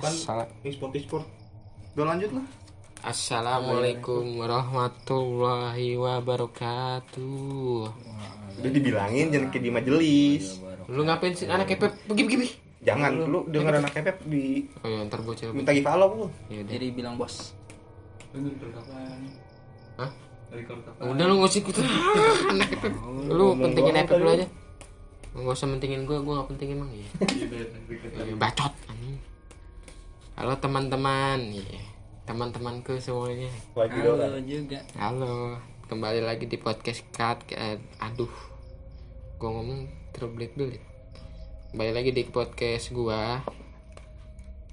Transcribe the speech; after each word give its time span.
kan 0.00 0.12
Salah. 0.12 0.46
e-sport 0.64 0.92
e-sport 0.96 1.24
udah 1.94 2.06
lanjut 2.06 2.32
lah 2.32 2.46
Assalamualaikum 3.00 4.36
warahmatullahi 4.36 5.96
wabarakatuh. 5.96 7.80
udah 8.60 8.70
dibilangin 8.70 9.32
jangan 9.32 9.48
kayak 9.48 9.64
di 9.64 9.72
majelis 9.72 10.60
Lu 10.84 11.06
ngapain 11.06 11.32
sih 11.32 11.46
anak 11.46 11.70
kepep? 11.70 11.92
Pergi 12.04 12.22
pergi 12.26 12.50
jangan 12.80 13.12
lu 13.14 13.44
denger 13.46 13.78
anak 13.78 13.92
kepep 13.94 14.16
di 14.26 14.66
Oh 14.80 14.88
ya 14.88 15.04
ntar 15.04 15.20
bocah. 15.20 15.52
minta 15.52 15.70
give 15.70 15.84
follow 15.84 16.08
lu 16.10 16.26
Ya 16.48 16.60
udah. 16.60 16.72
Jadi 16.72 16.86
bilang 16.90 17.14
bos. 17.14 17.52
Hah? 19.96 20.10
Udah 20.98 21.24
lu 21.24 21.34
ngusik 21.38 21.62
gitu. 21.68 21.80
anak 22.52 22.68
kepep. 22.68 22.92
Lu 23.28 23.54
pentingin 23.54 23.94
kepep 23.96 24.18
lu 24.18 24.28
aja. 24.28 24.46
Gak 25.30 25.54
usah 25.54 25.70
pentingin 25.70 26.02
gua, 26.02 26.18
gua 26.20 26.42
gak 26.42 26.48
penting 26.52 26.74
emang 26.74 26.90
ya. 26.90 27.06
Iya, 27.22 28.34
Bacot. 28.34 28.74
Halo 30.40 30.56
teman-teman. 30.56 31.52
Iya. 31.52 31.84
Teman-temanku 32.24 32.96
semuanya. 32.96 33.52
lagi 33.76 34.00
Halo 34.00 34.40
juga. 34.40 34.80
Halo, 34.96 35.60
kembali 35.84 36.24
lagi 36.24 36.48
di 36.48 36.56
podcast 36.56 37.04
Cut. 37.12 37.44
Aduh, 38.00 38.32
gua 39.36 39.60
ngomong 39.60 39.84
terbelit-belit. 40.16 40.80
Kembali 41.76 41.92
lagi 41.92 42.16
di 42.16 42.24
podcast 42.24 42.88
gua 42.88 43.44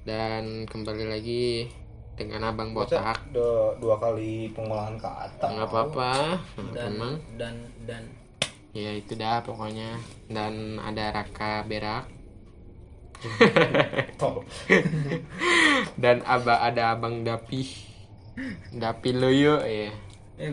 dan 0.07 0.63
kembali 0.71 1.03
lagi 1.03 1.67
dengan 2.15 2.47
abang 2.47 2.71
botak. 2.71 3.27
dua 3.35 3.99
kali 3.99 4.55
pengolahan 4.55 4.95
kata 4.95 5.51
Nggak 5.51 5.67
apa-apa, 5.67 6.11
Dan 6.71 6.95
emang. 6.95 7.13
dan 7.35 7.55
dan 7.83 8.07
Ya 8.71 8.95
itu 8.95 9.19
dah 9.19 9.43
pokoknya. 9.43 9.99
Dan 10.31 10.79
ada 10.79 11.11
Raka 11.11 11.67
Berak 11.67 12.16
dan 15.97 16.21
aba 16.23 16.61
ada 16.61 16.93
abang 16.93 17.21
Dapi. 17.21 17.61
Dapi 18.69 19.09
Loyo 19.11 19.65
ya. 19.65 19.89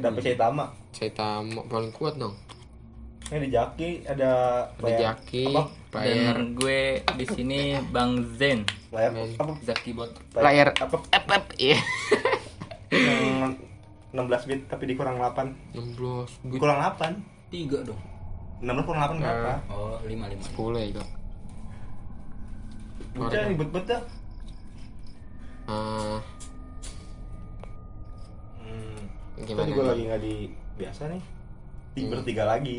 dapet 0.01 0.25
saya 0.25 0.37
tama 0.41 0.65
Saya 0.91 1.13
tamu 1.13 1.61
paling 1.69 1.93
kuat 1.93 2.17
dong. 2.17 2.33
ini 3.27 3.49
di 3.49 3.51
jaki 3.51 4.05
ada 4.05 4.33
Ada 4.71 4.81
bayar 4.81 5.01
Jaki, 5.17 5.45
apa 5.49 5.63
player, 5.91 6.37
dan 6.37 6.57
gue 6.57 6.81
di 7.17 7.25
sini 7.27 7.61
Bang 7.89 8.21
Zen. 8.37 8.65
layar 8.89 9.13
apa 9.37 9.53
Zaki 9.61 9.91
bot. 9.93 10.13
player 10.33 10.69
apa 10.73 10.97
ep, 11.11 11.45
iya. 11.57 11.77
yang 12.93 13.53
16 14.13 14.49
bit 14.49 14.61
tapi 14.65 14.85
dikurang 14.87 15.17
8 15.19 15.77
16 15.77 16.49
bit 16.49 16.59
kurang 16.59 16.81
8 16.81 17.53
Tiga 17.53 17.85
dong. 17.85 18.01
16 18.61 18.89
kurang 18.89 19.01
8 19.13 19.21
berapa 19.21 19.53
Oh 19.69 19.97
lima 20.05 20.25
lima. 20.29 20.41
10 20.41 20.57
ya 20.79 20.89
kak 21.01 21.09
udah 23.15 23.43
ribet 23.47 23.69
banget 23.71 23.87
dah. 23.95 24.03
Ah, 25.65 26.21
hmm. 28.61 29.01
kita 29.41 29.49
gimana 29.49 29.69
juga 29.71 29.81
nih? 29.81 29.89
lagi 29.89 30.03
nggak 30.05 30.21
di 30.21 30.35
biasa 30.77 31.03
nih. 31.09 31.23
Di 31.95 32.03
bertiga 32.11 32.45
lagi. 32.45 32.79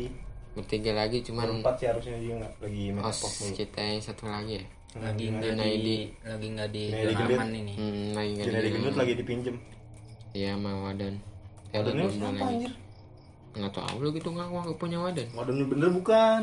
Bertiga 0.54 0.92
lagi 0.94 1.18
cuman 1.26 1.44
berempat 1.44 1.74
sih 1.82 1.86
harusnya 1.90 2.16
dia 2.20 2.34
nggak 2.38 2.52
lagi 2.62 2.84
main 2.94 3.04
os 3.04 3.18
pop 3.20 3.32
dulu 3.32 3.52
kita 3.58 3.80
yang 3.80 4.00
satu 4.04 4.24
lagi 4.28 4.52
ya? 4.62 4.64
Lagi 4.96 5.24
nggak 5.28 5.52
Junaidi. 5.52 5.82
di 5.82 5.96
lagi 6.24 6.46
nggak 6.52 6.68
di 6.72 6.84
gendut. 7.12 7.40
ini. 7.52 7.74
hmm, 7.74 8.06
lagi 8.14 8.30
nggak 8.38 8.64
di 8.64 8.70
gendut 8.72 8.96
lagi 8.96 9.12
dipinjem. 9.18 9.56
Iya 10.36 10.50
sama 10.54 10.70
wadan. 10.84 11.14
Ya 11.72 11.78
Wadannya 11.80 12.04
belum 12.06 12.12
siapa 12.12 12.32
lagi. 12.38 12.44
Anjir 12.44 12.72
nggak 13.56 13.72
tahu 13.72 13.96
lu 14.04 14.08
gitu 14.12 14.28
nggak 14.36 14.48
nggak 14.52 14.78
punya 14.78 14.98
wadan. 15.00 15.28
Wadannya 15.32 15.64
bener 15.64 15.88
bukan? 15.96 16.42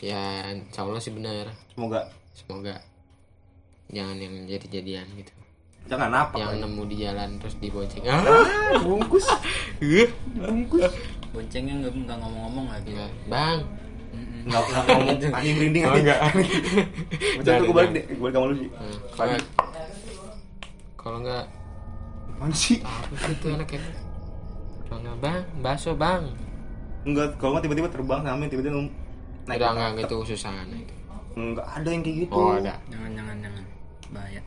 Ya 0.00 0.50
insya 0.50 0.82
Allah 0.82 1.00
sih 1.04 1.12
benar. 1.12 1.52
Semoga. 1.76 2.08
Semoga 2.34 2.93
jangan 3.92 4.16
yang 4.16 4.34
jadi 4.48 4.66
jadian 4.80 5.06
gitu. 5.18 5.32
Jangan 5.84 6.08
apa? 6.08 6.40
Yang 6.40 6.64
nemu 6.64 6.82
di 6.88 6.96
jalan 7.04 7.28
terus 7.36 7.54
dibonceng. 7.60 8.04
Ah 8.08 8.72
bungkus. 8.80 9.28
Ih. 9.84 10.08
bungkus. 10.32 10.88
Boncengnya 11.34 11.74
nggak 11.84 11.92
nggak 11.92 12.18
ngomong-ngomong 12.24 12.66
lagi. 12.72 12.90
Nggak, 12.96 13.10
bang. 13.28 13.58
Nggak 14.48 14.62
nggak 14.64 14.84
ngomong. 14.88 15.08
Anjing 15.36 15.54
merinding. 15.60 15.82
Oh, 15.84 15.92
aja 15.92 16.00
enggak. 16.00 16.18
Macam 16.24 17.44
Jangan, 17.44 17.60
tuh 17.60 17.66
gue 17.68 17.74
balik 17.76 17.90
jangan. 17.90 17.96
deh, 18.00 18.04
gue 18.08 18.22
balik 18.24 18.34
sama 18.34 18.46
lu 18.46 18.56
sih. 18.56 18.70
Hmm, 18.72 18.96
kalau 19.12 19.36
kalau 20.96 21.18
nggak 21.20 21.44
sih? 22.56 22.78
apa 22.80 23.14
sih 23.20 23.32
itu 23.36 23.46
anaknya? 23.52 23.80
Kalau 24.88 25.00
nggak 25.04 25.16
bang. 25.20 25.42
Bakso 25.60 25.92
bang. 25.92 26.22
Enggak, 27.04 27.36
kalau 27.36 27.50
nggak 27.56 27.64
tiba-tiba 27.68 27.88
terbang 27.92 28.20
sama 28.24 28.48
tiba-tiba 28.48 28.72
num- 28.72 28.94
naik 29.44 29.60
udah 29.60 29.72
nggak 29.76 30.08
gitu 30.08 30.16
susah 30.24 30.64
itu. 30.72 30.94
Enggak 31.36 31.66
ada 31.68 31.88
yang 31.92 32.00
kayak 32.00 32.16
gitu. 32.24 32.32
oh 32.32 32.56
ada. 32.56 32.80
Jangan 32.88 33.10
jangan 33.12 33.36
jangan. 33.44 33.64
Bahaya. 34.10 34.42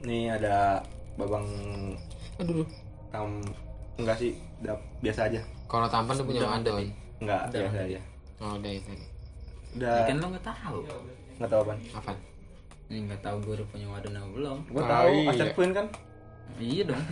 Nih 0.00 0.30
ada 0.30 0.78
babang 1.14 1.44
aduh 2.38 2.62
tam 3.10 3.42
enggak 3.98 4.14
sih, 4.16 4.30
udah 4.62 4.72
biasa 5.00 5.26
aja. 5.26 5.42
kalau 5.66 5.84
tampan 5.84 6.14
tuh 6.14 6.24
punya 6.24 6.46
wadon 6.46 6.78
nih. 6.78 6.90
Enggak, 7.18 7.40
biasa 7.50 7.78
aja. 7.82 8.00
oh 8.38 8.52
udah 8.54 8.70
itu 8.70 8.90
Udah 9.74 9.94
Ya 9.96 10.02
kan 10.06 10.16
lo 10.16 10.26
nggak 10.30 10.46
tahu. 10.46 10.78
nggak 11.36 11.50
tahu 11.50 11.60
apa. 11.60 11.74
apa 11.92 12.12
Ini 12.88 12.98
nggak 13.04 13.20
tahu 13.20 13.36
gue 13.42 13.54
udah 13.58 13.68
punya 13.68 13.86
wadah 13.86 14.10
apa 14.10 14.30
belum. 14.30 14.58
Gue 14.64 14.78
Oh, 14.78 14.86
tahu 14.86 15.10
iya. 15.12 15.28
aset 15.28 15.50
point 15.52 15.72
kan. 15.72 15.86
Iya 16.56 16.82
dong. 16.86 17.02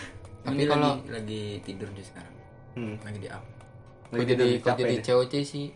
Tapi 0.46 0.62
kalau- 0.64 0.96
lagi, 0.96 1.10
lagi 1.10 1.42
tidur 1.60 1.88
dia 1.92 2.06
sekarang. 2.06 2.34
Hmm. 2.72 2.94
Lagi 3.02 3.18
di 3.18 3.28
up. 3.28 3.44
Lagi 4.08 4.24
jadi 4.24 4.48
capek 4.64 4.80
jadi 4.80 4.96
cewek 5.02 5.42
sih 5.44 5.66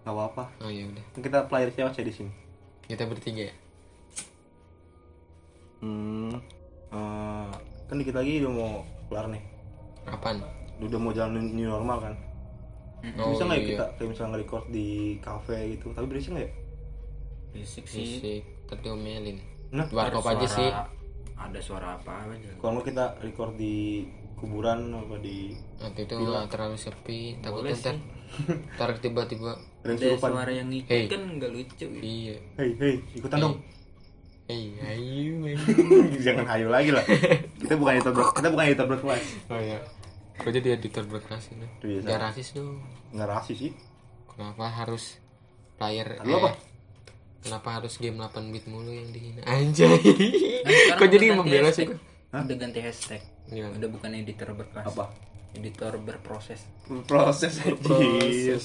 Nggak 0.00 0.14
apa-apa. 0.14 0.44
oh 0.62 0.70
ya 0.70 0.86
udah 0.86 1.04
Kita 1.12 1.38
player 1.44 1.68
cewek 1.68 1.92
di 2.00 2.14
sini. 2.14 2.32
Kita 2.86 3.04
bertiga 3.04 3.42
ya 3.44 3.54
Hmm. 5.76 6.32
eh, 6.88 7.50
kan 7.84 7.94
dikit 7.94 8.16
lagi 8.16 8.40
udah 8.40 8.48
mau 8.50 8.72
kelar 9.06 9.28
nih. 9.28 9.42
apaan 10.04 10.40
Udah 10.78 10.96
mau 10.96 11.12
jalan 11.12 11.52
new 11.52 11.68
normal 11.68 12.00
kan. 12.00 12.14
Oh, 13.14 13.30
bisa 13.30 13.44
nggak 13.44 13.54
ya 13.54 13.62
iya. 13.62 13.70
kita 13.70 13.84
kayak 13.92 14.08
misalnya 14.08 14.30
nge-record 14.32 14.64
di 14.68 14.88
cafe 15.20 15.56
gitu 15.70 15.92
tapi 15.92 16.06
berisik 16.08 16.32
nggak 16.32 16.42
ya 16.42 16.52
Berisik 17.52 17.84
sih. 17.86 18.02
fisik 18.18 18.42
tadi 18.66 18.88
omelin 18.88 19.38
Nah, 19.68 19.86
warkop 19.86 20.26
aja 20.26 20.46
sih 20.48 20.70
Ada 21.36 21.60
suara 21.60 21.94
apa 21.94 22.26
aja. 22.26 22.50
kalau 22.56 22.72
nggak 22.74 22.86
kita 22.88 23.04
record 23.20 23.54
di 23.54 24.02
kuburan 24.34 24.90
apa 24.90 25.20
di 25.20 25.54
nanti 25.78 26.02
itu 26.02 26.14
nggak 26.16 26.50
terlalu 26.50 26.74
sepi 26.74 27.38
takutnya 27.38 27.70
Boleh 27.70 27.74
ntar 27.76 27.96
ntar 28.74 28.90
tiba-tiba 28.96 29.54
ada 29.80 29.92
yang 29.94 30.18
suara 30.18 30.50
yang 30.50 30.68
ngikut 30.68 30.90
Hey. 30.90 31.06
kan 31.06 31.22
nggak 31.32 31.50
lucu. 31.50 31.74
gitu. 31.78 31.98
iya 31.98 32.36
hei 32.56 32.70
hei 32.74 32.94
ikutan 33.12 33.38
dong 33.40 33.56
eh 34.46 34.78
ayo 34.80 35.32
men. 35.40 35.58
jangan 36.20 36.46
hayu 36.48 36.68
lagi 36.68 36.90
lah 36.90 37.02
kita 37.56 37.74
bukan 37.74 37.92
editor 37.94 38.12
ber- 38.12 38.30
kita 38.32 38.48
bukan 38.48 38.64
editor 38.64 38.86
berkelas 38.88 39.24
oh 39.46 39.58
ya 39.58 39.78
kok 40.36 40.50
jadi 40.50 40.68
editor 40.74 41.04
berkelas 41.04 41.44
ini 41.50 41.66
Biasa. 41.80 42.04
Gak 42.04 42.20
rasis 42.20 42.48
dong 42.52 42.78
nggak 43.10 43.28
rasis 43.28 43.56
sih 43.58 43.72
kenapa 44.28 44.64
harus 44.68 45.18
player 45.74 46.20
Lalu 46.20 46.34
apa? 46.36 46.50
kenapa 47.40 47.68
harus 47.72 47.94
game 47.96 48.16
8 48.16 48.32
bit 48.48 48.64
mulu 48.66 48.90
yang 48.90 49.08
dihina 49.08 49.42
anjay 49.44 49.98
Nah, 50.62 50.94
kok 50.94 51.08
jadi 51.08 51.30
membela 51.32 51.70
sih 51.70 51.86
Udah 52.26 52.52
ganti 52.52 52.80
hashtag. 52.80 53.22
Gimana? 53.46 53.78
Udah 53.78 53.88
bukan 53.88 54.10
editor 54.12 54.50
berkelas. 54.52 54.82
apa 54.84 55.08
Editor 55.56 55.92
berproses. 55.98 56.60
proses 57.04 57.52
proses 57.82 58.64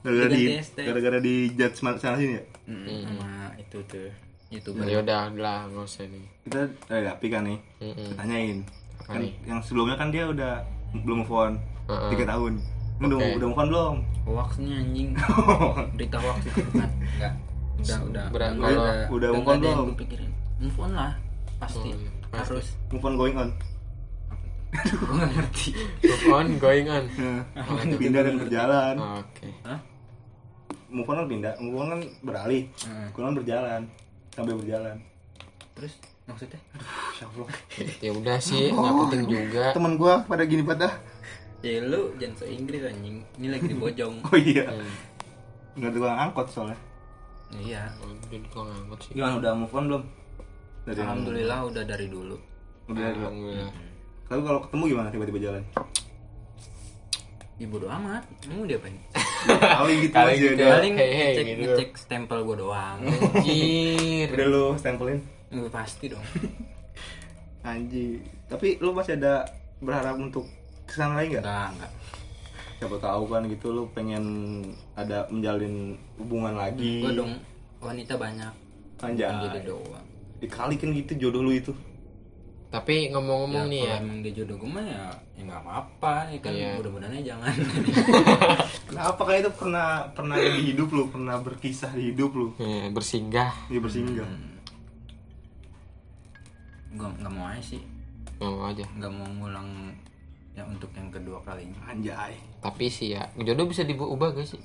gara-gara 0.00 0.28
di 0.30 0.44
gara-gara 0.76 1.18
di 1.18 1.34
judge 1.50 1.76
sana 1.80 2.14
sini 2.14 2.34
ya 2.34 2.44
Mm, 2.64 3.04
Sama 3.04 3.28
itu 3.56 3.76
tuh 3.84 4.08
youtuber. 4.48 4.84
ya 4.84 4.96
udah 4.98 5.28
udah 5.30 5.56
nggak 5.66 5.84
usah 5.84 6.04
nih 6.04 6.24
kita 6.42 6.60
eh 6.88 7.04
api 7.06 7.26
kan 7.28 7.44
nih. 7.44 7.58
Kita 7.78 8.12
tanyain 8.16 8.58
kan 9.00 9.20
nih? 9.20 9.32
yang 9.44 9.60
sebelumnya 9.60 9.96
kan 9.96 10.08
dia 10.08 10.24
udah 10.24 10.64
belum 10.94 11.20
move 11.20 11.32
on 11.34 11.52
Heeh. 11.84 12.08
tiga 12.10 12.24
tahun 12.26 12.56
Ini 12.94 13.04
udah 13.06 13.18
udah 13.36 13.46
move 13.46 13.58
on 13.58 13.68
belum 13.68 13.96
Hoaxnya 14.24 14.74
anjing. 14.74 15.08
Berita 15.96 16.16
hoax 16.16 16.38
itu 16.42 16.60
bukan. 16.64 16.88
Enggak. 17.12 17.32
Udah 17.76 17.98
udah. 18.00 18.24
Kalau- 18.32 18.64
ada- 18.80 19.08
udah 19.10 19.28
move 19.30 19.44
on 19.44 19.56
belum? 19.58 19.86
Move 20.56 20.78
on 20.78 20.90
lah. 20.94 21.12
Pasti. 21.54 21.78
Oh, 21.82 21.92
iya, 21.92 22.10
pasti. 22.30 22.48
Harus. 22.56 22.66
move 22.88 23.04
on 23.04 23.14
going 23.14 23.36
on 23.36 23.48
gue 24.74 25.06
nggak 25.08 25.30
ngerti. 25.32 25.68
move 26.02 26.26
on 26.28 26.46
going 26.56 26.88
on 26.88 27.04
Nah, 27.54 27.94
pindah 27.94 28.22
dan 28.22 28.36
berjalan 28.36 28.94
oke 28.98 29.48
Hah? 29.62 29.78
move 30.88 31.06
on 31.06 31.16
kan 31.16 31.26
pindah 31.26 31.52
move 31.58 31.76
on 31.76 31.88
kan 31.88 32.00
beralih 32.20 32.62
Heeh. 32.80 33.06
going 33.10 33.26
on 33.26 33.36
berjalan 33.36 33.80
sampai 34.30 34.52
berjalan 34.52 34.96
Terus 35.74 35.94
maksudnya? 36.24 36.60
Masya 36.74 37.24
Allah 37.28 37.48
ya 37.98 38.10
udah 38.12 38.36
sih 38.38 38.64
nggak 38.68 38.94
penting 39.00 39.22
juga 39.26 39.64
teman 39.70 39.94
gua 39.94 40.22
pada 40.22 40.42
gini 40.42 40.62
pada 40.62 40.88
Ya 41.60 41.80
lu 41.80 42.12
jangan 42.14 42.36
so 42.36 42.44
Inggris 42.44 42.84
anjing. 42.84 43.24
Ini 43.34 43.48
lagi 43.48 43.64
di 43.64 43.74
Bojong. 43.74 44.20
oh 44.22 44.36
iya 44.36 44.68
Hmm. 44.68 45.80
ada 45.80 45.90
tukang 45.90 46.14
angkot 46.20 46.46
soalnya 46.46 46.76
iya. 47.56 47.88
Oh, 47.98 48.12
jadi 48.22 48.44
tukang 48.44 48.68
angkot 48.68 48.98
sih 49.00 49.10
gimana 49.12 49.36
udah 49.36 49.52
move 49.54 49.72
on 49.72 49.84
belum 49.88 50.02
dari 50.84 50.94
yang- 50.94 51.08
Alhamdulillah 51.08 51.58
udah 51.64 51.82
dari 51.84 52.06
dulu. 52.06 52.36
udah 52.86 53.04
alhamdulillah 53.08 53.70
tapi 54.24 54.40
kalau 54.40 54.60
ketemu 54.60 54.82
gimana 54.88 55.08
tiba-tiba 55.08 55.38
jalan 55.42 55.62
ya 57.54 57.66
bodo 57.70 57.86
amat 57.86 58.22
mau 58.50 58.66
dia 58.66 58.78
apain 58.78 58.98
Paling 59.44 59.98
gitu 60.02 60.14
Paling 60.16 60.34
aja 60.34 60.42
gitu. 60.42 60.56
udah. 60.56 60.68
paling 60.74 60.94
hey, 60.96 61.10
hey, 61.12 61.30
ngecek 61.30 61.46
gitu. 61.46 61.60
ngecek 61.62 61.90
stempel 61.94 62.38
gue 62.42 62.56
doang 62.58 62.98
Anjir. 63.04 64.28
Udah 64.32 64.46
lu 64.48 64.64
stempelin. 64.74 65.18
Nggak 65.52 65.70
pasti 65.70 66.04
dong 66.10 66.24
Anjing. 67.68 68.24
Tapi 68.48 68.80
lu 68.80 68.90
masih 68.90 69.20
ada 69.20 69.44
berharap 69.78 70.16
untuk 70.16 70.48
ke 70.84 70.92
sana 70.92 71.20
lagi 71.20 71.36
nggak? 71.36 71.44
enggak 71.44 71.68
enggak 71.76 71.92
Siapa 72.74 72.96
tahu 72.98 73.22
kan 73.30 73.42
gitu 73.46 73.66
lu 73.70 73.82
pengen 73.94 74.24
ada 74.96 75.24
menjalin 75.30 75.94
hubungan 76.18 76.58
lagi. 76.58 77.04
gue 77.04 77.12
dong 77.14 77.38
wanita 77.78 78.16
banyak 78.18 78.52
Anjay. 78.98 79.28
Bukan 79.30 79.40
jadi 79.46 79.60
doang 79.62 80.06
Dikali 80.40 80.74
kan 80.74 80.88
gitu 80.90 81.12
jodoh 81.20 81.40
lu 81.40 81.52
itu. 81.54 81.70
Tapi 82.74 82.94
ngomong-ngomong 83.08 83.64
ya, 83.64 83.70
nih 83.70 83.80
kalau 83.80 83.94
ya. 83.94 84.02
emang 84.02 84.18
dia 84.18 84.32
jodoh 84.34 84.56
gue 84.56 84.66
mah 84.68 84.82
ya 84.82 85.02
ya 85.32 85.42
nggak 85.44 85.60
apa-apa 85.62 86.14
ya 86.26 86.38
kan 86.40 86.50
Iya. 86.52 86.70
mudah-mudahannya 86.74 87.22
jangan 87.22 87.54
Kenapa 88.90 89.20
kayak 89.22 89.40
itu 89.40 89.52
pernah 89.54 89.88
pernah 90.10 90.36
di 90.36 90.62
hidup 90.68 90.88
lu, 90.90 91.02
pernah 91.06 91.38
berkisah 91.38 91.90
di 91.90 92.10
hidup 92.10 92.30
lu. 92.32 92.46
eh, 92.56 92.90
bersinggah. 92.90 93.54
Dia 93.68 93.78
bersinggah. 93.78 94.26
gue 96.90 97.08
nggak 97.12 97.32
mau 97.32 97.46
aja 97.48 97.62
sih 97.64 97.82
Nggak 98.36 98.50
mau 98.50 98.64
aja. 98.66 98.84
nggak 98.88 99.12
mau 99.12 99.26
ngulang 99.32 99.68
ya 100.52 100.62
untuk 100.62 100.90
yang 100.92 101.10
kedua 101.10 101.38
kalinya 101.40 101.78
Anjay. 101.84 102.34
Tapi 102.58 102.86
sih 102.86 103.10
ya, 103.10 103.26
jodoh 103.36 103.66
bisa 103.66 103.82
diubah 103.82 104.30
gak 104.32 104.46
sih? 104.48 104.62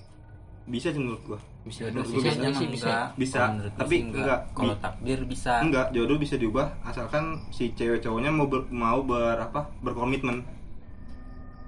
Bisa 0.70 0.94
sih 0.94 1.02
menurut 1.02 1.22
gua. 1.26 1.40
Bisa, 1.66 1.90
jodoh 1.90 2.06
bisa, 2.06 2.14
sih 2.14 2.18
bisa, 2.22 2.32
sih, 2.56 2.68
bisa. 2.72 2.94
Bisa, 3.18 3.40
gue 3.52 3.70
tapi 3.76 3.96
enggak. 4.06 4.22
enggak. 4.24 4.42
kalau 4.56 4.76
takdir 4.80 5.20
bisa 5.28 5.54
Enggak, 5.60 5.88
jodoh 5.92 6.18
bisa 6.18 6.36
diubah 6.40 6.68
asalkan 6.88 7.42
si 7.52 7.74
cewek 7.76 8.00
cowoknya 8.00 8.32
mau 8.32 8.48
ber, 8.48 8.64
mau 8.72 9.02
ber 9.04 9.38
apa? 9.38 9.68
berkomitmen. 9.84 10.46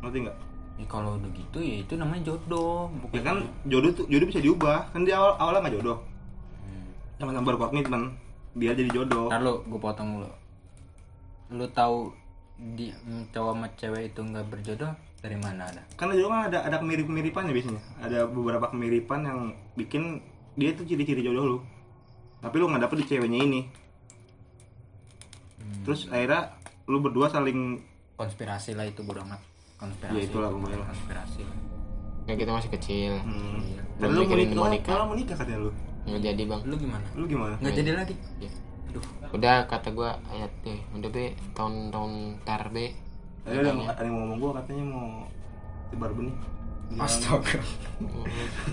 Ngerti 0.01 0.18
enggak? 0.25 0.38
Ya, 0.80 0.86
kalau 0.89 1.19
udah 1.19 1.30
gitu 1.36 1.59
ya 1.62 1.75
itu 1.83 1.94
namanya 2.00 2.33
jodoh 2.33 2.89
bukan 3.03 3.13
Ya 3.13 3.21
kan 3.21 3.38
jodoh 3.68 3.92
tuh 3.94 4.06
jodoh 4.07 4.27
bisa 4.30 4.42
diubah. 4.42 4.89
Kan 4.95 5.04
di 5.04 5.12
awal 5.12 5.38
awalnya 5.38 5.68
nggak 5.68 5.75
jodoh. 5.81 5.97
Hmm. 6.65 6.89
Sama-sama 7.19 7.45
berkomitmen 7.54 8.01
biar 8.56 8.74
jadi 8.74 8.89
jodoh. 8.89 9.27
Ntar 9.30 9.42
lu 9.44 9.62
gue 9.68 9.80
potong 9.81 10.24
lu 10.24 10.30
lu 11.51 11.68
tahu 11.75 12.15
di 12.56 12.94
cowok 13.36 13.54
sama 13.57 13.68
cewek 13.75 14.04
itu 14.13 14.21
nggak 14.24 14.45
berjodoh 14.47 14.94
dari 15.21 15.38
mana 15.38 15.63
ada 15.63 15.81
Karena 15.94 16.13
jodoh 16.13 16.29
kan 16.29 16.41
ada 16.47 16.59
ada 16.62 16.75
kemirip-kemiripannya 16.77 17.51
biasanya. 17.51 17.81
Ada 18.00 18.25
beberapa 18.25 18.65
kemiripan 18.68 19.21
yang 19.21 19.39
bikin 19.75 20.18
dia 20.53 20.73
tuh 20.73 20.83
ciri-ciri 20.83 21.21
jodoh 21.21 21.45
lu. 21.47 21.57
Tapi 22.39 22.56
lu 22.56 22.65
nggak 22.68 22.83
dapet 22.83 22.97
di 23.00 23.07
ceweknya 23.07 23.39
ini. 23.39 23.62
Hmm. 25.57 25.83
Terus 25.83 26.07
akhirnya 26.07 26.57
lu 26.85 26.97
berdua 27.00 27.29
saling 27.29 27.79
konspirasi 28.15 28.73
lah 28.73 28.83
itu 28.83 29.01
bodo 29.01 29.21
amat 29.23 29.41
konspirasi 29.75 30.13
Ya, 30.15 30.21
itulah 30.23 30.50
pokoknya 30.50 30.77
lah. 30.77 30.88
konspirasi 30.89 31.41
lah 31.41 31.57
Ya 32.23 32.33
kita 32.35 32.51
masih 32.51 32.69
kecil. 32.71 33.13
hmm. 33.18 33.57
Iya. 33.63 33.81
Dan 33.97 34.07
lu 34.07 34.13
mau 34.15 34.23
mikirin 34.23 34.45
nikah, 34.47 34.56
mau 34.56 34.63
lu- 34.63 34.73
nikah. 34.75 34.94
lu 34.94 35.03
mau 35.03 35.15
nikah 35.15 35.35
katanya 35.35 35.59
lu. 35.59 35.71
Nggak 36.01 36.21
jadi 36.23 36.44
bang. 36.44 36.62
lu 36.63 36.75
gimana 36.75 37.06
Lu 37.13 37.25
gimana? 37.25 37.56
nggak 37.57 37.73
jadi 37.75 37.91
lagi 37.95 38.13
Ya. 38.38 38.51
aduh 38.88 39.03
Udah 39.31 39.56
kata 39.65 39.89
gua 39.91 40.09
ayat 40.27 40.51
deh. 40.59 40.79
Udah 40.91 41.09
be 41.09 41.25
tahun-tahun 41.53 42.12
tar 42.41 42.63
be. 42.69 42.94
Ada 43.41 43.57
yang 43.65 43.79
ada 43.83 44.01
yang 44.01 44.13
mau 44.13 44.21
ngomong 44.23 44.38
gua 44.39 44.51
katanya 44.57 44.85
mau 44.88 45.07
tebar 45.89 46.11
benih. 46.11 46.35
astaga 46.93 47.55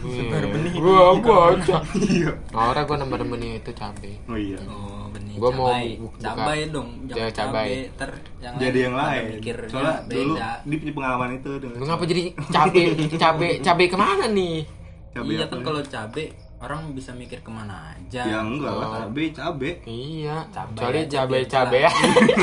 Sebar 0.02 0.42
benih. 0.44 0.72
Gua 0.82 1.14
baca. 1.22 1.78
Iya. 1.94 2.30
Orang 2.50 2.84
gua 2.84 2.96
nomor 2.98 3.20
benih 3.24 3.58
itu 3.58 3.70
cabe. 3.72 4.18
Oh 4.24 4.34
iya. 4.34 4.58
oh 4.66 5.06
benih 5.08 5.38
Gua 5.38 5.50
mau 5.50 5.70
buka- 5.70 6.18
cabai 6.20 6.66
dong 6.66 6.88
Ya, 7.06 7.30
cabai. 7.30 7.86
ter 7.92 8.10
yang 8.38 8.54
Jadi 8.58 8.78
yang 8.82 8.94
lain. 8.94 9.22
mikir 9.32 9.56
Soalnya 9.66 10.02
dulu 10.04 10.34
punya 10.66 10.92
pengalaman 10.92 11.30
itu 11.36 11.50
dengan 11.56 11.78
ngapa 11.80 12.04
jadi 12.04 12.22
cabe 12.48 12.80
cabe 13.14 13.48
cabe 13.66 13.84
ke 13.86 13.96
mana 13.96 14.26
nih? 14.28 14.66
cabai 15.08 15.32
iya 15.32 15.46
kan 15.46 15.58
kalau 15.62 15.80
cabai 15.80 16.26
orang 16.58 16.80
bisa 16.92 17.10
mikir 17.12 17.38
ke 17.38 17.48
mana 17.48 17.94
aja 17.94 18.22
Ya 18.24 18.38
enggak 18.40 18.66
lah, 18.68 18.82
Oh. 18.84 18.94
cabai, 19.00 19.26
cabai. 19.30 19.72
Iya, 19.86 20.42
Cabe 20.50 20.74
kecuali 20.74 20.98
aja 21.00 21.16
cabe 21.16 21.38
cabe 21.46 21.78
ya. 21.80 21.90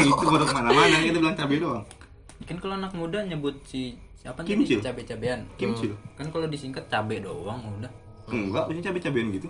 itu 0.02 0.24
baru 0.26 0.46
ke 0.46 0.56
mana-mana, 0.56 0.96
kita 1.04 1.20
bilang 1.20 1.36
cabai 1.36 1.58
doang. 1.60 1.84
Kan 2.44 2.60
kalau 2.60 2.76
anak 2.76 2.92
muda 2.92 3.24
nyebut 3.24 3.56
si 3.64 3.96
siapa 4.20 4.44
Kimchi. 4.44 4.76
tadi 4.76 4.92
cabe-cabean 4.92 5.48
Kimchi. 5.56 5.88
kan 6.20 6.28
kalau 6.28 6.52
disingkat 6.52 6.92
cabe 6.92 7.24
doang 7.24 7.64
udah 7.80 7.92
Enggak, 8.26 8.66
biasanya 8.66 8.90
cabai-cabean 8.90 9.28
gitu. 9.38 9.50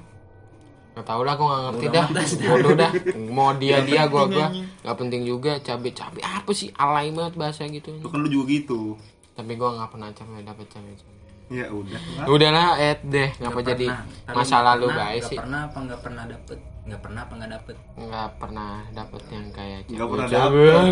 Gak 0.96 1.08
tau 1.08 1.24
lah, 1.24 1.36
gue 1.36 1.48
gak 1.48 1.62
ngerti 1.64 1.86
Bodo 1.88 1.96
dah. 1.96 2.06
amat 2.08 2.16
dah. 2.16 2.50
Bodoh 2.52 2.76
dah. 2.76 2.92
Mau 3.32 3.52
dia 3.64 3.78
dia, 3.88 4.04
gua 4.08 4.28
gua. 4.28 4.48
Gak 4.84 4.96
penting 5.00 5.24
juga 5.24 5.60
cabe 5.64 5.96
cabe 5.96 6.20
apa 6.24 6.52
sih 6.52 6.72
alay 6.76 7.12
banget 7.12 7.40
bahasa 7.40 7.68
gitu. 7.68 7.96
Lu 8.00 8.08
kan 8.12 8.20
lu 8.20 8.28
juga 8.28 8.52
gitu. 8.52 9.00
Tapi 9.36 9.56
gua 9.56 9.80
nggak 9.80 9.90
pernah 9.96 10.12
cabe 10.12 10.44
dapet 10.44 10.68
cabe 10.72 10.92
cabe. 10.92 11.15
Ya 11.46 11.70
udah. 11.70 12.00
Udahlah, 12.26 12.74
Ed 12.82 13.06
deh. 13.06 13.30
Ngapa 13.38 13.60
jadi 13.62 13.86
pernah. 13.86 14.34
Masa 14.34 14.58
lalu 14.66 14.90
pernah, 14.90 15.06
guys 15.06 15.24
sih? 15.30 15.38
pernah 15.38 15.60
apa 15.70 15.78
nggak 15.78 16.00
pernah 16.02 16.24
dapet 16.26 16.60
nggak 16.86 17.02
pernah 17.02 17.22
apa 17.26 17.34
nggak 17.34 17.52
dapet 17.58 17.76
Nggak 17.98 18.30
pernah 18.38 18.72
dapet 18.94 19.22
yang 19.34 19.46
kayak 19.50 19.80
Nggak 19.90 20.08
pernah 20.10 20.28
cabean. 20.30 20.86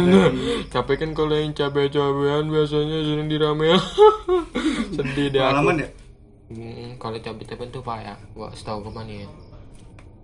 Tapi 0.73 0.94
kan 0.97 1.09
kalau 1.13 1.35
yang 1.38 1.53
cabe 1.53 1.81
cabean 1.89 2.45
biasanya 2.50 2.97
sering 3.05 3.27
diramein. 3.29 3.77
Sedih 4.97 5.27
deh. 5.29 5.41
Pengalaman 5.41 5.85
ya? 5.85 5.89
Hmm, 6.53 6.89
kalau 7.01 7.17
cabai-cabean 7.17 7.69
tuh 7.73 7.81
pak 7.81 7.97
ya, 8.05 8.13
gua 8.38 8.50
setahu 8.53 8.85
gue 8.85 8.94
mana 8.94 9.09
ya. 9.09 9.27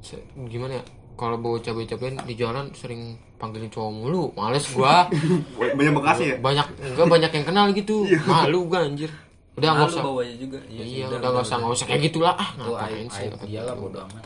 Se- 0.02 0.26
gimana 0.46 0.78
ya? 0.78 0.84
Kalau 1.18 1.38
bawa 1.42 1.58
cabai-cabean 1.58 2.22
di 2.26 2.34
jalan 2.34 2.70
sering 2.74 3.18
panggilin 3.38 3.70
cowok 3.70 3.92
mulu, 3.94 4.24
males 4.38 4.66
gua. 4.74 5.10
Banyak 5.78 5.94
bekasnya 5.94 6.26
ya? 6.34 6.38
banyak 6.38 6.68
enggak 6.82 7.08
banyak 7.10 7.32
yang 7.34 7.46
kenal 7.46 7.66
gitu, 7.74 8.06
malu 8.26 8.70
gua 8.70 8.86
anjir. 8.86 9.10
Udah 9.60 9.70
nggak 9.70 9.90
usah. 9.90 10.02
bawanya 10.02 10.36
juga 10.36 10.58
Iya, 10.66 10.84
sih, 10.84 11.00
udah 11.06 11.20
nggak 11.22 11.44
usah 11.44 11.56
nggak 11.58 11.74
usah 11.74 11.86
kayak 11.86 12.02
gitulah. 12.06 12.34
Ah, 12.34 12.50
ngapain 12.56 13.08
sih? 13.08 13.28
dia 13.44 13.62
lah 13.62 13.76
bodo 13.76 14.00
amat 14.02 14.24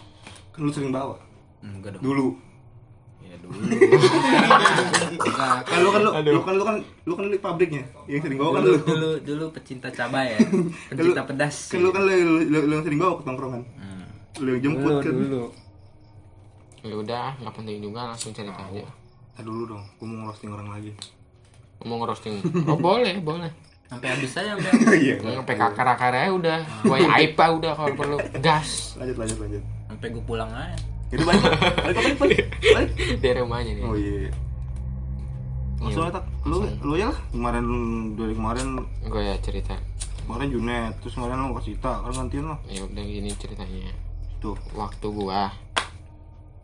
Kan 0.50 0.60
lu 0.60 0.70
sering 0.70 0.90
bawa. 0.90 1.18
enggak 1.60 1.92
dong 1.92 2.04
Dulu. 2.04 2.28
ya 3.20 3.36
dulu 3.40 3.56
enggak 5.18 5.58
Kan 5.64 5.80
lu 5.80 5.90
kan 5.90 6.02
lu, 6.02 6.10
lu 6.12 6.40
kan 6.40 6.54
lu 6.54 6.64
kan 6.64 6.76
lu 7.04 7.14
kan 7.14 7.24
lu 7.24 7.32
di 7.32 7.40
pabriknya. 7.40 7.84
Yang 8.06 8.22
sering 8.24 8.38
bawa 8.38 8.50
kan 8.52 8.62
dulu 8.62 8.72
lu. 8.72 8.84
dulu 8.86 9.10
dulu 9.20 9.46
pecinta 9.52 9.88
cabai 9.90 10.28
ya 10.32 10.40
pecinta 10.88 11.22
pedas 11.24 11.56
Kan 11.68 11.80
lu 11.82 11.90
kan 11.90 12.02
lu, 12.02 12.14
lu, 12.14 12.34
lu, 12.46 12.60
lu 12.64 12.74
yang 12.74 12.84
sering 12.84 13.00
bawa 13.00 13.14
ke 13.16 13.24
tongkrongan. 13.24 13.62
Hmm. 13.76 14.06
Lu 14.40 14.50
yang 14.52 14.62
jemput 14.64 14.82
dulu 14.84 15.00
kan. 15.00 15.14
dulu 15.18 15.44
Ya 16.84 16.96
udah, 16.96 17.28
nggak 17.40 17.54
penting 17.56 17.80
juga 17.80 18.00
langsung 18.06 18.30
cerita 18.30 18.60
aja. 18.60 18.84
Dulu 19.40 19.64
dong, 19.66 19.84
gua 19.96 20.04
mau 20.06 20.18
ngerosting 20.22 20.52
orang 20.52 20.68
lagi. 20.70 20.92
Ngomong 21.80 22.00
ngerosting. 22.04 22.36
Oh, 22.66 22.76
boleh, 22.78 23.18
boleh. 23.18 23.48
Sampai 23.86 24.08
habis 24.10 24.32
aja 24.34 24.50
sampai 24.54 24.70
habis. 24.70 24.88
Iya. 25.04 25.16
Sampai 25.20 25.56
kakar-kakar 25.56 26.14
aja 26.14 26.32
udah. 26.32 26.60
Gua 26.82 26.98
aib 27.18 27.34
ah, 27.36 27.50
udah 27.52 27.72
kalau 27.74 27.94
perlu. 27.94 28.18
Gas. 28.40 28.96
Lanjut 28.96 29.18
lanjut 29.18 29.38
lanjut. 29.40 29.64
sampai 29.86 30.08
gue 30.10 30.24
pulang 30.24 30.50
aja 30.50 30.74
Itu 31.08 31.24
balik. 31.24 31.44
Balik 31.46 31.96
balik 31.96 32.16
balik. 32.18 32.40
Balik. 32.74 32.92
Di 33.18 33.30
rumahnya 33.32 33.72
nih. 33.74 33.84
Oh 33.84 33.94
iya. 33.94 34.30
Maksudnya 35.78 36.12
tak 36.12 36.26
lu 36.44 36.64
lu 36.80 36.94
ya 36.96 37.08
lah 37.08 37.20
kemarin 37.30 37.66
dari 38.16 38.34
kemarin 38.34 38.68
Gue 39.04 39.22
ya 39.22 39.36
cerita. 39.38 39.76
kemarin 40.20 40.48
Junet 40.48 40.94
terus 40.98 41.14
kemarin 41.14 41.36
lu 41.42 41.54
kasih 41.54 41.76
Cita 41.76 42.00
kan 42.00 42.12
gantian 42.14 42.48
lo 42.48 42.56
Ya 42.66 42.82
udah 42.82 43.04
gini 43.04 43.30
ceritanya. 43.34 43.92
tuh 44.40 44.56
waktu 44.72 45.08
gua 45.10 45.52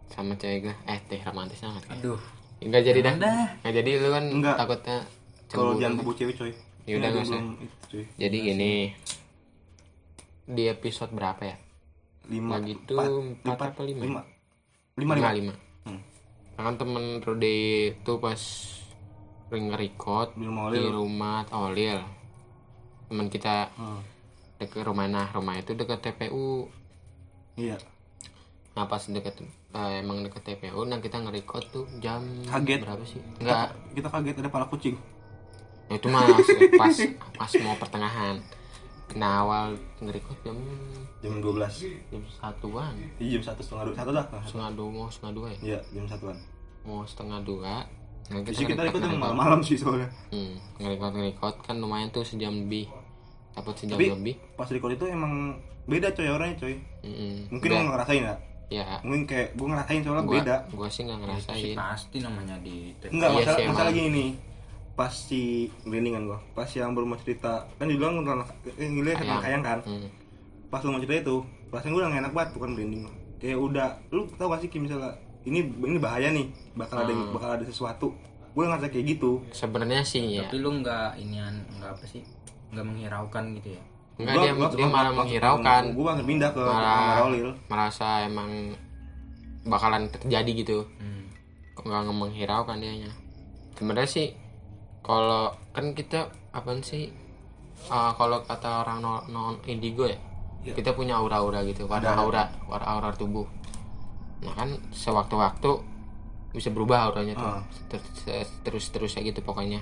sama 0.09 0.33
cewek 0.33 0.65
gua 0.65 0.75
eh 0.85 0.99
teh 1.05 1.19
romantis 1.21 1.59
banget 1.59 1.83
kan 1.85 1.95
aduh 1.95 2.19
enggak 2.59 2.81
jadi 2.81 2.99
dah 3.01 3.13
enggak 3.15 3.71
jadi 3.73 3.89
lu 3.97 4.09
kan 4.09 4.23
Enggak. 4.25 4.55
takutnya 4.57 4.97
kalau 5.47 5.75
jangan 5.75 5.95
bobo 5.97 6.11
cewek 6.13 6.35
coy 6.35 6.51
Ya 6.89 6.97
udah, 6.97 7.09
nggak 7.11 7.21
usah. 7.23 7.41
itu, 7.61 7.97
jadi 8.17 8.37
gini 8.43 8.73
di 10.43 10.63
episode 10.65 11.11
berapa 11.11 11.41
ya? 11.43 11.57
Lima 12.27 12.57
Lagi 12.57 12.73
tuh 12.83 12.97
empat, 13.37 13.57
apa 13.69 13.81
lima? 13.83 14.01
lima. 14.01 14.21
Lima 14.95 15.13
lima, 15.15 15.29
lima. 15.31 15.53
Hmm. 15.83 16.01
kan 16.55 16.75
temen 16.75 17.05
Rudy 17.19 17.59
tuh 17.99 18.17
pas 18.17 18.41
ring 19.47 19.69
record 19.71 20.33
Di 20.33 20.43
rumah 20.43 20.65
di 20.67 20.81
rumah 20.81 21.37
Olil. 21.51 22.01
Teman 23.05 23.27
kita 23.27 23.69
Hmm. 23.71 24.01
deket 24.57 24.81
rumah 24.83 25.05
nah 25.05 25.29
rumah 25.29 25.55
itu 25.55 25.71
dekat 25.71 26.03
TPU 26.03 26.67
iya. 27.55 27.77
Nah 28.71 28.85
pas 28.85 29.01
deket 29.01 29.39
eh, 29.71 29.93
emang 29.99 30.21
deket 30.21 30.41
TPU 30.43 30.83
nah 30.83 30.97
kita 30.97 31.17
nge-record 31.17 31.65
tuh 31.69 31.85
jam 31.97 32.25
Kaget. 32.43 32.81
berapa 32.81 33.03
sih? 33.03 33.21
Enggak 33.37 33.71
kita 33.93 34.07
kaget 34.07 34.35
ada 34.37 34.49
pala 34.49 34.65
kucing 34.65 34.97
Ya, 35.89 35.95
itu 35.95 36.07
mas 36.07 36.45
pas 36.77 36.95
pas 37.35 37.51
mau 37.59 37.75
pertengahan. 37.75 38.37
Nah 39.11 39.41
awal 39.41 39.73
nge-record 39.99 40.37
jam 40.43 40.53
jam 41.19 41.33
dua 41.41 41.53
belas. 41.55 41.81
jam 41.81 42.21
satuan. 42.29 42.93
Iya 43.17 43.35
jam 43.35 43.43
satu 43.49 43.61
setengah 43.61 43.83
dua 43.83 43.95
satu 43.95 44.09
dah. 44.13 44.25
Setengah 44.43 44.71
dua 44.71 44.87
mau 44.87 45.07
setengah 45.07 45.33
dua 45.33 45.47
ya? 45.49 45.57
Iya 45.65 45.79
jam 45.91 46.05
satuan. 46.05 46.37
Mau 46.81 47.01
setengah 47.03 47.41
dua. 47.41 47.73
Nah 48.29 48.39
jadi 48.45 48.61
kita 48.67 48.81
ikut 48.85 49.01
yang 49.01 49.17
malam-malam 49.17 49.59
sih 49.59 49.73
soalnya. 49.73 50.05
Hmm, 50.29 50.53
nge-record 50.77 51.11
nge-record. 51.11 51.55
Kan 51.59 51.75
lumayan 51.79 52.09
tuh 52.09 52.21
sejam 52.21 52.53
lebih. 52.55 52.85
Dapat 53.51 53.73
sejam 53.75 53.97
Tapi- 53.97 54.13
lebih. 54.13 54.35
pas 54.53 54.69
record 54.69 54.93
itu 54.93 55.05
emang 55.05 55.57
beda 55.83 56.13
coy 56.13 56.29
orangnya 56.29 56.55
coy. 56.59 56.77
Mm-mm. 57.01 57.49
mungkin 57.49 57.65
Udah, 57.65 57.79
lu 57.79 57.89
ngerasain 57.89 58.21
ya 58.21 58.35
ya. 58.69 58.85
Mungkin 59.01 59.23
kayak 59.25 59.57
gue 59.57 59.65
ngerasain 59.65 59.99
soalnya 59.99 60.21
gua 60.21 60.35
beda. 60.37 60.55
gua 60.69 60.85
sih 60.87 61.01
nggak 61.01 61.17
Sih 61.17 61.23
ngerasain. 61.25 61.73
pasti 61.73 62.17
namanya 62.21 62.55
di 62.61 62.93
enggak 63.01 63.25
Iya 63.25 63.37
masalah 63.41 63.57
sih, 63.57 63.65
masalah 63.65 63.89
emang. 63.89 63.97
gini 63.97 64.09
nih 64.13 64.29
pas 64.99 65.07
si 65.09 65.41
merindingan 65.81 66.27
gua. 66.27 66.39
Pas 66.51 66.67
yang 66.67 66.91
baru 66.91 67.07
mau 67.07 67.15
cerita. 67.15 67.63
Kan 67.79 67.87
dibilang 67.87 68.19
tentang 68.19 68.43
eh, 68.67 68.83
ngeliat 68.85 69.17
tentang 69.17 69.39
kayang 69.39 69.63
kan? 69.63 69.79
Hmm. 69.81 70.11
pas 70.67 70.83
lu 70.83 70.91
mau 70.91 70.99
cerita 70.99 71.25
itu 71.25 71.37
perasaan 71.65 71.89
gue 71.89 71.97
udah 71.97 72.09
gak 72.09 72.21
enak 72.21 72.33
banget 72.35 72.49
bukan 72.53 72.69
merinding 72.69 73.03
kayak 73.37 73.57
udah 73.57 73.89
lu 74.09 74.29
tau 74.35 74.53
gak 74.53 74.61
sih 74.61 74.69
kayak 74.69 74.83
misalnya 74.85 75.11
ini 75.41 75.59
ini 75.65 75.97
bahaya 75.97 76.29
nih 76.29 76.45
bakal 76.75 76.99
ada 76.99 77.09
Hmm. 77.09 77.33
bakal 77.33 77.49
ada 77.55 77.65
sesuatu. 77.65 78.13
Gue 78.51 78.67
ngerasa 78.67 78.85
kayak 78.87 79.05
gitu. 79.07 79.41
Sebenarnya 79.49 80.03
sih 80.03 80.21
ya 80.35 80.45
tapi 80.45 80.59
lu 80.59 80.69
nggak 80.77 81.17
inian 81.17 81.63
nggak 81.73 81.89
apa 81.89 82.05
sih 82.05 82.21
nggak 82.69 82.85
menghiraukan 82.85 83.43
gitu 83.57 83.69
ya? 83.73 83.81
Enggak 84.19 84.35
dia, 84.35 84.51
dia 84.75 84.87
malah 84.91 85.13
menghiraukan. 85.15 85.83
gue 85.89 86.05
langsung 86.05 86.27
pindah 86.27 86.49
ke 86.51 86.61
malah 86.61 86.93
kamar 86.93 87.17
Rolil. 87.23 87.49
merasa 87.65 88.07
emang 88.27 88.49
bakalan 89.63 90.03
terjadi 90.11 90.51
gitu. 90.53 90.77
Hmm. 91.01 91.33
kok 91.73 91.81
nggak 91.81 92.13
menghiraukan 92.13 92.77
dianya. 92.77 93.09
Sebenarnya 93.73 94.05
sih 94.05 94.27
kalau 95.01 95.43
kan 95.71 95.91
kita 95.91 96.19
apa 96.49 96.69
sih 96.81 97.09
uh, 97.87 98.11
kalau 98.13 98.41
kata 98.41 98.83
orang 98.83 98.99
non, 98.99 99.19
non 99.27 99.55
indigo 99.65 100.05
ya 100.05 100.17
Iya. 100.59 100.75
kita 100.75 100.91
punya 100.91 101.15
aura-aura 101.15 101.63
gitu 101.63 101.87
warna 101.87 102.11
Ada. 102.11 102.19
aura 102.19 102.43
warna 102.67 102.87
aura 102.89 103.09
tubuh 103.11 103.47
nah 104.39 104.51
kan 104.53 104.67
sewaktu-waktu 104.91 105.71
bisa 106.51 106.67
berubah 106.67 107.07
auranya 107.07 107.31
tuh 107.33 107.47
Ah. 107.47 107.63
terus 107.87 108.03
terus 108.59 108.85
terus 108.89 109.11
kayak 109.13 109.31
gitu 109.31 109.39
pokoknya 109.41 109.79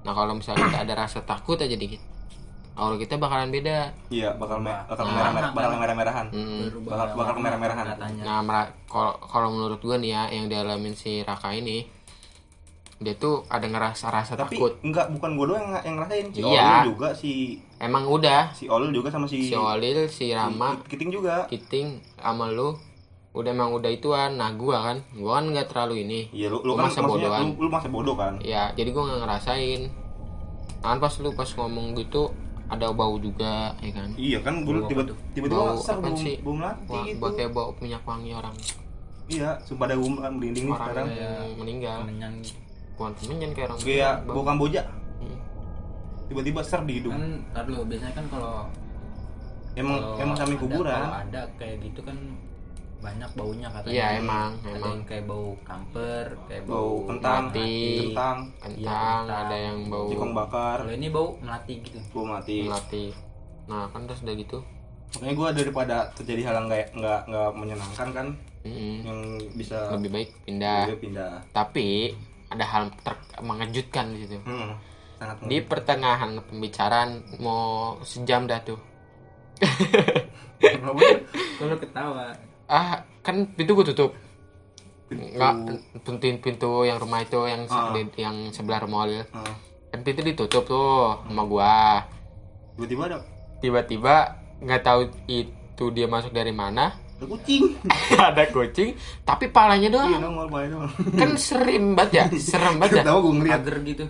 nah 0.00 0.16
kalau 0.16 0.32
misalnya 0.32 0.64
kita 0.66 0.80
ada 0.82 0.94
rasa 0.98 1.20
takut 1.20 1.60
aja 1.60 1.76
dikit 1.76 2.00
aura 2.72 2.96
kita 2.96 3.20
bakalan 3.20 3.52
beda 3.52 3.92
iya 4.08 4.32
bakal 4.32 4.56
me- 4.56 4.72
bakal 4.88 5.04
Nah, 5.04 5.12
merah 5.12 5.30
merah 5.30 5.42
nah, 5.42 5.52
bakal 5.52 5.68
nah. 5.68 5.78
merah 5.78 5.94
merahan 5.94 6.26
Mm. 6.32 6.60
Berubah 6.64 6.90
bakal 6.96 7.14
bakal 7.20 7.34
merah 7.36 7.58
merahan 7.58 7.86
Nah, 8.16 8.40
kalau 8.88 9.12
kalau 9.20 9.48
menurut 9.50 9.78
gue 9.78 9.96
nih 9.98 10.10
ya, 10.10 10.22
yang 10.32 10.48
dialamin 10.48 10.94
si 10.94 11.20
Raka 11.20 11.52
ini, 11.52 11.84
dia 13.00 13.14
tuh 13.14 13.48
ada 13.48 13.64
ngerasa 13.64 14.06
rasa 14.06 14.36
tapi 14.36 14.54
takut. 14.54 14.76
enggak 14.80 15.08
bukan 15.10 15.32
gue 15.32 15.46
doang 15.46 15.64
yang, 15.64 15.80
yang 15.82 15.94
ngerasain 15.96 16.26
si 16.28 16.38
Iya. 16.38 16.60
Olil 16.60 16.84
juga 16.86 17.08
si 17.10 17.32
Emang 17.76 18.04
udah 18.06 18.52
si 18.52 18.64
Olil 18.66 18.92
juga 18.92 19.08
sama 19.08 19.24
si 19.24 19.40
si 19.42 19.56
Olil, 19.56 20.04
si 20.06 20.28
Rama, 20.30 20.76
si 20.78 20.84
Kiting 20.86 21.08
juga 21.10 21.48
Kiting, 21.48 21.88
sama 22.14 22.46
lu, 22.46 22.76
udah 23.32 23.50
emang 23.50 23.72
udah 23.72 23.88
ituan. 23.88 24.36
Nah, 24.36 24.52
gua 24.52 24.84
kan, 24.84 24.96
gua 25.12 25.40
kan 25.40 25.48
nggak 25.48 25.66
terlalu 25.66 26.04
ini. 26.04 26.20
iya 26.30 26.46
lu 26.46 26.60
lu 26.60 26.76
Gua 26.76 26.84
kan 26.84 26.84
masa 26.86 27.00
maksudnya 27.00 27.24
bodohan. 27.26 27.40
lu, 27.42 27.56
lu 27.56 27.68
masa 27.68 27.88
bodoh 27.88 28.14
kan 28.14 28.32
Ya, 28.38 28.68
jadi 28.70 28.88
gua 28.90 29.02
nggak 29.06 29.20
ngerasain. 29.22 29.80
Kan 30.78 30.96
pas 30.98 31.14
lu 31.14 31.32
pas 31.32 31.48
ngomong 31.50 31.86
gitu 31.94 32.28
ada 32.66 32.86
bau 32.90 33.16
juga, 33.16 33.72
ya 33.78 33.90
kan? 33.90 34.08
iya 34.14 34.38
kan 34.38 34.60
gue 34.60 34.70
Bau 34.70 34.78
apa 34.78 34.86
tiba 34.86 35.02
tuh? 35.02 35.16
tiba 35.32 35.46
tiba 35.46 35.58
Bau 35.58 35.74
ngasar 35.74 35.96
belum 35.98 36.14
sih? 36.14 36.36
belum 36.38 36.58
mati 36.58 36.86
Wah, 36.86 37.02
gitu 37.02 37.26
kayak 37.32 37.50
bau 37.50 37.70
minyak 37.76 38.02
wangi 38.04 38.30
orang 38.30 38.54
iya 39.26 39.50
sumpah 39.60 39.84
ada 39.84 39.94
gue 39.94 40.06
merinding 40.06 40.54
nih 40.54 40.70
orang 40.70 40.78
sekarang 40.84 41.06
yang 41.10 41.34
meninggal. 41.56 41.98
menyan 42.04 42.32
Bukan 43.00 43.12
temennya 43.16 43.46
kayak 43.50 43.68
orang 43.70 43.80
kayak 43.80 44.14
bau 44.26 44.44
kamboja 44.44 44.82
Hmm. 45.16 45.36
tiba-tiba 46.26 46.60
ser 46.60 46.80
di 46.84 46.92
hidung 46.96 47.12
kan 47.12 47.24
tar 47.50 47.64
dulu 47.64 47.82
biasanya 47.86 48.14
kan 48.14 48.26
kalau 48.28 48.54
emang 49.72 49.96
kalau 49.96 50.16
emang 50.18 50.36
sambil 50.36 50.56
kuburan 50.58 50.96
kalau 50.98 51.16
ada 51.18 51.42
kayak 51.56 51.76
gitu 51.80 52.00
kan 52.00 52.16
banyak 53.00 53.30
baunya 53.32 53.64
katanya 53.66 53.94
Iya, 53.94 54.06
emang, 54.14 54.50
ada 54.60 54.68
emang. 54.70 54.90
yang 54.90 55.02
kayak 55.04 55.24
bau 55.24 55.46
kamper 55.58 56.26
kayak 56.46 56.62
bau 56.64 56.76
bau, 56.76 56.92
kentang 57.06 57.44
mati. 57.48 57.72
kentang 57.98 58.36
Kentang, 58.60 59.20
kentang. 59.24 59.40
ada 59.40 59.56
yang 59.58 59.78
bau 59.86 60.06
cikong 60.06 60.34
bakar 60.34 60.76
kalau 60.78 60.92
ini 60.94 61.08
bau 61.08 61.28
melati 61.40 61.74
gitu 61.80 61.98
bau 62.12 62.24
mati 62.26 62.56
melati. 62.62 63.04
Nah, 63.66 63.88
kan 63.88 64.00
terus 64.04 64.20
udah 64.20 64.36
gitu. 64.36 64.58
makanya 65.10 65.34
gue 65.34 65.48
daripada 65.58 65.96
terjadi 66.12 66.40
hal 66.44 66.54
yang 66.54 66.66
nggak 66.66 66.86
nggak 66.94 67.20
nggak 67.26 67.50
menyenangkan 67.52 68.08
kan 68.10 68.26
Mm-mm. 68.60 68.94
yang 69.02 69.20
bisa 69.52 69.90
lebih 69.90 70.10
baik 70.12 70.30
pindah 70.44 70.86
pindah 70.94 71.32
tapi 71.50 72.14
ada 72.50 72.64
hal 72.64 72.90
ter- 73.00 73.40
mengejutkan 73.40 74.10
di 74.10 74.18
situ. 74.20 74.38
Hmm, 74.42 74.74
sangat 75.16 75.36
di 75.46 75.56
pertengahan 75.60 76.30
pembicaraan 76.42 77.10
mau 77.38 77.62
sejam 78.02 78.44
dah 78.44 78.60
tuh. 78.60 78.78
Kalau 81.56 81.76
ketawa. 81.76 82.34
Ah 82.66 83.02
kan 83.20 83.46
pintu 83.48 83.74
gue 83.74 83.86
tutup. 83.90 84.10
Pintu- 85.06 85.30
nggak 85.32 85.54
pintu 86.00 86.26
pintu 86.40 86.70
yang 86.82 86.96
rumah 86.96 87.20
itu 87.20 87.40
yang 87.44 87.66
se- 87.66 87.74
Ah. 87.74 87.90
di- 87.92 88.14
yang 88.16 88.36
sebelah 88.50 88.82
mall. 88.86 89.10
Ah, 89.30 89.54
kan 89.90 90.00
pintu 90.00 90.22
ditutup 90.22 90.62
tuh 90.64 91.18
sama 91.24 91.42
gua. 91.44 92.06
Tiba-tiba 92.76 93.02
ada 93.06 93.18
tiba-tiba 93.60 94.14
nggak 94.60 94.82
tahu 94.82 95.00
itu 95.26 95.84
dia 95.90 96.06
masuk 96.06 96.30
dari 96.30 96.50
mana 96.50 96.96
ada 97.20 97.28
kucing. 97.28 97.62
Ada 98.32 98.44
kucing 98.48 98.90
tapi 99.22 99.52
palanya 99.52 99.86
iya 99.86 99.94
doang 99.94 100.10
nongol 100.16 100.48
bae 100.48 100.66
doang. 100.72 100.88
Kan 101.20 101.36
serem 101.36 101.92
banget 101.92 102.12
ya 102.16 102.24
serem 102.40 102.80
banget 102.80 103.04
ya. 103.04 103.12
Tahu 103.12 103.18
gue 103.20 103.32
ngeliat? 103.36 103.60
Gitu. 103.84 104.04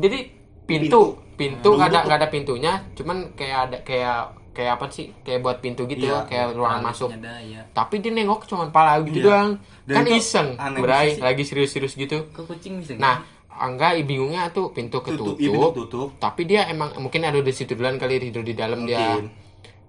Jadi 0.00 0.18
pintu 0.64 1.20
pintu. 1.36 1.76
nggak 1.76 1.88
ada 1.92 2.00
nggak 2.08 2.18
ada 2.24 2.28
pintunya 2.32 2.72
cuman 2.96 3.36
kayak 3.36 3.58
ada 3.68 3.76
kayak 3.84 4.18
kayak 4.56 4.72
apa 4.80 4.88
sih? 4.88 5.12
Kayak 5.20 5.44
buat 5.44 5.58
pintu 5.60 5.84
gitu 5.84 6.08
Iya, 6.08 6.24
kayak 6.24 6.56
ruangan 6.56 6.80
masuk. 6.88 7.12
ada 7.12 7.36
ya 7.44 7.60
tapi 7.76 8.00
dia 8.00 8.08
nengok 8.16 8.48
cuman 8.48 8.72
pala 8.72 8.96
gitu 9.04 9.20
Iya. 9.20 9.26
doang. 9.28 9.50
Dan 9.84 9.94
kan 9.94 10.04
iseng 10.08 10.48
berai 10.80 11.20
lagi 11.20 11.44
serius-serius 11.44 11.92
gitu. 11.94 12.32
Ke 12.32 12.40
kucing 12.42 12.80
bisa 12.80 12.96
nah 12.96 13.20
enggak 13.56 14.04
bingungnya 14.04 14.48
tuh 14.52 14.72
pintu 14.72 15.04
ketutup. 15.04 15.36
tutup 15.36 15.44
iya 15.44 15.52
pintu 15.52 15.68
tutup. 15.84 16.08
Tapi 16.16 16.48
dia 16.48 16.64
emang 16.72 16.96
mungkin 16.96 17.28
ada 17.28 17.36
di 17.36 17.52
situ 17.52 17.76
duluan 17.76 18.00
kali 18.00 18.16
tidur 18.20 18.40
di 18.40 18.56
dalam 18.56 18.88
dia 18.88 19.20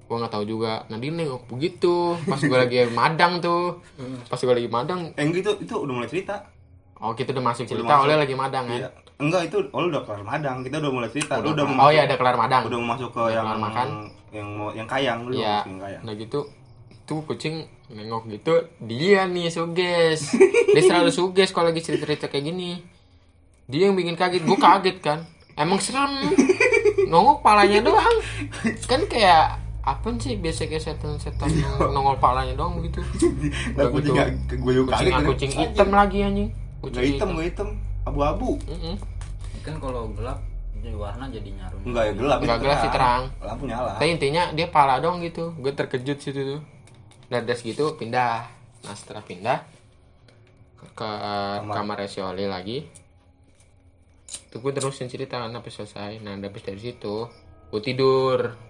gua 0.08 0.24
nggak 0.24 0.34
tahu 0.34 0.46
juga. 0.48 0.88
Nah 0.88 0.98
dia 0.98 1.12
nengok 1.12 1.52
begitu. 1.52 2.16
Pas 2.24 2.40
gua 2.40 2.64
lagi 2.66 2.88
madang 3.00 3.44
tuh. 3.44 3.84
Pas 4.32 4.40
gua 4.40 4.56
lagi 4.56 4.72
madang. 4.72 5.12
Eh 5.14 5.24
enggak 5.28 5.44
itu 5.44 5.52
itu 5.68 5.74
udah 5.76 5.94
mulai 5.94 6.10
cerita. 6.10 6.48
Oh 6.98 7.14
kita 7.14 7.30
udah 7.30 7.46
masuk 7.54 7.70
cerita 7.70 7.94
masuk. 7.94 8.10
oleh 8.10 8.16
lagi 8.18 8.34
madang 8.34 8.66
kan 8.66 8.80
iya. 8.82 8.90
Enggak 9.22 9.50
itu 9.54 9.58
oh 9.70 9.80
lu 9.86 9.94
udah 9.94 10.02
kelar 10.08 10.24
madang. 10.26 10.66
Kita 10.66 10.82
udah 10.82 10.92
mulai 10.92 11.10
cerita. 11.14 11.38
Udah 11.38 11.66
oh 11.66 11.70
mau 11.70 11.90
iya 11.94 12.10
ada 12.10 12.16
kelar 12.18 12.40
madang. 12.40 12.66
Udah 12.66 12.78
mau 12.82 12.98
masuk 12.98 13.14
ke 13.14 13.22
Udah 13.22 13.36
yang 13.36 13.48
makan. 13.62 13.88
yang 14.28 14.48
mau 14.60 14.70
yang 14.76 14.88
kayang 14.90 15.20
lu 15.24 15.38
yang 15.38 15.80
kayang. 15.80 16.04
Nah 16.04 16.14
gitu 16.18 16.48
tuh 17.08 17.24
kucing 17.24 17.64
nengok 17.88 18.28
gitu 18.28 18.68
dia 18.84 19.24
nih 19.28 19.48
suges. 19.48 20.36
Dia 20.76 20.84
selalu 20.84 21.10
suges 21.10 21.56
kalau 21.56 21.72
lagi 21.72 21.82
cerita-cerita 21.82 22.28
kayak 22.28 22.54
gini. 22.54 22.84
Dia 23.66 23.90
yang 23.90 23.96
bikin 23.96 24.20
kaget. 24.20 24.44
Gue 24.44 24.60
kaget 24.60 24.98
kan. 25.00 25.26
Emang 25.58 25.80
serem. 25.82 26.12
Nongol 27.12 27.40
palanya 27.42 27.82
doang. 27.82 28.18
Kan 28.86 29.08
kayak 29.08 29.58
apa 29.88 30.12
sih 30.20 30.36
biasa 30.36 30.68
kayak 30.68 30.84
setan-setan 30.84 31.48
nongol 31.96 32.20
palanya 32.20 32.52
doang 32.60 32.84
gitu? 32.84 33.00
Nah, 33.80 33.88
Udah 33.88 33.96
kucing 33.96 34.16
gitu. 34.20 34.54
gue 34.60 34.74
juga 34.76 34.90
kucing 35.00 35.08
kaget 35.16 35.28
kucing 35.32 35.52
hitam 35.56 35.90
lagi 35.96 36.18
anjing. 36.28 36.50
Gak 36.84 37.04
hitam, 37.08 37.28
gak 37.40 37.46
hitam, 37.48 37.70
abu-abu. 38.04 38.60
Kan 39.64 39.76
kalau 39.80 40.12
gelap 40.12 40.40
jadi 40.84 40.96
warna 40.96 41.26
jadi 41.32 41.50
nyaru. 41.56 41.78
Enggak 41.88 42.04
ya 42.04 42.14
gelap, 42.14 42.38
Enggak 42.44 42.60
gelap 42.62 42.78
sih, 42.84 42.92
terang. 42.92 43.24
Lampu 43.42 43.64
nyala. 43.66 43.92
tapi 43.98 44.08
intinya 44.12 44.44
dia 44.52 44.68
pala 44.68 45.00
doang 45.00 45.24
gitu. 45.24 45.56
Gue 45.58 45.72
terkejut 45.72 46.18
situ 46.20 46.42
tuh. 46.56 46.62
Des 47.32 47.60
gitu 47.64 47.96
pindah. 47.96 48.48
Nah 48.84 48.96
setelah 48.96 49.24
pindah 49.24 49.64
ke, 50.78 50.88
ke 50.96 51.10
kamar. 51.64 52.00
si 52.08 52.20
Oli 52.20 52.46
lagi. 52.46 52.88
Tuh 54.52 54.60
gue 54.60 54.72
terusin 54.76 55.08
cerita 55.08 55.40
sampai 55.40 55.72
selesai. 55.72 56.12
Nah 56.24 56.36
habis 56.40 56.64
dari 56.64 56.80
situ 56.80 57.28
gue 57.68 57.82
tidur 57.84 58.67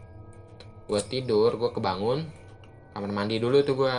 gue 0.88 1.02
tidur 1.04 1.52
gue 1.54 1.70
kebangun 1.70 2.24
kamar 2.92 3.12
mandi 3.12 3.38
dulu 3.38 3.60
tuh 3.62 3.76
gue 3.78 3.96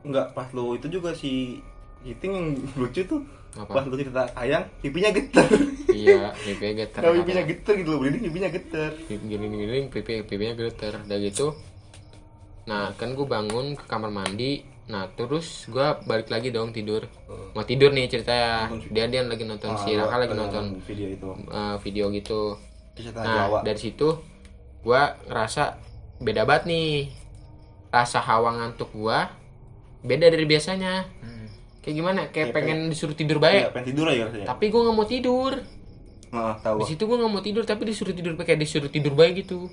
Enggak, 0.00 0.32
pas 0.32 0.48
lu 0.50 0.72
itu 0.72 0.88
juga 0.88 1.12
si 1.12 1.60
Giting 2.00 2.32
yang 2.32 2.46
lucu 2.72 3.04
tuh. 3.04 3.20
Apa? 3.52 3.68
Pas 3.70 3.84
lu 3.84 3.92
cerita 3.94 4.24
ayang, 4.32 4.64
pipinya 4.80 5.10
geter. 5.10 5.44
iya 5.90 6.32
pipi 6.46 6.72
geter 6.72 6.96
Kalau 6.98 7.18
pipinya 7.18 7.44
geter 7.44 7.74
gitu 7.76 7.90
loh, 7.90 8.00
pipinya 8.00 8.48
geter. 8.48 8.90
gini 9.04 9.88
pipi 9.88 10.22
pipinya 10.22 10.54
geter 10.54 10.96
udah 10.98 11.18
gitu 11.20 11.52
nah 12.62 12.92
kan 12.94 13.12
gue 13.12 13.26
bangun 13.26 13.74
ke 13.74 13.84
kamar 13.84 14.08
mandi 14.08 14.62
nah 14.86 15.04
terus 15.08 15.66
gue 15.66 15.82
balik 16.02 16.28
lagi 16.28 16.48
dong 16.48 16.70
tidur 16.70 17.02
mau 17.52 17.62
tidur 17.62 17.90
nih 17.90 18.06
ceritanya 18.06 18.70
dia 18.86 19.04
dia 19.06 19.22
lagi 19.22 19.42
nonton 19.42 19.74
si 19.76 19.92
Ah, 19.92 20.00
Raka 20.00 20.08
gua- 20.08 20.20
lagi 20.20 20.34
nonton 20.34 20.64
video 20.80 21.08
itu. 21.08 21.28
uh, 21.48 21.76
video 21.78 22.04
gitu 22.10 22.54
nah 23.12 23.48
Jawa. 23.48 23.58
dari 23.60 23.76
situ 23.76 24.08
gue 24.80 25.02
ngerasa 25.26 25.89
beda 26.20 26.44
banget 26.44 26.64
nih 26.66 26.88
rasa 27.88 28.20
hawa 28.20 28.54
ngantuk 28.54 28.90
gue 28.90 29.18
beda 30.02 30.26
dari 30.28 30.44
biasanya 30.44 31.08
Hmm. 31.18 31.48
kayak 31.80 31.94
gimana 31.96 32.20
kayak 32.26 32.32
Kayak 32.46 32.54
pengen 32.54 32.78
disuruh 32.86 33.12
tidur 33.12 33.36
Iya, 33.36 33.42
baik 33.42 33.62
pengen 33.72 33.86
tidur 33.88 34.06
aja 34.06 34.22
rasanya. 34.26 34.46
tapi 34.46 34.64
gue 34.68 34.80
nggak 34.80 34.94
mau 34.94 35.06
tidur 35.06 35.52
Nah, 36.30 36.54
tahu. 36.56 36.76
di 36.78 36.84
situ 36.86 37.02
gue 37.02 37.16
nggak 37.16 37.32
mau 37.32 37.42
tidur 37.42 37.64
tapi 37.64 37.82
disuruh 37.84 38.12
tidur 38.12 38.32
kayak 38.36 38.60
disuruh 38.60 38.86
tidur 38.86 39.12
baik 39.12 39.40
gitu 39.40 39.66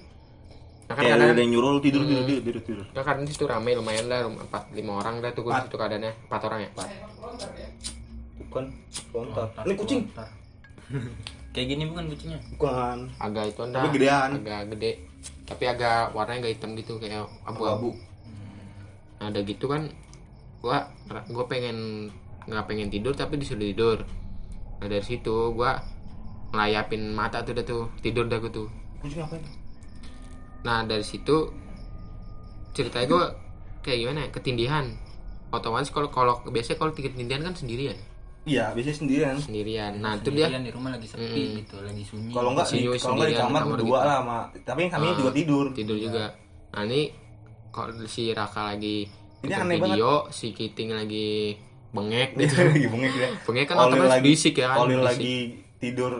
nah 0.87 0.95
kan 0.95 1.03
Kayak 1.03 1.13
kadang 1.13 1.29
ada 1.29 1.41
yang 1.41 1.51
nyuruh 1.51 1.69
lu 1.69 1.81
tidur, 1.81 2.01
tidur, 2.01 2.23
tidur, 2.23 2.41
tidur, 2.41 2.61
tidur. 2.63 2.85
Nah, 2.89 3.03
karena 3.03 3.21
di 3.21 3.29
situ 3.29 3.43
ramai 3.43 3.75
lumayan 3.75 4.07
lah, 4.07 4.23
rumah 4.23 4.39
empat 4.41 4.63
lima 4.71 4.91
orang 4.95 5.19
dah 5.19 5.31
tuh 5.31 5.43
gue 5.43 5.51
Empat. 5.51 5.63
situ 5.63 5.75
keadaannya 5.75 6.11
empat 6.23 6.41
orang 6.41 6.59
ya. 6.61 6.69
Bukan, 8.39 8.63
kontak. 9.11 9.47
Lontar, 9.51 9.63
Ini 9.63 9.73
kucing. 9.75 10.01
kayak 11.53 11.67
gini 11.67 11.83
bukan 11.85 12.05
kucingnya 12.07 12.39
Bukan. 12.53 12.97
Agak 13.17 13.43
itu 13.49 13.59
anda, 13.61 13.77
Tapi 13.77 13.87
gedean. 13.93 14.29
agak 14.37 14.61
gede, 14.71 14.91
tapi 15.47 15.63
agak 15.65 16.11
warnanya 16.11 16.45
agak 16.45 16.59
hitam 16.59 16.75
gitu 16.75 16.99
kayak 16.99 17.23
abu-abu. 17.47 17.95
Nah, 19.17 19.31
ada 19.31 19.39
gitu 19.41 19.71
kan, 19.71 19.87
gua 20.59 20.91
gua 21.31 21.45
pengen 21.47 22.11
nggak 22.45 22.65
pengen 22.67 22.91
tidur 22.91 23.15
tapi 23.15 23.39
disuruh 23.39 23.63
tidur. 23.63 24.03
Nah 24.77 24.87
dari 24.91 25.01
situ 25.01 25.55
gua 25.55 25.79
ngelayapin 26.51 27.11
mata 27.11 27.43
tuh 27.43 27.51
udah 27.55 27.65
tuh 27.65 27.83
tidur 27.99 28.27
dah 28.27 28.39
gue 28.39 28.51
tuh. 28.51 28.67
Nah 30.63 30.83
dari 30.87 31.03
situ 31.03 31.51
ceritanya 32.71 33.07
gue 33.09 33.23
kayak 33.83 33.97
gimana 33.99 34.19
ya 34.27 34.29
ketindihan. 34.31 34.85
Otomatis 35.51 35.91
kalau 35.91 36.11
kalau 36.11 36.43
biasanya 36.47 36.79
kalau 36.79 36.91
ketindihan 36.91 37.43
kan 37.43 37.55
sendirian 37.55 37.95
Iya, 38.47 38.71
biasanya 38.71 38.97
sendirian. 38.97 39.35
sendirian 39.37 39.93
nah 39.99 40.15
itu 40.15 40.31
dia 40.31 40.47
Sendirian 40.47 40.63
di 40.63 40.71
rumah 40.71 40.89
lagi 40.89 41.03
sepi 41.05 41.43
gitu 41.57 41.75
lagi 41.79 41.99
sunyi 42.01 42.31
Kalau 42.31 42.49
enggak 42.49 42.67
di, 42.69 42.79
kalau 42.95 43.13
enggak 43.13 43.27
di 43.27 43.35
kamar 43.35 43.51
kamar 43.59 43.63
berdua 43.69 43.85
gitu. 43.93 44.07
lah 44.07 44.17
sama. 44.17 44.39
Tapi 44.63 44.79
yang 44.79 44.91
kami 44.91 45.05
Ah, 45.05 45.15
juga 45.15 45.31
tidur. 45.31 45.65
tidur 45.71 45.97
juga 45.97 46.25
nah 46.69 46.81
ini 46.83 47.01
kalau 47.69 47.91
si 48.05 48.31
Raka 48.31 48.61
lagi 48.69 48.97
Ini 49.39 49.53
aneh 49.53 49.77
video 49.77 50.11
si 50.29 50.49
Kiting 50.49 50.89
lagi 50.91 51.59
bengek 51.89 52.29
Dia 52.33 52.41
gitu 52.41 52.55
lagi 52.63 52.87
bengek 52.87 53.11
dia. 53.13 53.29
bengek 53.41 53.65
kan 53.65 53.75
otomatis 53.77 54.09
lagi- 54.09 54.23
berisik 54.25 54.55
ya 54.55 54.65
kan 54.69 54.77
berisik. 54.85 55.03
lagi 55.03 55.35
tidur 55.77 56.11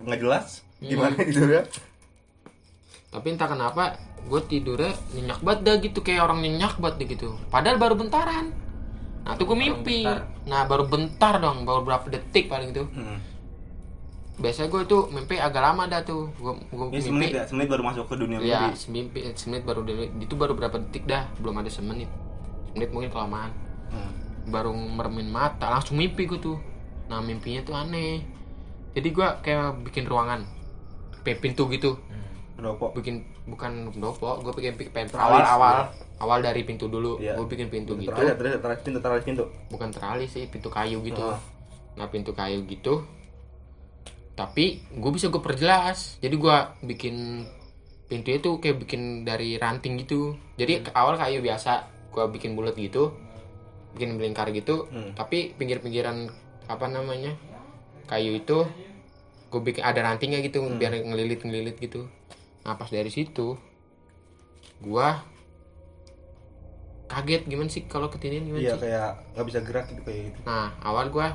nggak 0.00 0.18
jelas. 0.18 0.46
Hmm. 0.76 0.88
Gimana 0.88 1.14
tidurnya? 1.18 1.62
tapi 3.06 3.30
entah 3.30 3.46
kenapa 3.46 3.94
gue 4.22 4.40
tidurnya 4.42 4.90
nyenyak 5.12 5.38
banget 5.38 5.60
dah 5.62 5.74
gitu 5.78 5.98
kayak 6.00 6.24
orang 6.24 6.40
nyenyak 6.40 6.74
banget 6.76 7.14
gitu 7.14 7.38
padahal 7.46 7.76
baru 7.76 7.94
bentaran 7.94 8.50
nah 9.24 9.32
tuh 9.34 9.44
gue 9.44 9.56
mimpi 9.56 10.04
bentar. 10.04 10.28
nah 10.44 10.62
baru 10.64 10.84
bentar 10.84 11.34
dong 11.38 11.64
baru 11.64 11.80
berapa 11.82 12.06
detik 12.06 12.46
paling 12.46 12.70
itu 12.70 12.84
Hmm. 12.86 13.18
biasanya 14.34 14.68
gue 14.68 14.82
tuh 14.84 15.08
mimpi 15.08 15.38
agak 15.38 15.62
lama 15.62 15.86
dah 15.86 16.02
tuh 16.02 16.28
gue 16.34 16.52
gue 16.66 16.86
mimpi 16.88 17.00
semenit 17.00 17.30
ya, 17.32 17.44
semenit 17.44 17.68
baru 17.68 17.82
masuk 17.84 18.04
ke 18.04 18.14
dunia 18.16 18.38
ya 18.38 18.66
mimpi. 18.66 18.76
semimpi 18.76 19.18
semenit 19.32 19.62
baru 19.62 19.80
itu 20.18 20.34
baru 20.34 20.52
berapa 20.52 20.76
detik 20.78 21.06
dah 21.06 21.30
belum 21.38 21.56
ada 21.56 21.68
semenit 21.68 22.10
semenit 22.68 22.90
mungkin 22.90 23.08
kelamaan 23.08 23.50
Hmm. 23.86 24.10
baru 24.46 24.74
mermin 24.74 25.30
mata 25.30 25.70
langsung 25.70 25.94
mimpi 25.94 26.26
gue 26.26 26.36
tuh 26.36 26.58
nah 27.06 27.20
mimpinya 27.20 27.62
tuh 27.62 27.74
aneh 27.74 28.26
jadi 28.90 29.08
gue 29.08 29.28
kayak 29.40 29.62
bikin 29.82 30.04
ruangan 30.04 30.42
kayak 31.22 31.40
pintu 31.40 31.64
gitu 31.68 31.96
Pendopo. 32.54 32.90
bikin 32.92 33.22
bukan 33.44 33.88
pendopo 33.88 34.40
gue 34.40 34.52
bikin 34.52 34.74
pengen 34.88 35.08
Teralis, 35.08 35.42
awal 35.42 35.42
awal. 35.44 35.76
Awal 36.16 36.38
dari 36.40 36.62
pintu 36.62 36.86
dulu 36.86 37.18
Iya. 37.18 37.34
gue 37.34 37.46
bikin 37.46 37.68
pintu 37.68 37.94
gitu 37.96 38.10
Teralis, 38.10 38.36
teralis, 38.36 38.58
teralis 38.58 38.80
pintu, 38.80 38.98
teralis 38.98 39.24
pintu. 39.24 39.44
bukan 39.68 39.88
teralis 39.90 40.30
sih 40.30 40.44
pintu 40.46 40.68
kayu 40.68 40.98
gitu 41.00 41.24
Ah. 41.24 41.38
nah 41.94 42.06
pintu 42.06 42.30
kayu 42.30 42.62
gitu 42.64 43.02
tapi 44.34 44.64
gue 44.90 45.10
bisa 45.10 45.28
gue 45.28 45.38
perjelas 45.38 46.18
jadi 46.18 46.34
gue 46.34 46.56
bikin 46.84 47.46
pintunya 48.04 48.38
tuh 48.38 48.58
kayak 48.58 48.78
bikin 48.78 49.00
dari 49.22 49.54
ranting 49.56 49.94
gitu 49.96 50.34
jadi 50.54 50.82
ke 50.82 50.90
awal 50.92 51.14
kayu 51.14 51.38
biasa 51.40 51.86
gue 52.10 52.24
bikin 52.30 52.52
bulat 52.52 52.74
gitu 52.74 53.14
bikin 53.92 54.14
melingkar 54.14 54.50
gitu 54.50 54.86
Hmm. 54.88 55.14
tapi 55.14 55.50
pinggir-pinggiran 55.52 56.26
apa 56.66 56.86
namanya 56.86 57.34
kayu 58.04 58.34
itu 58.34 58.66
gue 59.48 59.60
bikin 59.62 59.82
ada 59.82 60.02
rantingnya 60.02 60.38
gitu 60.40 60.60
Hmm. 60.60 60.76
biar 60.76 60.94
ngelilit 60.96 61.40
ngelilit 61.40 61.78
gitu 61.78 62.10
nah 62.62 62.74
pas 62.74 62.86
dari 62.86 63.08
situ 63.08 63.54
gue 64.80 65.08
kaget 67.14 67.42
gimana 67.46 67.70
sih 67.70 67.86
kalau 67.86 68.10
ketindihan 68.10 68.42
gimana 68.42 68.62
Iya 68.62 68.74
sih 68.74 68.82
kayak 68.82 69.08
nggak 69.38 69.46
bisa 69.46 69.58
gerak 69.62 69.84
gitu 69.86 70.02
kayak 70.02 70.20
gitu. 70.34 70.38
Nah 70.42 70.74
awal 70.82 71.06
gue 71.14 71.26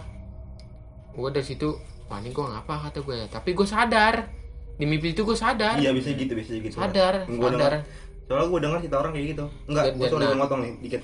gue 1.16 1.30
dari 1.32 1.46
situ 1.48 1.70
wah 2.12 2.20
ini 2.20 2.36
gue 2.36 2.44
ngapa 2.44 2.92
kata 2.92 3.00
gue 3.00 3.16
ya 3.16 3.28
tapi 3.32 3.56
gue 3.56 3.68
sadar 3.68 4.28
di 4.76 4.86
mimpi 4.88 5.12
itu 5.16 5.24
gue 5.24 5.36
sadar 5.36 5.80
Iya 5.80 5.92
bisa 5.96 6.12
gitu, 6.12 6.36
bisa 6.36 6.52
gitu. 6.56 6.76
sadar 6.76 7.24
Yang 7.28 7.38
gua 7.40 7.50
sadar 7.56 7.72
denger- 7.80 8.08
soalnya 8.30 8.46
gue 8.46 8.60
dengar 8.62 8.78
cerita 8.84 8.98
orang 9.02 9.12
kayak 9.18 9.28
gitu. 9.34 9.46
Enggak, 9.66 9.84
gue 9.98 10.08
sorry 10.08 10.26
nah. 10.30 10.38
motong 10.38 10.60
nih 10.62 10.74
dikit. 10.86 11.02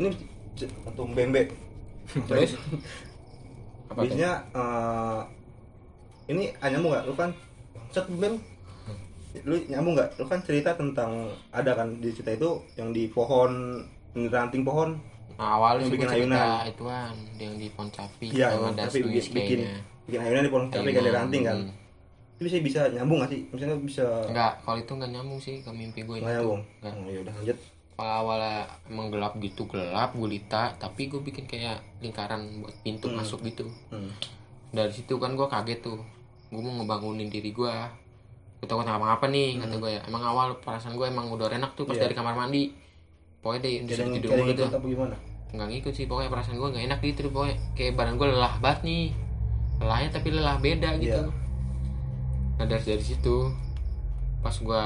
Ini 0.00 0.08
untuk 0.88 1.06
bembe. 1.12 1.42
terus 2.28 2.56
apa? 3.92 4.00
Biasanya 4.00 4.32
eh, 4.56 5.20
ini 6.32 6.44
nyambung 6.56 6.96
nggak? 6.96 7.04
Lu 7.10 7.14
kan 7.18 7.30
set 7.92 8.06
bem. 8.08 8.40
Lu 9.40 9.54
nyambung 9.64 9.94
nggak? 9.94 10.10
Lu 10.16 10.24
kan 10.24 10.40
cerita 10.40 10.70
tentang 10.72 11.10
ada 11.48 11.72
kan 11.72 11.88
di 11.96 12.10
cerita 12.10 12.32
itu 12.32 12.50
yang 12.74 12.90
di 12.90 13.06
pohon 13.06 13.82
di 14.10 14.26
ranting 14.26 14.62
pohon. 14.62 14.98
Nah, 15.34 15.56
awal 15.56 15.80
Yang 15.80 15.96
bikin 15.96 16.08
ayunan. 16.10 16.66
ituan 16.66 17.10
yang 17.36 17.54
di 17.54 17.70
pohon 17.70 17.88
capi 17.88 18.26
Iya, 18.28 18.50
yang 18.50 18.60
emang 18.60 18.72
ada 18.74 18.82
tapi 18.84 18.98
bikin 19.00 19.32
bikin, 19.32 19.58
bikin 20.04 20.20
ayunan 20.20 20.42
di 20.42 20.50
pohon 20.50 20.64
kayak 20.68 20.84
di 20.84 20.92
Ayunan, 20.92 21.14
ranting 21.16 21.42
kan. 21.42 21.58
hmm. 21.58 21.78
Itu 22.32 22.40
bisa 22.42 22.56
bisa 22.58 22.80
nyambung 22.90 23.18
nggak 23.20 23.30
sih? 23.30 23.40
Misalnya 23.48 23.76
bisa 23.78 24.06
enggak 24.26 24.52
kalau 24.60 24.78
itu 24.78 24.92
enggak 24.92 25.10
nyambung 25.10 25.38
sih 25.38 25.54
ke 25.58 25.70
mimpi 25.70 26.00
gue 26.02 26.16
nggak 26.18 26.28
nyambung. 26.34 26.60
Nggak. 26.80 26.92
Oh, 26.94 27.08
ya 27.08 27.20
udah 27.20 27.34
lanjut. 27.34 27.58
awal 27.92 28.16
awalnya 28.32 28.56
emang 28.86 29.06
gelap 29.10 29.36
gitu 29.38 29.62
gelap 29.66 30.10
gulita 30.14 30.72
tapi 30.74 31.06
gue 31.06 31.20
bikin 31.20 31.44
kayak 31.44 31.84
lingkaran 32.00 32.40
buat 32.58 32.72
pintu 32.80 33.06
Hmm. 33.06 33.20
masuk 33.20 33.44
gitu 33.44 33.68
Hmm. 33.88 34.08
dari 34.70 34.88
situ 34.88 35.14
kan 35.14 35.32
gue 35.32 35.44
kaget 35.44 35.80
tuh 35.80 36.00
gue 36.48 36.60
mau 36.60 36.72
ngebangunin 36.74 37.28
diri 37.28 37.52
gue 37.52 37.74
gue 38.60 38.66
takut 38.66 38.84
apa 38.84 39.06
apa 39.10 39.26
nih 39.26 39.56
kata 39.56 39.74
gue 39.74 39.90
ya 39.90 40.00
emang 40.04 40.20
awal 40.22 40.52
perasaan 40.58 40.92
gue 40.92 41.06
emang 41.06 41.26
udah 41.28 41.48
enak 41.50 41.72
tuh 41.72 41.82
pas 41.82 41.92
Hmm. 41.92 41.96
Iya. 41.96 42.04
dari 42.04 42.14
kamar 42.14 42.34
mandi 42.34 42.62
pokoknya 43.40 43.60
deh 43.62 43.72
disuruh 43.82 44.04
yang 44.04 44.14
tidur 44.14 44.30
mulu 44.36 44.52
gimana? 44.86 45.16
nggak 45.50 45.66
ngikut 45.66 45.92
sih 45.92 46.04
pokoknya 46.04 46.28
perasaan 46.28 46.56
gue 46.56 46.68
nggak 46.68 46.84
enak 46.86 46.98
gitu 47.02 47.20
pokoknya 47.26 47.56
kayak 47.72 47.92
badan 47.94 48.14
gue 48.14 48.28
lelah 48.28 48.54
banget 48.58 48.80
nih 48.84 49.04
lelahnya 49.78 50.08
tapi 50.10 50.28
lelah 50.30 50.56
beda 50.56 50.90
gitu 50.98 51.20
Iya. 51.20 51.32
nah 52.54 52.66
dari 52.66 52.84
dari 52.86 53.00
situ 53.02 53.36
pas 54.38 54.52
gue 54.54 54.84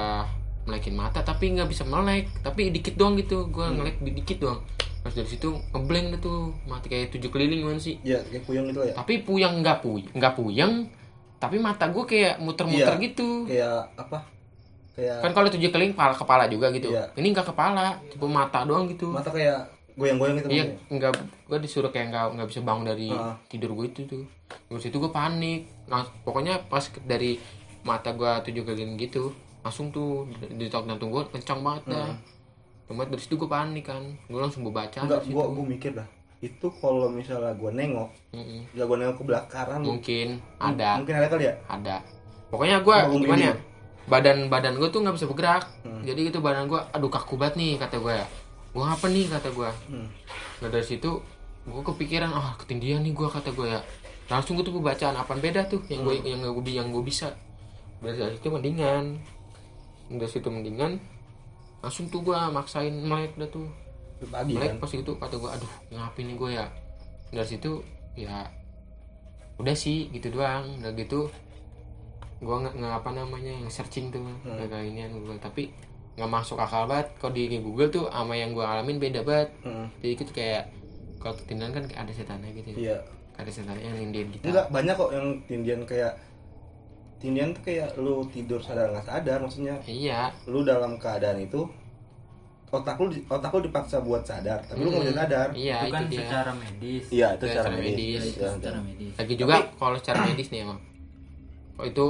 melekin 0.64 0.94
mata 0.94 1.20
tapi 1.20 1.50
nggak 1.50 1.66
bisa 1.66 1.82
melek 1.84 2.30
tapi 2.40 2.70
dikit 2.70 2.94
doang 2.94 3.14
gitu 3.14 3.46
gue 3.46 3.60
Hmm. 3.60 3.76
ngelek 3.76 3.96
dikit 4.14 4.38
doang 4.40 4.62
pas 5.00 5.12
dari 5.12 5.26
situ 5.26 5.52
ngeblank 5.70 6.06
deh 6.08 6.20
tuh 6.22 6.38
mati 6.64 6.86
kayak 6.86 7.10
tujuh 7.10 7.28
keliling 7.28 7.60
gimana 7.60 7.76
sih 7.76 8.00
Iya, 8.00 8.22
kayak 8.24 8.44
puyeng 8.44 8.64
gitu 8.66 8.80
ya. 8.80 8.94
tapi 8.94 9.20
puyeng 9.20 9.60
nggak 9.60 9.78
puyeng 9.80 10.08
nggak 10.12 10.32
puyeng 10.32 10.72
tapi 11.44 11.56
mata 11.58 11.84
gue 11.86 12.04
kayak 12.04 12.34
muter-muter 12.38 12.90
Iya. 12.90 13.02
gitu 13.02 13.28
Kayak 13.44 13.80
apa? 13.94 14.18
Kayak 14.92 15.16
kan 15.20 15.30
kalau 15.32 15.48
tujuh 15.48 15.68
keliling 15.68 15.92
kepala 15.92 16.12
kepala 16.12 16.44
juga 16.46 16.66
gitu 16.70 16.88
Iya. 16.88 17.04
ini 17.14 17.26
nggak 17.30 17.46
kepala 17.46 17.84
cuma 18.08 18.26
mata 18.40 18.62
doang 18.62 18.86
gitu 18.86 19.08
mata 19.08 19.28
kayak 19.28 19.58
goyang-goyang 19.92 20.36
gitu. 20.36 20.48
iya 20.48 20.64
nggak 20.88 21.12
gue 21.44 21.58
disuruh 21.60 21.88
kayak 21.88 22.10
nggak 22.10 22.24
nggak 22.34 22.48
bisa 22.48 22.60
bangun 22.60 22.84
dari 22.84 23.08
Ah. 23.08 23.34
tidur 23.46 23.74
gue 23.74 23.86
itu 23.88 24.02
tuh 24.04 24.24
terus 24.66 24.84
itu 24.84 24.96
gue 24.96 25.10
panik 25.10 25.66
nah 25.84 26.02
pokoknya 26.22 26.66
pas 26.66 26.82
dari 27.00 27.38
mata 27.82 28.10
gue 28.10 28.30
tujuh 28.44 28.62
keliling 28.64 28.96
gitu 28.96 29.30
langsung 29.60 29.88
tuh 29.88 30.26
di 30.34 30.66
tok 30.66 30.84
jantung 30.84 31.08
gue 31.08 31.22
kencang 31.28 31.60
banget 31.60 31.84
dah 31.88 32.10
Cuma 32.84 33.00
dari 33.02 33.16
situ 33.16 33.34
gue 33.34 33.48
panik 33.48 33.80
kan 33.82 33.98
gue 34.20 34.36
langsung 34.36 34.60
gue 34.60 34.70
baca 34.70 34.92
Hmm. 34.94 35.08
Enggak, 35.08 35.24
situ. 35.24 35.32
gua 35.32 35.64
mikir 35.64 35.90
dah. 35.90 36.04
Itu 36.42 36.66
kalau 36.82 37.08
misalnya 37.08 37.54
gua 37.56 37.70
nengok, 37.70 38.10
bisa 38.74 38.84
gua 38.84 38.96
nengok 39.00 39.16
ke 39.20 39.24
belakang, 39.24 39.80
mungkin 39.82 40.28
ada. 40.58 40.98
Mungkin 41.00 41.14
ada 41.18 41.28
kali 41.28 41.44
ya? 41.48 41.54
ada. 41.68 41.96
Pokoknya 42.50 42.78
gue 42.86 42.96
gua 42.96 43.18
gimana 43.18 43.44
ya? 43.50 43.56
badan 44.04 44.52
badan 44.52 44.76
gue 44.76 44.88
tuh 44.92 45.00
nggak 45.00 45.16
bisa 45.16 45.26
bergerak. 45.26 45.64
Hmm. 45.80 46.04
jadi 46.04 46.28
gitu 46.28 46.44
badan 46.44 46.68
gue 46.68 46.76
aduh 46.76 47.08
kaku 47.08 47.40
banget 47.40 47.56
nih 47.56 47.80
kata 47.80 47.96
gue 47.98 48.12
ya. 48.12 48.26
Gue 48.76 48.82
ngapa 48.84 49.06
nih? 49.08 49.24
kata 49.32 49.48
gue 49.50 49.70
Hmm. 49.88 50.08
nah 50.60 50.68
dari 50.68 50.84
situ 50.84 51.10
gue 51.64 51.82
kepikiran 51.82 52.28
ah 52.28 52.52
ketindihan 52.60 53.00
nih 53.00 53.16
gue 53.16 53.28
kata 53.28 53.50
gue 53.56 53.66
ya. 53.72 53.80
Langsung 54.28 54.60
gue 54.60 54.64
tuh 54.64 54.76
bacaan 54.76 55.16
apa 55.16 55.32
beda 55.40 55.64
tuh 55.68 55.80
yang 55.88 56.04
gue 56.04 56.20
yang 56.20 56.44
gue 56.44 56.62
yang 56.68 56.88
gue 56.92 57.00
bisa? 57.00 57.32
Dari 58.04 58.36
situ 58.36 58.48
mendingan. 58.52 59.16
Dari 60.12 60.28
situ 60.28 60.48
mendingan 60.52 61.00
langsung 61.80 62.08
tuh 62.08 62.24
gue 62.24 62.36
maksain 62.52 62.92
melek 62.92 63.36
dah 63.40 63.48
tuh. 63.48 63.68
Itu 63.68 63.83
Pagi 64.26 64.52
melek 64.52 64.70
kan. 64.70 64.78
pas 64.78 64.92
itu 64.92 65.12
kata 65.14 65.34
gue 65.34 65.50
aduh 65.50 65.72
ngapain 65.90 66.24
nih 66.24 66.36
gue 66.36 66.50
ya. 66.52 66.66
Dari 67.30 67.48
situ 67.48 67.72
ya 68.14 68.46
udah 69.56 69.74
sih 69.74 70.08
gitu 70.08 70.30
doang. 70.30 70.78
Udah 70.78 70.92
gitu 70.92 71.26
gue 72.36 72.56
nggak 72.58 72.94
apa 72.94 73.10
namanya 73.10 73.52
yang 73.54 73.68
searching 73.68 74.08
tuh 74.08 74.20
Hmm. 74.20 74.58
kayak 74.60 74.84
ini 74.84 75.08
Google 75.08 75.38
tapi 75.38 75.72
nggak 76.14 76.28
masuk 76.28 76.56
akal 76.56 76.84
banget. 76.84 77.08
Kalau 77.16 77.32
di 77.32 77.58
Google 77.58 77.88
tuh 77.88 78.04
sama 78.06 78.32
yang 78.32 78.52
gue 78.52 78.62
alamin 78.62 78.98
beda 78.98 79.20
banget. 79.20 79.50
Hmm. 79.60 79.86
jadi 79.98 80.12
itu 80.14 80.24
kayak 80.30 80.64
kalau 81.16 81.34
ketindihan 81.34 81.72
kan 81.72 81.84
kayak 81.84 82.00
ada 82.02 82.12
setannya 82.12 82.50
gitu 82.52 82.68
Iya. 82.76 83.00
ada 83.34 83.48
setannya 83.48 83.80
yang 83.82 83.96
nindiin 83.98 84.28
kita. 84.30 84.44
Enggak, 84.46 84.66
banyak 84.68 84.94
kok 84.94 85.10
yang 85.10 85.26
tindian 85.42 85.80
kayak 85.82 86.12
tindian 87.16 87.50
tuh 87.50 87.64
kayak 87.64 87.88
lu 87.96 88.20
tidur 88.28 88.60
sadar 88.60 88.92
nggak 88.92 89.06
sadar 89.06 89.40
maksudnya. 89.40 89.80
Iya. 89.84 90.28
Lu 90.44 90.60
dalam 90.60 91.00
keadaan 91.00 91.40
itu 91.40 91.64
otak 92.74 92.96
lu 92.98 93.06
otak 93.24 93.50
lu 93.50 93.60
dipaksa 93.62 93.96
buat 93.98 94.22
sadar 94.22 94.58
tapi 94.64 94.82
lu 94.82 94.88
nggak 94.90 95.02
bisa 95.04 95.14
sadar. 95.16 95.48
Iya 95.54 95.76
itu 95.76 95.86
itu, 95.86 95.94
kan 95.94 96.02
dia. 96.04 96.18
secara 96.18 96.50
medis. 96.52 97.04
Iya 97.08 97.28
itu 97.30 97.44
Iya, 97.44 97.52
secara 97.52 97.64
secara 97.64 97.76
medis, 97.78 97.94
medis. 97.94 98.34
Iya, 98.34 98.48
secara 98.50 98.74
iya. 98.76 98.84
medis. 98.84 99.12
Lagi 99.14 99.34
juga 99.34 99.54
kalau 99.74 99.96
secara 99.96 100.18
medis 100.24 100.48
nih 100.48 100.60
emang. 100.62 100.78
Oh, 101.74 101.84
itu 101.84 102.06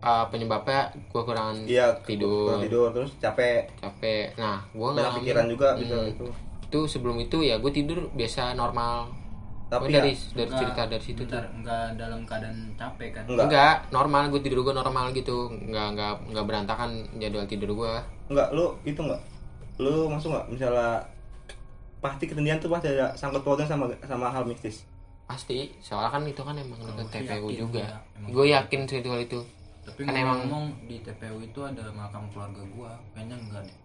uh, 0.00 0.24
penyebabnya 0.28 0.80
gue 1.06 1.22
kurang 1.22 1.54
iya 1.64 1.86
tidur. 2.00 2.48
kurang 2.48 2.64
tidur 2.64 2.86
terus 2.92 3.10
capek. 3.16 3.68
Capek. 3.76 4.24
Nah 4.36 4.58
gue 4.68 4.88
banyak 4.90 5.12
pikiran 5.18 5.46
juga 5.46 5.68
bisa 5.76 5.94
Hmm. 5.96 6.12
itu. 6.12 6.26
Itu 6.64 6.80
sebelum 6.86 7.16
itu 7.18 7.42
ya 7.42 7.56
gue 7.56 7.68
tidur 7.70 8.08
biasa 8.12 8.54
normal. 8.54 9.16
Tapi 9.70 9.86
Gua 9.86 10.02
dari 10.02 10.10
ya, 10.10 10.18
dari 10.34 10.50
Enggak, 10.50 10.58
cerita 10.58 10.82
dari 10.90 11.04
situ 11.04 11.22
tuh. 11.22 11.30
Bentar, 11.30 11.46
enggak 11.54 11.84
dalam 11.94 12.20
keadaan 12.26 12.58
capek 12.74 13.08
kan? 13.14 13.22
Enggak. 13.30 13.44
Enggak 13.46 13.74
normal 13.90 14.22
gue 14.28 14.40
tidur 14.42 14.58
gue 14.62 14.74
normal 14.74 15.04
gitu. 15.14 15.38
Enggak 15.46 15.86
enggak 15.94 16.12
enggak 16.26 16.44
berantakan 16.44 16.90
jadwal 17.16 17.46
tidur 17.46 17.70
gue 17.76 17.94
enggak 18.30 18.48
lu 18.50 18.66
itu 18.82 18.98
enggak 18.98 19.22
lu 19.80 20.06
masuk 20.06 20.28
nggak 20.30 20.46
misalnya 20.50 21.00
pasti 21.98 22.24
ketindihan 22.24 22.56
tuh 22.56 22.68
pasti 22.68 22.88
ada 22.88 23.12
sangkut 23.14 23.40
pautnya 23.40 23.64
sama 23.64 23.88
sama 24.02 24.28
hal 24.28 24.44
mistis 24.44 24.84
pasti 25.24 25.72
soalnya 25.78 26.10
kan 26.10 26.22
itu 26.24 26.40
kan 26.40 26.54
emang 26.54 26.78
dekat 26.82 27.06
sih 27.06 27.24
TPU 27.24 27.46
yakin, 27.46 27.58
juga 27.58 27.80
ya, 27.80 27.96
gue 28.26 28.44
yakin 28.46 28.80
sih 28.84 28.98
itu 28.98 29.08
hal 29.08 29.20
itu 29.20 29.40
tapi 29.80 30.00
Kan 30.00 30.12
ngomong, 30.12 30.20
emang- 30.20 30.40
ngomong 30.42 30.64
di 30.84 30.96
TPU 31.00 31.36
itu 31.40 31.60
ada 31.60 31.84
makam 31.90 32.24
keluarga 32.28 32.62
gua 32.68 32.92
kayaknya 33.10 33.36
enggak 33.38 33.62
deh 33.62 33.76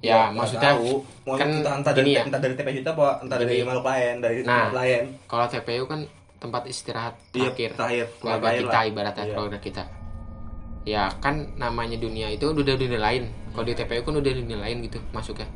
ya, 0.00 0.14
nggak 0.24 0.34
maksudnya 0.34 0.72
tahu. 0.72 0.90
Mau 1.22 1.34
kan 1.36 1.48
entah, 1.52 1.74
entah 1.76 1.92
dari 1.92 2.10
ya. 2.10 2.22
entah 2.24 2.40
dari 2.40 2.54
TPU 2.54 2.76
itu 2.76 2.90
apa 2.90 3.06
entah 3.20 3.36
dari 3.36 3.54
makhluk 3.60 3.86
lain 3.86 4.14
dari 4.18 4.36
Nah. 4.40 4.48
tempat 4.48 4.74
lain 4.74 5.02
kalau 5.28 5.46
TPU 5.46 5.84
kan 5.86 6.00
tempat 6.36 6.62
istirahat 6.66 7.14
Iya, 7.30 7.54
terakhir 7.54 7.70
terakhir, 7.72 8.06
keluarga 8.18 8.42
terakhir 8.42 8.62
kita 8.62 8.74
lah. 8.74 8.84
ibaratnya 8.84 9.22
Iya. 9.22 9.32
keluarga 9.32 9.58
kita 9.60 9.82
ya 10.84 11.06
kan 11.16 11.34
namanya 11.54 11.94
dunia 11.94 12.26
itu 12.28 12.44
udah 12.44 12.74
dunia 12.74 12.98
lain 12.98 13.22
kalau 13.50 13.62
di 13.62 13.72
TPU 13.72 14.02
kan 14.02 14.14
udah 14.14 14.32
dunia 14.34 14.58
lain 14.58 14.82
gitu 14.82 14.98
masuknya 15.10 15.46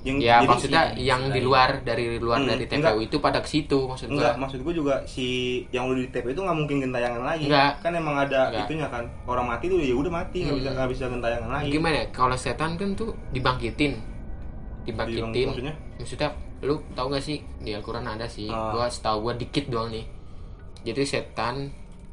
yang 0.00 0.16
ya 0.16 0.40
maksudnya 0.40 0.96
sih, 0.96 1.04
yang 1.04 1.28
di 1.28 1.40
luar 1.40 1.82
dari 1.82 2.16
luar 2.16 2.40
Hmm, 2.40 2.48
dari 2.48 2.64
TPU 2.64 2.80
enggak. 2.96 3.04
itu 3.04 3.16
pada 3.18 3.38
ke 3.38 3.48
situ 3.50 3.78
maksud 3.82 4.08
enggak 4.08 4.32
gua 4.32 4.40
maksud 4.40 4.58
gue 4.62 4.74
juga 4.74 4.94
si 5.04 5.26
yang 5.68 5.84
lu 5.86 5.98
di 5.98 6.08
TPU 6.08 6.30
itu 6.30 6.40
nggak 6.40 6.56
mungkin 6.56 6.76
gentayangan 6.80 7.20
lagi 7.20 7.44
Enggak. 7.44 7.72
kan 7.78 7.92
emang 7.92 8.16
ada 8.16 8.48
Enggak. 8.48 8.64
itunya 8.64 8.88
kan 8.88 9.04
orang 9.26 9.46
mati 9.46 9.64
tuh 9.66 9.76
ya 9.76 9.92
udah 9.92 10.12
mati 10.14 10.38
nggak 10.40 10.50
Hmm. 10.50 10.60
bisa 10.62 10.70
nggak 10.72 10.88
bisa 10.88 11.04
gentayangan 11.06 11.50
lagi 11.52 11.68
gimana 11.68 11.96
ya 11.96 12.06
kalau 12.08 12.32
setan 12.34 12.70
kan 12.74 12.88
tuh 12.94 13.12
dibangkitin 13.28 13.92
Dibang- 14.80 15.04
dibangkitin 15.06 15.46
maksudnya? 15.46 15.74
maksudnya 15.94 16.30
lu 16.60 16.74
tau 16.90 17.08
gak 17.08 17.20
sih 17.20 17.40
di 17.58 17.70
Al-Quran 17.70 18.04
ada 18.06 18.24
sih 18.24 18.46
Ah. 18.46 18.70
gua 18.70 18.86
setahu 18.86 19.20
gua 19.22 19.34
dikit 19.34 19.68
doang 19.68 19.90
nih 19.90 20.04
jadi 20.82 21.02
setan 21.02 21.68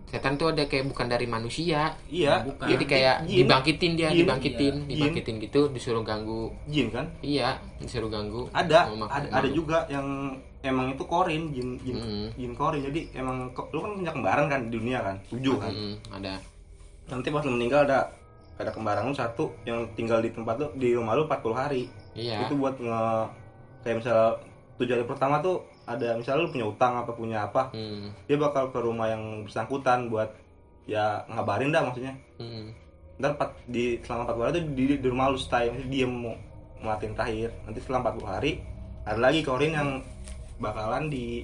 setan 0.08 0.39
tuh 0.39 0.56
ada 0.56 0.63
kayak 0.72 0.88
bukan 0.88 1.08
dari 1.12 1.28
manusia. 1.28 1.91
Iya. 2.08 2.48
Bukan. 2.48 2.63
jadi 2.63 2.84
kayak 2.88 3.15
Jin. 3.28 3.38
dibangkitin 3.43 3.91
dia 4.00 4.10
Jin, 4.10 4.24
dibangkitin 4.24 4.76
iya. 4.88 4.89
dibangkitin 4.96 5.36
gitu 5.43 5.62
disuruh 5.67 6.04
ganggu. 6.08 6.56
Jin 6.72 6.88
kan? 6.89 7.06
Iya 7.20 7.60
disuruh 7.84 8.08
ganggu. 8.08 8.48
Ada. 8.56 8.88
Ada, 8.88 9.28
ada 9.36 9.50
juga 9.52 9.84
yang 9.91 10.32
emang 10.63 10.96
itu 10.96 11.04
korin 11.06 11.52
jin 11.52 11.76
jin 11.84 11.98
Mm. 12.00 12.28
jin 12.39 12.54
korin. 12.56 12.82
Jadi 12.88 13.12
emang 13.20 13.52
lu 13.52 13.80
kan 13.84 13.91
punya 14.00 14.12
kembaran 14.15 14.46
kan 14.48 14.60
di 14.67 14.70
dunia 14.80 15.00
kan? 15.04 15.15
Tujuh 15.28 15.56
kan? 15.60 15.72
Mm, 15.76 15.96
ada. 16.15 16.34
Nanti 17.12 17.28
pas 17.32 17.43
lu 17.43 17.52
meninggal 17.60 17.84
ada 17.88 18.00
ada 18.58 18.72
kembaran 18.74 19.06
lu 19.06 19.13
satu 19.13 19.54
yang 19.67 19.86
tinggal 19.93 20.24
di 20.24 20.34
tempat 20.34 20.56
lu 20.58 20.67
di 20.80 20.96
rumah 20.96 21.13
lu 21.20 21.28
40 21.28 21.52
hari. 21.54 21.84
Iya. 22.15 22.48
Itu 22.48 22.56
buat 22.56 22.80
nge 22.80 23.02
kayak 23.84 23.96
misal 24.04 24.39
tujuh 24.80 24.93
hari 24.98 25.06
pertama 25.06 25.43
tuh 25.43 25.63
ada 25.88 26.19
misalnya 26.19 26.43
lu 26.43 26.52
punya 26.52 26.67
utang 26.67 26.93
apa 27.00 27.12
punya 27.15 27.47
apa 27.47 27.71
Hmm, 27.71 28.12
dia 28.28 28.36
bakal 28.36 28.69
ke 28.76 28.80
rumah 28.84 29.08
yang 29.08 29.47
bersangkutan 29.47 30.12
buat 30.12 30.28
ya 30.84 31.23
ngabarin 31.32 31.71
dah 31.71 31.84
maksudnya. 31.88 32.13
Hmm. 32.39 32.76
ntar 33.17 33.34
empat, 33.34 33.50
di 33.65 33.97
selama 34.06 34.30
40 34.30 34.45
hari 34.45 34.52
itu 34.54 34.62
di, 34.78 34.84
di 35.02 35.08
rumah 35.10 35.34
lu 35.34 35.39
stay 35.41 35.73
diem 35.89 36.12
mau 36.12 36.38
melatin 36.84 37.17
terakhir. 37.17 37.50
Nanti 37.65 37.80
setelah 37.82 38.13
40 38.13 38.30
hari 38.30 38.52
ada 39.08 39.17
lagi 39.17 39.39
korin 39.41 39.73
yang 39.73 39.89
bakalan 40.62 41.10
di 41.10 41.41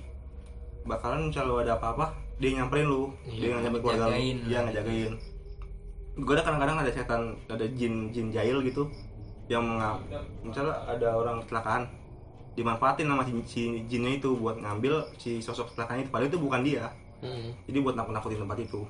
bakalan 0.86 1.32
misalnya 1.34 1.50
lu 1.50 1.58
ada 1.64 1.74
apa-apa 1.80 2.14
dia 2.38 2.62
nyamperin 2.62 2.86
lu. 2.86 3.10
Iya, 3.26 3.40
dia 3.40 3.48
nyamperin 3.58 3.82
keluarga 3.82 4.06
lu. 4.06 4.18
dia 4.46 4.60
ngejagain. 4.68 5.14
Gue 6.14 6.34
ada 6.38 6.44
kadang-kadang 6.46 6.78
ada 6.86 6.92
setan 6.94 7.22
ada 7.50 7.66
jin 7.74 8.14
jin 8.14 8.28
jahil 8.30 8.62
gitu 8.62 8.86
yang 9.50 9.66
misalnya 10.46 10.78
ada 10.88 11.10
orang 11.18 11.42
kecelakaan 11.44 11.84
dimanfaatin 12.54 13.10
sama 13.10 13.26
si, 13.26 13.34
si 13.50 13.62
jinnya 13.90 14.18
itu 14.22 14.38
buat 14.38 14.62
ngambil 14.62 15.18
si 15.18 15.42
sosok 15.42 15.74
kecelakaan 15.74 16.06
itu. 16.06 16.10
Padahal 16.14 16.30
itu 16.30 16.40
bukan 16.42 16.62
dia. 16.62 16.86
Hmm. 17.24 17.56
jadi 17.72 17.80
buat 17.80 17.96
nakut-nakutin 17.96 18.44
tempat 18.44 18.58
itu. 18.60 18.84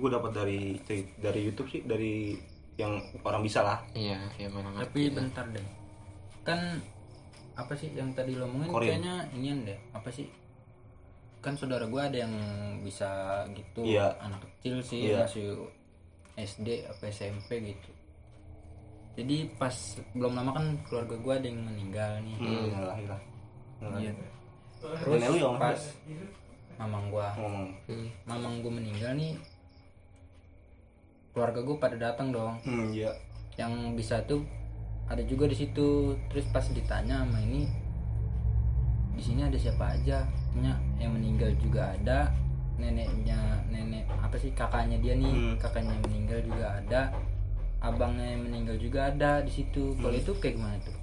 Gue 0.00 0.08
dapat 0.08 0.32
dari 0.32 0.80
dari 1.20 1.40
YouTube 1.44 1.68
sih 1.68 1.84
dari 1.84 2.32
yang 2.80 2.96
orang 3.20 3.44
bisa 3.44 3.60
lah. 3.60 3.78
Iya 3.92 4.16
yang 4.40 4.56
orang 4.56 4.80
tapi 4.80 5.12
bentar 5.12 5.44
deh. 5.52 5.60
Kan 6.40 6.80
apa 7.60 7.76
sih 7.76 7.92
yang 7.92 8.16
tadi 8.16 8.40
lo 8.40 8.48
omongin? 8.48 8.72
Korean. 8.72 8.88
kayaknya 8.96 9.14
inian 9.36 9.58
deh. 9.68 9.78
Apa 9.92 10.08
sih? 10.08 10.32
Kan 11.44 11.60
saudara 11.60 11.84
gua 11.84 12.08
ada 12.08 12.24
yang 12.24 12.32
bisa 12.80 13.44
gitu. 13.52 13.84
Iya. 13.84 14.16
anak 14.16 14.40
kecil 14.40 14.80
sih 14.80 15.12
Iya. 15.12 15.28
masih 15.28 15.60
SD 16.40 16.88
apa 16.88 17.04
SMP 17.12 17.60
gitu 17.60 17.90
jadi 19.20 19.36
pas 19.60 19.76
belum 20.16 20.32
lama 20.32 20.50
kan 20.56 20.66
keluarga 20.88 21.16
gua 21.20 21.34
ada 21.36 21.46
yang 21.46 21.60
meninggal 21.60 22.10
nih. 22.24 22.36
Hmm. 22.40 22.66
lah 22.72 22.98
lah 23.04 23.20
Iya. 24.00 24.12
Ya, 25.04 25.44
Om? 25.44 25.56
pas 25.60 25.80
mamang 26.80 27.12
ngomong 27.12 27.68
Hmm. 27.84 28.08
mamang 28.24 28.54
gua 28.64 28.72
meninggal 28.72 29.12
nih 29.12 29.36
keluarga 31.36 31.60
gua 31.60 31.76
pada 31.76 31.96
datang 32.00 32.32
dong. 32.32 32.56
Hmm 32.64 32.88
iya. 32.90 33.12
Yang 33.60 33.72
bisa 33.94 34.24
tuh 34.24 34.40
ada 35.04 35.20
juga 35.20 35.44
di 35.44 35.56
situ. 35.58 36.16
Terus 36.32 36.46
pas 36.48 36.64
ditanya 36.64 37.20
sama 37.22 37.38
ini 37.44 37.68
di 39.12 39.22
sini 39.22 39.44
ada 39.44 39.58
siapa 39.60 40.00
aja? 40.00 40.24
Nya, 40.56 40.72
yang 40.96 41.12
meninggal 41.12 41.52
juga 41.60 41.92
ada. 41.92 42.32
Neneknya 42.80 43.36
nenek 43.68 44.08
apa 44.08 44.40
sih 44.40 44.48
kakaknya 44.56 44.96
dia 45.04 45.12
nih. 45.12 45.28
Hmm. 45.28 45.54
kakaknya 45.60 45.92
yang 45.92 46.04
meninggal 46.08 46.40
juga 46.48 46.66
ada 46.80 47.00
abangnya 47.80 48.36
yang 48.36 48.42
meninggal 48.44 48.76
juga 48.76 49.08
ada 49.08 49.40
di 49.40 49.52
situ. 49.52 49.96
Kalau 49.96 50.12
Hmm. 50.12 50.22
itu 50.22 50.32
kayak 50.36 50.54
gimana 50.60 50.76
tuh? 50.84 50.96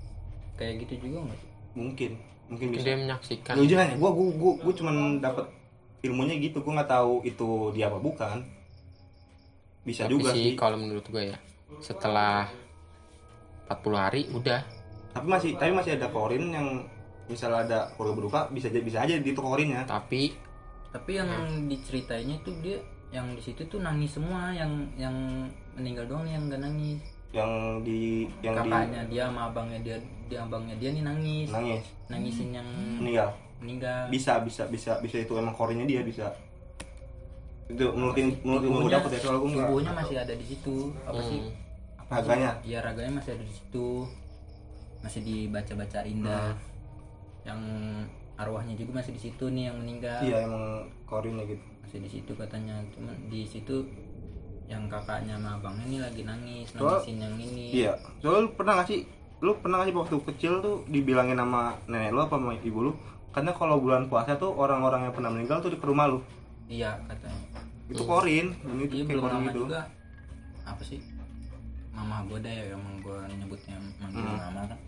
Kayak 0.57 0.73
gitu 0.85 0.93
juga 1.09 1.17
nggak 1.25 1.37
sih? 1.37 1.49
Mungkin 1.77 2.11
mungkin 2.47 2.67
bisa. 2.71 2.85
dia 2.85 2.95
menyaksikan. 2.95 3.53
Lu 3.57 3.65
jangan 3.65 3.85
ya 3.91 3.95
gue 3.97 4.09
gue 4.13 4.27
gue 4.37 4.53
gue 4.63 4.73
cuman 4.77 4.95
dapat 5.19 5.45
ilmunya 6.05 6.35
gitu. 6.39 6.61
Gue 6.61 6.73
nggak 6.73 6.89
tahu 6.89 7.25
itu 7.25 7.49
dia 7.73 7.89
apa 7.89 7.97
bukan. 7.97 8.37
Bisa 9.83 10.05
tapi 10.05 10.13
juga 10.15 10.29
sih 10.31 10.53
sih. 10.53 10.55
kalau 10.55 10.77
menurut 10.77 11.05
gue 11.07 11.33
ya 11.33 11.37
setelah 11.79 12.47
40 13.67 13.97
hari 13.97 14.21
udah. 14.31 14.61
Tapi 15.11 15.27
masih 15.27 15.51
tapi 15.57 15.71
masih 15.73 15.97
ada 15.97 16.07
korin 16.13 16.53
yang 16.53 16.67
misalnya 17.27 17.59
ada 17.67 17.79
keluarga 17.95 18.15
berduka 18.15 18.39
bisa 18.53 18.71
aja 18.71 18.79
bisa 18.79 18.97
aja 19.03 19.15
di 19.19 19.29
itu 19.33 19.41
korinnya. 19.41 19.83
Tapi 19.83 20.31
tapi 20.87 21.11
yang 21.19 21.29
diceritainnya 21.67 22.39
tuh 22.45 22.55
dia 22.63 22.79
yang 23.11 23.31
di 23.35 23.41
situ 23.43 23.63
tuh 23.67 23.79
nangis 23.79 24.15
semua 24.15 24.51
yang 24.55 24.87
yang 24.95 25.15
meninggal 25.77 26.05
doang 26.09 26.27
yang 26.27 26.49
gak 26.49 26.61
nangis. 26.61 26.99
Yang 27.31 27.51
di 27.85 28.01
yang 28.41 28.55
kakaknya 28.57 29.01
dia 29.07 29.23
sama 29.29 29.53
abangnya 29.53 29.79
dia 29.85 29.97
dia 30.27 30.39
abangnya 30.41 30.75
dia 30.81 30.89
nih 30.91 31.03
nangis. 31.05 31.47
Di 31.47 31.53
nangis. 31.53 31.85
Nangisin 32.09 32.49
yang 32.51 32.67
meninggal. 32.99 33.29
meninggal. 33.61 34.01
Bisa 34.09 34.41
bisa 34.41 34.63
bisa 34.67 34.97
bisa 34.99 35.17
itu 35.21 35.33
emang 35.37 35.53
korinnya 35.53 35.85
dia 35.85 36.01
bisa. 36.01 36.27
Itu 37.67 37.91
menurut 37.93 38.15
menurut 38.43 38.63
ilmu 38.63 38.77
gue 38.87 38.93
dapet 38.95 39.11
ya? 39.19 39.19
nggak 39.27 39.43
tubuhnya 39.43 39.93
masih 39.93 40.15
ada 40.17 40.33
di 40.33 40.45
situ. 40.45 40.75
Apa 41.03 41.21
sih? 41.21 41.39
Hmm, 41.43 42.01
apa 42.01 42.11
Raganya? 42.23 42.51
sih? 42.63 42.71
iya 42.71 42.79
raganya 42.79 43.13
masih 43.19 43.31
ada 43.35 43.43
di 43.43 43.53
situ. 43.53 43.87
Masih 45.03 45.21
dibaca 45.21 45.73
bacain 45.77 46.19
dah 46.23 46.55
yang 47.47 47.61
arwahnya 48.37 48.75
juga 48.75 48.99
masih 49.01 49.15
di 49.15 49.21
situ 49.29 49.45
nih 49.51 49.71
yang 49.71 49.77
meninggal. 49.79 50.19
Iya 50.23 50.37
emang 50.47 50.87
korinnya 51.03 51.43
gitu. 51.43 51.63
Masih 51.83 51.99
di 52.03 52.09
situ 52.09 52.31
katanya. 52.35 52.79
Cuman 52.95 53.15
di 53.27 53.43
situ 53.43 53.83
yang 54.67 54.83
kakaknya 54.85 55.35
sama 55.35 55.55
abangnya 55.55 55.85
nih 55.87 55.99
lagi 56.01 56.21
nangis 56.21 56.67
Soal- 56.69 56.99
nangisin 56.99 57.17
yang 57.17 57.35
ini. 57.37 57.65
iya. 57.73 57.93
Soalnya 58.19 58.41
lu 58.43 58.49
pernah 58.53 58.73
gak 58.75 58.87
sih 58.87 58.99
lu 59.37 59.51
pernah 59.55 59.75
gak 59.77 59.87
sih 59.87 59.95
waktu 59.95 60.15
kecil 60.27 60.53
tuh 60.59 60.75
dibilangin 60.85 61.35
sama 61.35 61.61
nenek 61.85 62.11
lu 62.11 62.19
apa 62.19 62.35
sama 62.35 62.51
ibu 62.53 62.79
lu? 62.81 62.91
Karena 63.29 63.51
kalau 63.51 63.77
bulan 63.77 64.05
puasa 64.05 64.35
tuh 64.35 64.51
orang-orang 64.51 65.05
yang 65.05 65.13
pernah 65.13 65.29
meninggal 65.29 65.61
tuh 65.61 65.69
di 65.69 65.77
rumah 65.77 66.07
lu. 66.07 66.19
Iya 66.67 66.99
katanya. 67.05 67.41
Itu 67.87 68.03
korin 68.03 68.51
ini 68.51 68.83
tuh 68.83 68.95
iya 68.97 69.03
kayak 69.03 69.07
belum 69.07 69.23
korin 69.23 69.35
lama 69.37 69.47
gitu. 69.47 69.59
juga. 69.63 69.79
Apa 70.63 70.81
sih? 70.83 70.99
Mama 71.89 72.21
gue 72.25 72.37
dah 72.37 72.51
ya 72.51 72.65
yang 72.69 72.83
gue 72.99 73.17
nyebutnya 73.31 73.75
manggil 73.97 74.21
Hmm. 74.21 74.37
mama 74.43 74.61
kan. 74.67 74.79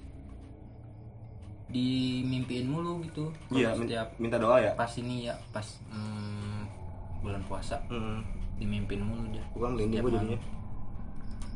Dimimpiin 1.70 2.66
mulu 2.66 3.00
gitu. 3.02 3.30
Iya 3.50 3.72
setiap 3.74 4.18
minta 4.18 4.36
doa 4.36 4.58
ya? 4.60 4.74
pas 4.74 4.90
ini 4.98 5.24
ya 5.24 5.38
pas 5.54 5.66
hmm, 5.88 6.66
bulan 7.22 7.42
puasa. 7.46 7.78
Hmm. 7.88 8.26
Dimimpiin 8.60 9.02
mulu 9.02 9.24
dia. 9.32 9.44
Bukan 9.56 9.70
merinding 9.76 10.00
gue 10.04 10.12
jadinya. 10.12 10.40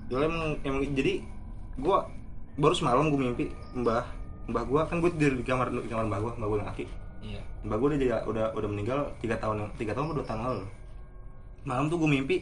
Soalnya 0.08 0.28
emang, 0.30 0.52
emang 0.64 0.82
jadi 0.96 1.14
gue 1.74 1.98
baru 2.54 2.74
semalam 2.74 3.10
gue 3.10 3.20
mimpi 3.20 3.46
mbah 3.74 4.06
mbah 4.46 4.64
gue 4.64 4.82
kan 4.86 4.98
gue 5.02 5.10
tidur 5.18 5.34
di 5.40 5.44
kamar 5.44 5.74
di 5.74 5.90
kamar 5.90 6.06
mbah 6.06 6.20
gue 6.22 6.32
mbah 6.38 6.48
gue 6.48 6.58
yang 6.60 6.70
aki 6.70 6.86
iya. 7.24 7.42
Mbah 7.64 7.76
gue 7.80 7.88
udah 7.96 8.00
jadi- 8.00 8.26
udah 8.28 8.46
udah 8.54 8.70
meninggal 8.70 9.00
tiga 9.18 9.36
tahun 9.40 9.72
tiga 9.80 9.96
tahun 9.96 10.14
dua 10.14 10.28
tahun 10.28 10.42
lalu. 10.44 10.66
Malam 11.64 11.86
tuh 11.88 11.98
gue 11.98 12.10
mimpi 12.12 12.36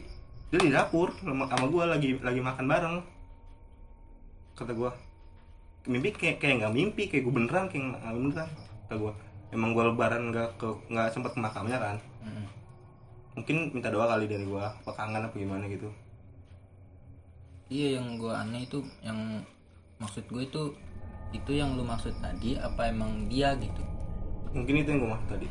dia 0.52 0.60
di 0.60 0.68
dapur 0.68 1.14
sama 1.22 1.48
sama 1.48 1.64
gue 1.64 1.82
lagi 1.86 2.08
lagi 2.20 2.40
makan 2.44 2.64
bareng. 2.68 2.96
Kata 4.52 4.72
gue 4.74 4.90
mimpi 5.88 6.08
kayak 6.12 6.36
kayak 6.42 6.54
nggak 6.60 6.74
mimpi 6.74 7.02
kayak 7.08 7.22
gue 7.24 7.34
beneran 7.34 7.64
kayak 7.72 7.82
nggak 7.96 8.14
beneran. 8.20 8.48
Kata 8.84 8.94
gue 9.00 9.12
emang 9.54 9.70
gue 9.72 9.84
lebaran 9.88 10.22
nggak 10.28 10.48
ke 10.60 10.68
nggak 10.92 11.08
sempat 11.08 11.32
ke 11.32 11.40
makamnya 11.40 11.78
kan? 11.80 11.96
Mm. 12.20 12.46
Mungkin 13.32 13.72
minta 13.72 13.88
doa 13.88 14.04
kali 14.12 14.28
dari 14.28 14.44
gue 14.44 14.60
apa 14.60 14.90
kangen 14.92 15.24
apa 15.24 15.36
gimana 15.36 15.64
gitu. 15.68 15.88
Iya 17.72 18.00
yang 18.00 18.20
gue 18.20 18.32
aneh 18.32 18.68
itu 18.68 18.84
yang 19.00 19.40
maksud 19.96 20.28
gue 20.28 20.44
itu 20.44 20.62
itu 21.32 21.52
yang 21.56 21.72
lu 21.72 21.84
maksud 21.84 22.12
tadi 22.20 22.60
apa 22.60 22.92
emang 22.92 23.32
dia 23.32 23.56
gitu? 23.56 23.80
Mungkin 24.52 24.84
itu 24.84 24.88
yang 24.92 25.00
gue 25.00 25.10
maksud 25.16 25.28
tadi. 25.32 25.48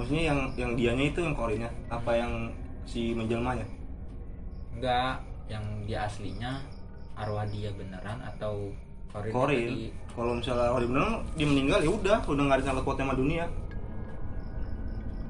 Maksudnya 0.00 0.24
yang 0.32 0.40
yang 0.56 0.72
dianya 0.76 1.04
itu 1.12 1.20
yang 1.20 1.36
korinnya 1.36 1.70
apa 1.92 2.12
yang 2.16 2.32
si 2.88 3.12
menjelmanya? 3.12 3.68
Enggak 4.72 5.20
yang 5.52 5.64
dia 5.84 6.08
aslinya 6.08 6.64
arwah 7.16 7.44
dia 7.48 7.72
beneran 7.76 8.20
atau 8.24 8.72
korin 9.12 9.32
korin 9.32 9.68
kalau 10.12 10.32
misalnya 10.36 10.72
korin 10.72 10.88
beneran 10.92 11.14
dia 11.36 11.46
meninggal 11.48 11.80
ya 11.84 11.90
udah 11.92 12.18
udah 12.24 12.42
nggak 12.44 12.58
ada 12.60 12.64
sangkut 12.64 12.84
pautnya 12.88 13.04
sama 13.04 13.16
dunia. 13.20 13.44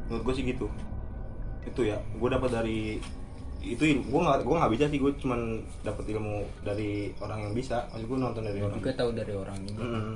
Menurut 0.07 0.22
gue 0.31 0.35
sih 0.38 0.46
gitu 0.46 0.70
itu 1.66 1.81
ya 1.90 1.98
gue 1.98 2.29
dapat 2.31 2.50
dari 2.55 3.02
itu 3.66 3.83
gue 3.83 4.20
nggak 4.22 4.46
gue 4.46 4.55
nggak 4.55 4.72
bisa 4.79 4.85
sih 4.87 4.98
gue 5.02 5.12
cuman 5.18 5.59
dapat 5.83 6.05
ilmu 6.14 6.46
dari 6.62 7.11
orang 7.18 7.50
yang 7.50 7.52
bisa. 7.52 7.90
Maksud 7.90 8.07
gue 8.07 8.18
nonton 8.22 8.42
dari 8.46 8.61
orang. 8.62 8.79
Juga 8.79 8.92
tahu 8.94 9.11
dari 9.11 9.33
orang 9.35 9.59
juga 9.66 9.83
Mm-mm. 9.83 10.14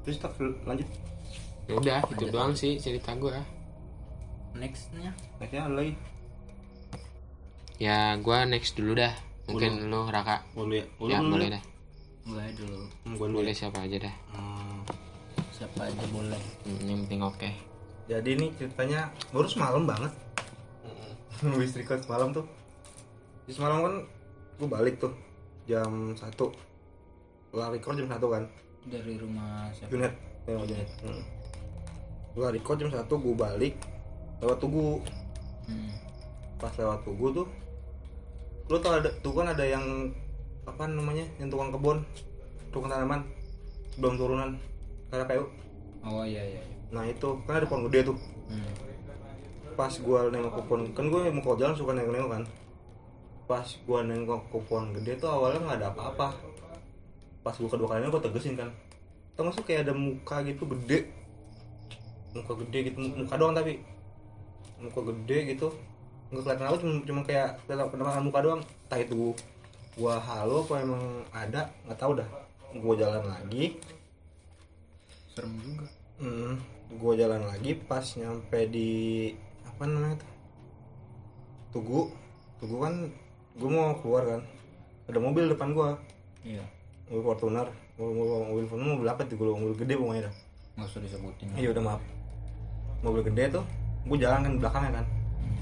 terus 0.00 0.16
tak 0.16 0.32
lanjut. 0.40 0.88
Ya 1.68 1.72
udah 1.76 1.98
itu 2.14 2.24
doang 2.30 2.54
sih 2.54 2.78
cerita 2.78 3.12
gue 3.18 3.34
nextnya? 4.56 5.10
Nextnya 5.42 5.62
ada 5.66 5.74
lagi? 5.74 5.92
Ya 7.80 8.14
gue 8.16 8.38
next 8.46 8.78
dulu 8.78 8.94
dah. 8.94 9.14
Mungkin 9.50 9.90
lu 9.90 10.06
raka. 10.06 10.46
Boleh 10.54 10.86
ya. 11.04 11.18
Boleh 11.18 11.48
dah. 11.58 11.62
Gue 12.22 12.44
dulu. 12.54 12.78
Gue 13.18 13.28
boleh 13.34 13.52
siapa 13.52 13.82
aja 13.82 13.98
dah. 13.98 14.14
Hmm. 14.30 14.86
siapa 15.50 15.84
aja 15.84 16.04
boleh. 16.08 16.40
Hmm, 16.64 16.88
yang 16.88 16.98
penting 17.04 17.20
oke 17.20 17.69
jadi 18.10 18.28
ini 18.34 18.50
ceritanya 18.58 19.14
baru 19.30 19.46
semalam 19.46 19.86
banget. 19.86 20.10
Habis 21.46 21.78
record 21.78 22.02
semalam 22.02 22.34
tuh. 22.34 22.42
Di 23.46 23.54
semalam 23.54 23.86
kan 23.86 23.94
gue 24.58 24.66
balik 24.66 24.98
tuh 24.98 25.14
jam 25.70 26.10
satu. 26.18 26.50
Lah 27.54 27.70
record 27.70 28.02
jam 28.02 28.10
satu 28.10 28.26
kan. 28.34 28.50
Dari 28.90 29.14
rumah 29.14 29.70
siapa? 29.70 29.94
Junet. 29.94 30.12
Ya 30.50 30.58
Junet. 30.58 30.90
Hmm. 31.06 31.22
gue 32.30 32.46
record 32.46 32.78
jam 32.78 32.90
satu 32.90 33.14
gue 33.18 33.34
balik 33.38 33.74
lewat 34.42 34.58
tugu. 34.58 34.98
Hmm. 35.70 35.94
pas 36.58 36.74
lewat 36.74 37.06
tugu 37.06 37.30
tuh 37.30 37.46
lu 38.70 38.78
tau 38.78 38.98
ada 38.98 39.10
tuh 39.18 39.34
kan 39.34 39.50
ada 39.50 39.66
yang 39.66 39.82
apa 40.62 40.86
namanya 40.86 41.26
yang 41.42 41.50
tukang 41.50 41.74
kebun 41.74 41.98
tukang 42.70 42.90
tanaman 42.90 43.26
sebelum 43.94 44.14
turunan 44.14 44.50
karena 45.10 45.24
PU 45.26 45.46
oh 46.06 46.22
iya 46.22 46.42
iya 46.42 46.62
iya. 46.62 46.79
Nah 46.90 47.06
itu. 47.06 47.38
Kan 47.46 47.62
ada 47.62 47.66
pohon 47.66 47.86
gede 47.90 48.10
tuh. 48.10 48.18
Hmm. 48.50 48.66
pas 49.78 49.94
gua 50.02 50.28
nengok 50.28 50.60
ke 50.60 50.62
pohon 50.68 50.82
kan 50.92 51.08
gue 51.08 51.32
mau 51.32 51.40
ke 51.40 51.62
jalan 51.62 51.72
suka 51.72 51.96
nengok 51.96 52.12
nengok 52.12 52.30
kan. 52.36 52.44
Pas 53.48 53.68
gua 53.88 54.04
nengok 54.04 54.42
ke 54.52 54.58
pohon 54.68 54.92
gede 54.92 55.16
tuh 55.16 55.30
awalnya 55.32 55.60
nggak 55.64 55.78
ada 55.80 55.88
apa-apa. 55.94 56.28
Pas 57.40 57.56
gua 57.56 57.70
kedua 57.70 57.88
kalinya 57.88 58.12
gua 58.12 58.20
tegesin 58.20 58.60
kan. 58.60 58.68
Tau 59.38 59.48
sih 59.54 59.64
kayak 59.64 59.88
ada 59.88 59.94
muka 59.96 60.44
gitu 60.44 60.68
gede? 60.68 61.08
Muka 62.36 62.52
gede 62.60 62.92
gitu 62.92 62.98
muka 63.00 63.34
doang 63.40 63.56
tapi. 63.56 63.80
Muka 64.82 65.00
gede 65.14 65.56
gitu. 65.56 65.72
Nggak 66.28 66.42
kelihatan 66.44 66.66
apa 66.68 66.76
cuma, 66.78 66.92
cuma 67.08 67.20
kayak 67.24 67.48
penampakan 67.66 68.24
muka 68.28 68.40
doang. 68.44 68.60
Entah 68.60 69.00
itu 69.00 69.32
gua 69.96 70.20
halo 70.20 70.62
apa 70.68 70.74
emang 70.84 71.02
ada 71.32 71.72
nggak 71.88 71.98
tahu 71.98 72.20
dah. 72.20 72.28
Gua 72.76 72.94
jalan 73.00 73.24
lagi. 73.24 73.80
Serem 75.32 75.56
juga. 75.64 75.88
Hmm, 76.20 76.60
gue 76.90 77.12
jalan 77.14 77.46
lagi 77.46 77.78
pas 77.86 78.02
nyampe 78.18 78.66
di 78.66 79.30
apa 79.62 79.86
namanya 79.86 80.18
tuh? 80.18 80.30
Tugu. 81.78 82.00
Tugu 82.58 82.76
kan 82.82 82.94
gue 83.54 83.70
mau 83.70 83.94
keluar 84.02 84.26
kan. 84.26 84.40
Ada 85.06 85.18
mobil 85.22 85.46
depan 85.54 85.70
gue 85.70 85.90
iya. 86.42 86.66
Mobil 87.06 87.22
Fortuner. 87.22 87.66
Mobil, 87.94 88.14
mobil, 88.18 88.36
mobil 88.50 88.64
Fortuner 88.66 88.90
mobil 88.98 89.08
apa 89.08 89.22
tuh? 89.22 89.38
Gue 89.38 89.54
mobil 89.54 89.74
gede 89.78 89.94
pokoknya 89.94 90.22
dah. 90.26 90.34
Nggak 90.74 90.88
usah 90.90 91.00
disebutin 91.06 91.46
iya 91.54 91.68
udah 91.70 91.82
maaf. 91.82 92.02
Mobil 93.06 93.22
gede 93.30 93.44
tuh 93.54 93.64
gue 94.10 94.18
jalan 94.18 94.40
kan 94.42 94.52
belakangnya 94.58 94.92
kan. 95.02 95.06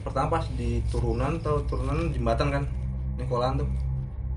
Pertama 0.09 0.27
pas 0.41 0.45
di 0.57 0.81
turunan 0.89 1.37
atau 1.45 1.61
turunan 1.69 2.09
jembatan 2.09 2.49
kan? 2.49 2.65
Nikolan 3.21 3.61
tuh. 3.61 3.69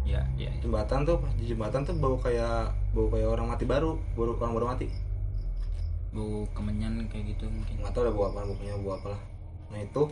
Ya 0.04 0.20
ya 0.36 0.50
iya. 0.50 0.52
jembatan 0.60 1.08
tuh 1.08 1.24
pas 1.24 1.32
di 1.40 1.48
jembatan 1.48 1.88
tuh 1.88 1.96
bau 1.96 2.20
kayak 2.20 2.76
bau 2.92 3.08
kayak 3.08 3.32
orang 3.32 3.48
mati 3.48 3.64
baru. 3.64 3.96
Baru 4.20 4.36
orang 4.36 4.54
baru 4.60 4.68
mati 4.76 5.11
bau 6.12 6.44
kemenyan 6.52 7.08
kayak 7.08 7.36
gitu 7.36 7.48
mungkin. 7.48 7.80
Nggak 7.80 7.92
tahu 7.96 8.04
udah 8.08 8.14
bawa 8.14 8.28
apa 8.36 8.40
bukunya 8.52 8.76
bawa 8.80 8.96
apa 9.00 9.10
lah 9.18 9.22
nah 9.72 9.80
itu 9.80 10.04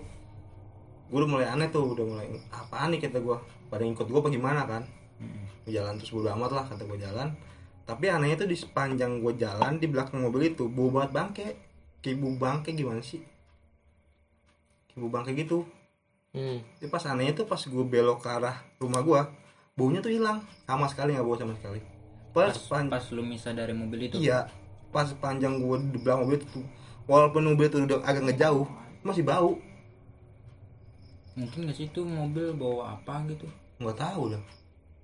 gue 1.10 1.18
udah 1.20 1.30
mulai 1.30 1.48
aneh 1.50 1.68
tuh 1.74 1.84
udah 1.90 2.06
mulai 2.06 2.28
apaan 2.54 2.94
nih? 2.94 3.02
kata 3.02 3.20
gue 3.20 3.38
pada 3.68 3.82
ngikut 3.82 4.08
gue 4.08 4.20
apa 4.22 4.30
gimana 4.30 4.62
kan? 4.70 4.86
Hmm. 5.18 5.46
Gua 5.66 5.72
jalan 5.74 5.98
terus 5.98 6.14
bodo 6.14 6.30
amat 6.32 6.52
lah 6.54 6.66
kata 6.70 6.86
gue 6.86 7.00
jalan. 7.02 7.28
Tapi 7.84 8.06
anehnya 8.06 8.46
tuh 8.46 8.50
di 8.50 8.54
sepanjang 8.54 9.18
gue 9.18 9.34
jalan 9.42 9.82
di 9.82 9.90
belakang 9.90 10.22
mobil 10.22 10.54
itu 10.54 10.70
bau 10.70 10.94
banget 10.94 11.12
bangke. 11.12 11.48
Kayak 12.06 12.18
bau 12.22 12.34
bangke 12.38 12.70
gimana 12.78 13.02
sih? 13.02 13.26
Kayak 14.94 15.00
bau 15.02 15.12
bangke 15.12 15.34
gitu. 15.34 15.66
Hmm. 16.30 16.62
Tapi 16.78 16.88
pas 16.94 17.04
anehnya 17.10 17.34
tuh 17.42 17.50
pas 17.50 17.58
gue 17.58 17.86
belok 17.90 18.22
ke 18.22 18.30
arah 18.30 18.62
rumah 18.78 19.02
gue 19.02 19.22
baunya 19.74 20.06
tuh 20.06 20.14
hilang. 20.14 20.46
Sama 20.70 20.86
sekali 20.86 21.18
nggak 21.18 21.26
bau 21.26 21.38
sama 21.42 21.58
sekali. 21.58 21.82
Pas, 22.30 22.54
pas 22.54 22.86
pas 22.86 23.04
lu 23.10 23.26
misah 23.26 23.58
dari 23.58 23.74
mobil 23.74 24.14
itu? 24.14 24.22
Iya, 24.22 24.46
pas 24.90 25.08
panjang 25.18 25.58
gue 25.58 25.76
di 25.94 25.98
belakang 26.02 26.26
mobil 26.26 26.40
itu, 26.42 26.62
walaupun 27.06 27.42
mobil 27.46 27.66
itu 27.68 27.78
udah 27.86 28.02
agak 28.02 28.24
ngejauh, 28.30 28.66
masih 29.02 29.24
bau. 29.24 29.58
mungkin 31.34 31.64
nggak 31.64 31.78
sih 31.78 31.88
itu 31.88 32.04
mobil 32.04 32.52
bawa 32.52 33.00
apa 33.00 33.24
gitu 33.32 33.48
Nggak 33.80 33.96
tahu 33.96 34.36
dah. 34.36 34.42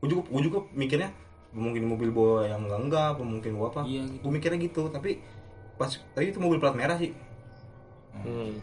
Gue 0.03 0.07
juga, 0.11 0.21
gue 0.27 0.41
juga 0.51 0.59
mikirnya 0.75 1.09
mungkin 1.55 1.87
mobil 1.87 2.11
bawa 2.11 2.43
yang 2.43 2.67
enggak 2.67 2.79
enggak, 2.83 3.09
mungkin 3.23 3.51
bawa 3.55 3.67
apa. 3.71 3.81
Iya, 3.87 4.03
gitu. 4.03 4.19
Gue 4.19 4.31
mikirnya 4.35 4.59
gitu, 4.59 4.81
tapi 4.91 5.23
pas 5.79 5.87
tadi 6.11 6.27
itu 6.27 6.39
mobil 6.43 6.59
plat 6.59 6.75
merah 6.75 6.99
sih, 6.99 7.15
Hmm. 8.15 8.59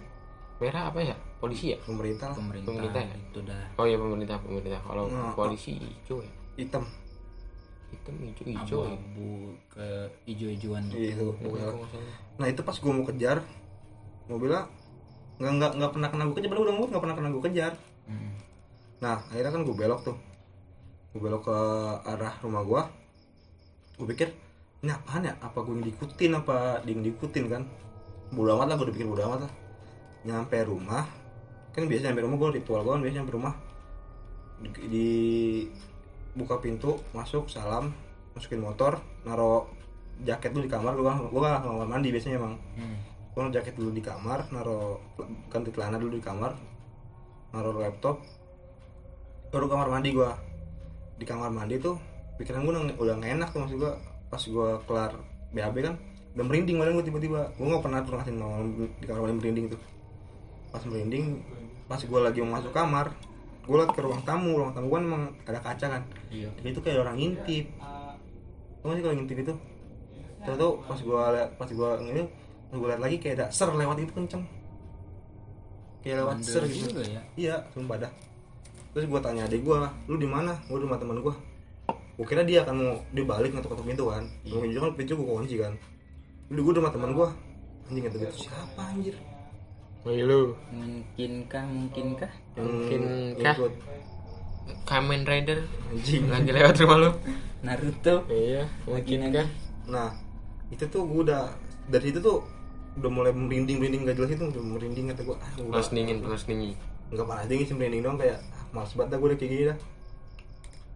merah 0.57 0.89
apa 0.89 1.01
ya 1.05 1.13
polisi 1.37 1.73
ya 1.73 1.79
pemerintah 1.85 2.33
lah. 2.33 2.37
pemerintah, 2.41 2.73
Pemerintah 2.73 3.03
ya? 3.05 3.17
itu 3.21 3.39
dah 3.45 3.65
oh 3.77 3.85
iya 3.85 3.97
pemerintah 4.01 4.37
pemerintah 4.41 4.81
kalau 4.81 5.05
Nah, 5.13 5.37
polisi 5.37 5.77
hijau 5.77 6.25
ya 6.25 6.31
hitam. 6.57 6.85
Hitam 7.93 8.15
hijau 8.19 8.45
hijau 8.49 8.79
ya 8.83 8.97
abu-abu 8.97 9.29
ke 9.69 9.87
ijo-ijoan 10.27 10.83
Iya, 10.91 11.13
gitu 11.13 11.27
salah. 11.37 11.89
Nah 12.41 12.47
itu 12.49 12.61
pas 12.65 12.75
gue 12.75 12.93
mau 12.93 13.05
kejar, 13.05 13.39
mobilnya 14.27 14.65
nggak 15.37 15.53
nggak 15.53 15.71
nggak 15.77 15.91
pernah 15.93 16.09
kena 16.09 16.23
gue 16.25 16.37
kejar, 16.37 16.49
padahal 16.49 16.65
udah 16.67 16.75
ngomong 16.75 16.91
nggak 16.91 17.03
pernah 17.05 17.17
kena 17.21 17.29
gue 17.31 17.43
kejar. 17.47 17.73
Hmm. 18.09 18.33
Nah 18.99 19.19
akhirnya 19.31 19.51
kan 19.51 19.63
gue 19.67 19.75
belok 19.75 20.01
tuh 20.03 20.17
Gue 21.13 21.21
belok 21.21 21.45
ke 21.45 21.59
arah 22.07 22.35
rumah 22.41 22.63
gue 22.63 22.83
Gue 23.99 24.07
pikir 24.15 24.31
Ini 24.81 24.95
apaan 24.95 25.27
ya? 25.27 25.35
Apa 25.39 25.61
gue 25.61 25.75
yang 25.75 25.85
diikutin? 25.85 26.31
Apa 26.33 26.81
dia 26.83 26.95
yang 26.95 27.03
diikutin 27.03 27.45
kan? 27.51 27.63
Bodo 28.31 28.55
amat 28.57 28.73
lah 28.73 28.77
gue 28.79 28.95
pikir 28.95 29.05
bodo 29.05 29.27
amat 29.27 29.41
lah 29.45 29.53
Nyampe 30.23 30.55
rumah 30.65 31.05
Kan 31.75 31.91
biasa 31.91 32.11
nyampe 32.11 32.23
rumah 32.23 32.39
gue 32.39 32.63
ritual 32.63 32.81
gue 32.81 32.93
kan 32.95 33.03
biasa 33.03 33.15
nyampe 33.21 33.35
rumah 33.35 33.55
di, 34.63 34.69
di- 34.87 35.67
Buka 36.33 36.61
pintu 36.61 37.01
Masuk 37.12 37.49
salam 37.53 37.92
Masukin 38.33 38.61
motor 38.61 39.01
Naro 39.25 39.68
jaket 40.23 40.53
dulu 40.53 40.68
di 40.68 40.73
kamar 40.73 40.92
Gue 40.95 41.09
gue 41.09 41.40
gak 41.40 41.64
kamar 41.64 41.88
mandi 41.88 42.09
biasanya 42.12 42.38
emang. 42.38 42.55
Hmm. 42.79 42.99
gue 43.33 43.40
naruh 43.40 43.55
jaket 43.57 43.75
dulu 43.81 43.97
di 43.97 44.05
kamar 44.05 44.45
naro 44.53 45.01
ganti 45.49 45.73
celana 45.73 45.97
dulu 45.97 46.21
di 46.21 46.25
kamar 46.25 46.53
naruh 47.57 47.81
laptop 47.81 48.21
baru 49.53 49.68
kamar 49.68 49.88
mandi 49.92 50.16
gua. 50.16 50.33
Di 51.21 51.29
kamar 51.29 51.53
mandi 51.53 51.77
tuh 51.77 52.01
pikiran 52.40 52.64
gue 52.64 52.73
udah 52.97 53.14
nggak 53.21 53.33
enak 53.37 53.49
tuh 53.53 53.61
maksud 53.62 53.77
gua. 53.79 53.92
Pas 54.33 54.40
gua 54.49 54.81
kelar 54.88 55.12
BAB 55.53 55.77
kan 55.85 55.95
udah 56.33 56.45
merinding 56.49 56.81
badan 56.81 56.97
gue 56.97 57.07
tiba-tiba. 57.12 57.53
Gue 57.61 57.66
nggak 57.68 57.85
pernah 57.85 58.01
pernah 58.01 58.25
malam 58.25 58.68
di 58.77 59.05
kamar 59.05 59.29
mandi 59.29 59.37
merinding 59.45 59.66
tuh. 59.77 59.81
Pas 60.73 60.83
merinding 60.88 61.25
pas 61.85 62.01
gua 62.09 62.21
lagi 62.33 62.40
mau 62.40 62.57
masuk 62.57 62.73
kamar 62.73 63.12
gue 63.62 63.77
liat 63.79 63.94
ke 63.94 64.01
ruang 64.03 64.22
tamu 64.27 64.59
ruang 64.59 64.75
tamu 64.75 64.90
kan 64.90 65.03
emang 65.07 65.25
ada 65.46 65.61
kaca 65.62 65.87
kan. 65.98 66.03
Iya. 66.35 66.51
Itu 66.66 66.83
kayak 66.83 67.07
orang 67.07 67.16
ngintip. 67.18 67.66
Tau 68.83 68.90
gak 68.90 68.94
sih 68.98 69.03
kalau 69.07 69.14
ngintip 69.14 69.38
itu? 69.38 69.55
Terus 70.42 70.57
tuh 70.59 70.72
pas 70.90 70.98
gua 71.07 71.22
liat, 71.31 71.51
pas 71.55 71.70
gua 71.70 72.03
ini 72.03 72.27
pas 72.66 72.77
gua 72.83 72.88
liat 72.90 73.03
lagi 73.03 73.16
kayak 73.22 73.35
ada 73.38 73.46
ser 73.55 73.70
lewat 73.70 74.03
itu 74.03 74.11
kenceng. 74.11 74.42
Kayak 76.03 76.27
lewat 76.27 76.37
Bandel 76.42 76.51
ser 76.51 76.62
gitu. 76.66 77.01
ya? 77.07 77.22
Iya, 77.38 77.55
sumpah 77.70 77.96
dah. 78.03 78.12
Terus 78.90 79.07
gua 79.07 79.22
tanya 79.22 79.46
adik 79.46 79.62
gua, 79.62 79.87
lu 80.11 80.18
di 80.18 80.27
mana? 80.27 80.59
Gua 80.66 80.83
di 80.83 80.85
rumah 80.90 80.98
teman 80.98 81.22
gua. 81.22 81.35
Gua 82.18 82.27
kira 82.27 82.42
dia 82.42 82.66
akan 82.66 82.75
mau 82.75 82.98
dia 83.14 83.22
balik 83.22 83.55
ngetok-ngetok 83.55 83.87
pintu 83.87 84.05
kan. 84.11 84.25
Iya. 84.42 84.66
Juga 84.75 84.81
kan 84.90 84.92
pintu 84.98 85.12
gua 85.14 85.38
kunci 85.38 85.57
kan. 85.62 85.75
Lu 86.51 86.61
gua 86.66 86.72
di 86.75 86.79
rumah 86.83 86.92
teman 86.92 87.11
gua. 87.14 87.29
Anjing 87.87 88.03
ngetok 88.03 88.20
itu 88.27 88.38
siapa 88.51 88.83
anjir? 88.83 89.14
Woi 90.03 90.27
lu. 90.27 90.59
Mungkinkah 90.75 91.62
mungkinkah 91.70 92.33
Yang 92.53 92.67
Mungkinkah? 92.69 93.55
ikut. 93.57 93.73
Kamen 94.83 95.23
Rider 95.25 95.59
anjing. 95.91 96.29
lagi 96.29 96.51
lewat 96.53 96.75
rumah 96.85 96.97
lu. 97.01 97.11
Naruto. 97.62 98.27
Iya 98.29 98.67
mungkin 98.85 99.31
kan 99.31 99.47
Nah, 99.83 100.11
itu 100.71 100.85
tuh 100.87 101.03
gua 101.07 101.21
udah 101.27 101.43
dari 101.91 102.15
itu 102.15 102.19
tuh 102.23 102.43
udah 102.99 103.11
mulai 103.11 103.33
merinding 103.33 103.81
merinding 103.81 104.05
gak 104.05 104.17
jelas 104.21 104.31
itu 104.37 104.45
udah 104.53 104.62
merinding 104.62 105.09
kata 105.11 105.23
gua 105.25 105.37
ah 105.41 105.51
udah 105.59 105.81
terus 105.81 105.88
dingin 105.91 106.17
terus 106.23 106.45
dingin. 106.47 106.77
Nggak 107.12 107.27
parah 107.27 107.45
dingin 107.49 107.65
sih 107.67 107.75
merinding 107.75 108.03
doang 108.05 108.19
kayak 108.21 108.38
ah, 108.53 108.65
males 108.71 108.93
banget 108.95 109.11
dah 109.12 109.19
gue 109.19 109.29
udah 109.33 109.38
kayak 109.38 109.51
gini 109.51 109.65
dah. 109.71 109.79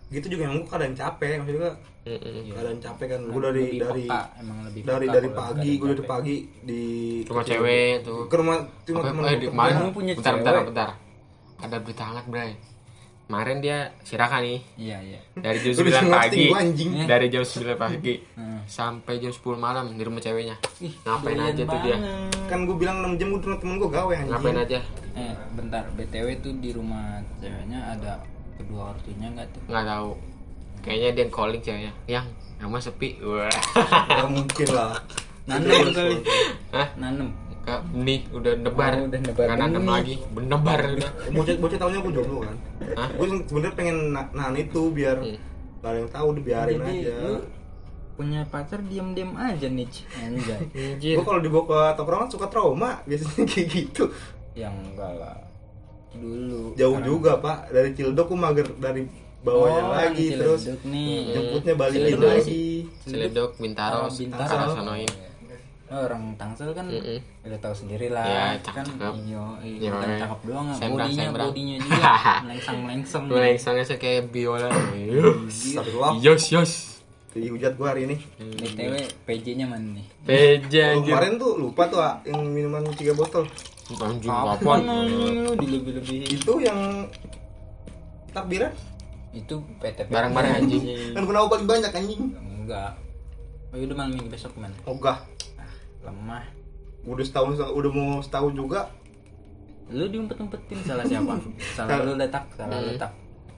Gitu 0.07 0.27
juga 0.31 0.43
emang 0.47 0.59
gue 0.63 0.71
kadang 0.71 0.95
capek 0.95 1.33
maksudnya 1.43 1.61
gua. 1.63 1.75
Mm-mm. 2.07 2.55
kadang 2.55 2.79
capek 2.79 3.07
kan 3.11 3.21
gue 3.27 3.41
dari 3.43 3.65
Lebih 3.67 3.81
dari 3.83 4.05
peka, 4.07 4.21
emang 4.39 4.59
lebih 4.63 4.81
dari 4.87 5.07
peka 5.11 5.15
dari 5.19 5.29
pagi 5.35 5.71
gue 5.75 5.89
dari 5.91 6.05
pagi 6.07 6.37
di 6.63 6.83
rumah 7.27 7.43
cewek 7.43 7.93
tuh. 8.07 8.21
Ke 8.31 8.35
rumah 8.39 8.57
cuma 8.87 9.01
temen 9.03 9.23
eh, 9.23 9.27
gua 9.27 9.27
di 9.27 9.35
kerja. 9.35 9.51
kemarin 9.51 9.77
punya 9.91 10.13
bentar, 10.15 10.35
bentar 10.39 10.55
bentar 10.71 10.89
ada 11.59 11.77
berita 11.79 12.03
hangat 12.05 12.27
bray. 12.27 12.53
Kemarin 13.27 13.59
dia 13.59 13.79
sirakan 14.01 14.39
nih. 14.41 14.61
Iya 14.77 14.99
iya. 15.03 15.21
Dari 15.35 15.59
jam 15.59 15.73
Lu 15.73 15.83
bisa 15.83 15.99
9 15.99 16.07
ngerti 16.07 16.15
pagi. 16.47 16.47
anjing. 16.55 16.91
dari 17.05 17.27
jam 17.27 17.43
9 17.43 17.75
pagi 17.77 18.15
sampai 18.67 19.15
jam 19.19 19.31
10 19.31 19.43
malam 19.57 19.87
di 19.91 20.03
rumah 20.03 20.21
ceweknya. 20.21 20.55
Ih, 20.79 20.95
ngapain 21.03 21.35
aja 21.37 21.63
tuh 21.65 21.79
dia? 21.81 21.99
banget. 21.99 22.47
Kan 22.47 22.59
gue 22.63 22.77
bilang 22.77 23.03
6 23.05 23.19
jam 23.19 23.29
udah 23.33 23.59
temen 23.59 23.75
gue 23.77 23.91
gawe 23.91 24.13
anjing. 24.13 24.31
ngapain 24.31 24.57
aja? 24.57 24.79
Eh 25.13 25.35
bentar. 25.53 25.83
Btw 25.93 26.29
tuh 26.39 26.55
di 26.57 26.71
rumah 26.71 27.03
ceweknya 27.37 27.81
ada 27.93 28.23
kedua 28.55 28.95
ortunya 28.95 29.27
nggak 29.29 29.47
tuh? 29.51 29.61
Nggak 29.67 29.85
tahu. 29.85 30.11
Kayaknya 30.81 31.11
dia 31.13 31.27
calling 31.29 31.61
ceweknya. 31.61 31.93
Yang 32.07 32.27
rumah 32.63 32.79
sepi. 32.81 33.09
Wah 33.19 33.51
Gak 34.07 34.29
mungkin 34.31 34.69
lah. 34.71 34.95
nanem 35.45 35.91
kali. 35.91 36.15
Hah? 36.71 36.89
nanem 36.95 37.27
Kak, 37.67 37.83
nih 37.93 38.23
udah 38.31 38.53
nebar 38.57 38.93
Oh, 38.95 39.05
udah 39.05 39.21
nebar 39.21 39.47
nanem 39.51 39.75
benih. 39.77 39.91
lagi 39.91 40.15
benebar 40.31 40.81
udah 40.89 41.11
Bocah 41.29 41.55
bocah 41.57 41.79
tahunya 41.79 41.99
gue 42.01 42.13
jomblo 42.15 42.39
kan. 42.41 42.57
Hah? 42.95 43.09
Gue 43.13 43.27
sebenarnya 43.43 43.75
pengen 43.75 43.97
na- 44.09 44.31
nahan 44.31 44.55
itu 44.57 44.81
biar 44.89 45.19
Hmm. 45.19 45.35
gak 45.77 45.91
ada 45.91 45.99
yang 45.99 46.11
tahu 46.11 46.29
dibiarin 46.33 46.79
Jadi, 46.79 46.95
aja. 47.03 47.15
lu 47.21 47.35
punya 48.17 48.41
pacar 48.45 48.81
diam-diam 48.81 49.35
aja 49.35 49.67
nih 49.69 49.89
anjay 50.17 50.63
Gue 51.19 51.23
kalau 51.23 51.39
dibawa 51.39 51.65
ke 51.67 51.99
tongkrongan 51.99 52.29
suka 52.29 52.47
trauma 52.47 53.03
biasanya 53.03 53.45
kayak 53.51 53.67
gitu. 53.69 54.05
yang 54.55 54.73
enggak 54.73 55.13
lah 55.13 55.37
dulu 56.13 56.73
Jauh 56.73 56.97
Sekarang- 56.97 57.05
juga 57.05 57.33
pak 57.37 57.59
dari 57.69 57.91
Cildok 57.93 58.27
gue 58.27 58.39
mager 58.39 58.69
dari 58.79 59.03
bawahnya 59.39 59.83
Oh, 59.85 59.93
lagi 59.93 60.27
terus 60.33 60.63
nih 60.83 61.13
jemputnya 61.31 61.75
balikin 61.75 62.17
lagi. 62.17 62.67
Ciledug 63.03 63.51
Bintaro 63.57 63.97
Oh, 64.01 64.09
Bintaro. 64.09 64.49
arah 64.49 64.69
sonoin 64.73 65.11
Oh, 65.87 66.03
orang 66.03 66.35
Tangsel 66.35 66.71
kan 66.73 66.83
Mm-mm. 66.85 67.23
udah 67.43 67.59
tahu 67.59 67.75
sendiri 67.77 68.11
lah 68.11 68.27
Ya, 68.27 68.45
kan 68.67 68.83
cakep. 68.83 69.15
iyo 69.23 69.45
Iya, 69.61 69.95
iya. 69.95 70.19
cakep 70.19 70.41
doang 70.45 70.67
Sembrang, 70.73 71.07
bodinya 71.07 71.25
sembrang. 71.25 71.49
bodinya 71.49 71.77
juga 71.85 72.03
melengsang 72.43 72.79
melengsang 72.81 73.23
Melengsangnya 73.27 73.85
saya 73.85 73.99
kayak 73.99 74.23
biola 74.29 74.67
Astagfirullah. 74.67 76.13
Yos 76.19 76.45
yos 76.49 76.73
Dihujat 77.31 77.73
gue 77.73 77.85
hari 77.85 78.03
ini. 78.05 78.17
btw 78.41 78.97
PJ-nya 79.23 79.65
mana 79.65 79.87
nih 79.93 80.07
PJ 80.25 80.75
Oh, 80.93 81.05
kemarin 81.05 81.37
tuh 81.37 81.53
lupa 81.55 81.87
tuh 81.87 82.01
ah, 82.01 82.19
yang 82.25 82.43
minuman 82.45 82.83
3 82.83 82.97
botol. 83.13 83.45
Anjing 83.93 84.27
apa 84.27 84.59
apaan 84.59 84.83
lu 85.07 85.55
dilebih-lebihin 85.55 86.27
Itu 86.33 86.59
yang 86.59 87.07
takbiran 88.33 88.73
itu 89.31 89.55
PT 89.79 90.09
Barang-barang 90.09 90.53
anjing 90.57 90.83
kan 91.13 91.23
kenapa 91.23 91.47
paling 91.53 91.69
banyak 91.69 91.93
anjing? 91.93 92.21
enggak 92.35 92.91
oh 93.69 93.77
udah 93.77 93.95
malam 93.95 94.11
minggu 94.11 94.27
besok 94.29 94.57
man 94.57 94.73
Ogah. 94.83 95.21
Lemah 96.07 96.45
Udah 97.05 97.23
setahun 97.23 97.55
udah 97.69 97.91
mau 97.93 98.19
setahun 98.19 98.53
juga. 98.53 98.91
lu 99.87 100.03
diumpet-umpetin 100.05 100.83
salah 100.83 101.03
siapa 101.03 101.39
salah 101.77 102.03
lu 102.03 102.15
letak 102.15 102.43
salah 102.53 102.75
Hmm. 102.77 102.91
letak 102.91 103.13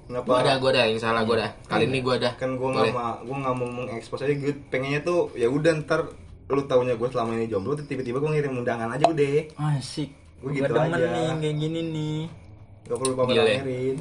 Kenapa? 0.04 0.24
Gua 0.26 0.36
ada, 0.38 0.52
gua 0.56 0.70
ada 0.70 0.82
yang 0.84 0.96
salah 0.96 1.20
gua 1.22 1.36
ada. 1.36 1.48
Kali 1.64 1.84
ini 1.84 2.00
gua 2.00 2.16
ada. 2.16 2.32
kan 2.34 2.50
gue 2.50 2.60
Boleh. 2.62 2.88
nggak 2.88 2.92
mau 2.94 3.12
gue 3.18 3.36
nggak 3.38 3.54
mau 3.54 3.68
mengekspos 3.74 4.20
aja 4.22 4.34
gue 4.34 4.52
pengennya 4.68 5.00
tuh 5.02 5.32
ya 5.34 5.46
udah 5.46 5.72
ntar 5.78 6.00
lu 6.46 6.64
taunya 6.64 6.92
gue 6.94 7.04
selama 7.06 7.32
ini 7.34 7.44
jomblo 7.46 7.72
tiba-tiba 7.74 8.16
gue 8.18 8.30
ngirim 8.30 8.56
undangan 8.56 8.88
aja 8.90 9.04
udah 9.04 9.28
asik 9.70 10.08
Gua 10.38 10.48
gue 10.48 10.52
gitu 10.58 10.70
demen 10.70 10.88
aja. 10.90 11.06
nih 11.06 11.28
kayak 11.38 11.56
gini 11.58 11.80
nih 11.86 12.18
gak 12.84 12.96
perlu 12.96 13.12
Gila 13.14 13.28
ya. 13.42 13.60
pamerin 13.60 13.96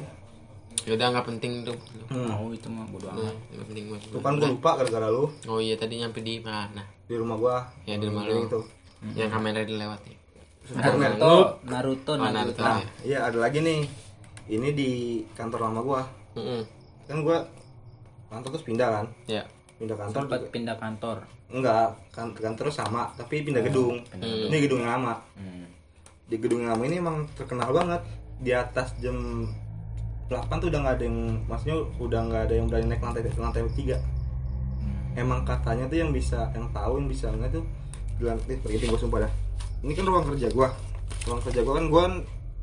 Ya 0.78 0.92
udah 0.94 1.06
nggak 1.10 1.26
penting 1.26 1.52
tuh. 1.62 1.76
hmm. 2.06 2.28
oh 2.30 2.48
itu 2.50 2.68
mah 2.68 2.86
bodo 2.86 3.04
Nah, 3.06 3.16
amat 3.18 3.36
nggak 3.50 3.66
penting 3.66 3.84
buat 3.86 4.00
tuh 4.02 4.20
kan 4.22 4.32
gue 4.34 4.48
lupa 4.48 4.70
gara-gara 4.74 5.08
lu 5.08 5.24
Oh 5.44 5.58
iya 5.58 5.74
tadi 5.74 5.94
nyampe 5.96 6.20
di 6.20 6.40
mana? 6.40 6.84
Di 7.08 7.14
rumah 7.14 7.36
gue 7.36 7.56
Ya, 7.86 7.96
di 7.96 8.04
rumah 8.04 8.22
lu. 8.22 8.44
gitu 8.44 8.60
Yang 9.14 9.30
kamera 9.30 9.60
dilewati. 9.62 10.12
Superman. 10.62 11.16
Naruto 11.16 11.32
Naruto 11.64 12.10
Oh, 12.10 12.16
Naruto 12.18 12.30
Naruto. 12.30 12.60
nah 12.60 12.76
ya. 12.76 12.88
iya 13.02 13.18
ada 13.24 13.38
lagi 13.38 13.58
nih 13.58 13.80
ini 14.46 14.68
di 14.70 14.90
kantor 15.32 15.60
lama 15.64 15.80
gue 15.80 16.00
Mm-mm. 16.36 16.62
kan 17.04 17.16
gue 17.18 17.38
kantor 18.28 18.48
terus 18.50 18.64
pindah 18.64 18.88
kan 18.90 19.06
Ya. 19.24 19.42
pindah 19.74 19.96
kantor 19.96 20.20
sempat 20.22 20.38
juga- 20.38 20.52
pindah 20.52 20.76
kantor 20.76 21.16
enggak 21.48 21.88
kan 22.10 22.28
kantor 22.30 22.68
sama 22.68 23.08
tapi 23.14 23.40
pindah 23.40 23.62
gedung 23.62 23.96
Hmm. 24.12 24.20
ini 24.46 24.56
gedung 24.60 24.80
yang 24.80 25.00
lama 25.00 25.16
hmm. 25.34 25.64
di 26.26 26.36
gedung 26.36 26.60
yang 26.60 26.76
lama 26.76 26.84
ini 26.84 26.96
emang 26.98 27.24
terkenal 27.32 27.72
banget 27.72 28.04
di 28.38 28.52
atas 28.52 28.92
jam 28.98 29.48
8 30.28 30.36
tuh 30.54 30.68
udah 30.68 30.80
nggak 30.82 30.94
ada 30.94 31.04
yang 31.06 31.18
maksudnya 31.42 31.76
udah 31.96 32.20
nggak 32.22 32.42
ada 32.44 32.54
yang 32.54 32.66
berani 32.68 32.86
naik 32.86 33.00
lantai 33.00 33.24
lantai 33.32 33.64
tiga 33.72 33.96
Hmm. 33.96 34.17
Emang 35.18 35.42
katanya 35.42 35.90
tuh 35.90 35.98
yang 35.98 36.14
bisa 36.14 36.54
yang 36.54 36.70
tahu 36.70 37.02
yang 37.02 37.08
bisa 37.10 37.26
nggak 37.34 37.50
tuh 37.50 37.66
di 38.18 38.22
lantai 38.26 38.58
pergi 38.62 38.86
gue 38.86 38.98
sumpah 38.98 39.26
dah. 39.26 39.32
Ini 39.78 39.92
kan 39.94 40.04
ruang 40.10 40.26
kerja 40.34 40.50
gua. 40.50 40.74
Ruang 41.26 41.40
kerja 41.42 41.60
gua 41.62 41.74
kan 41.78 41.86
gua 41.86 42.00
kan 42.10 42.14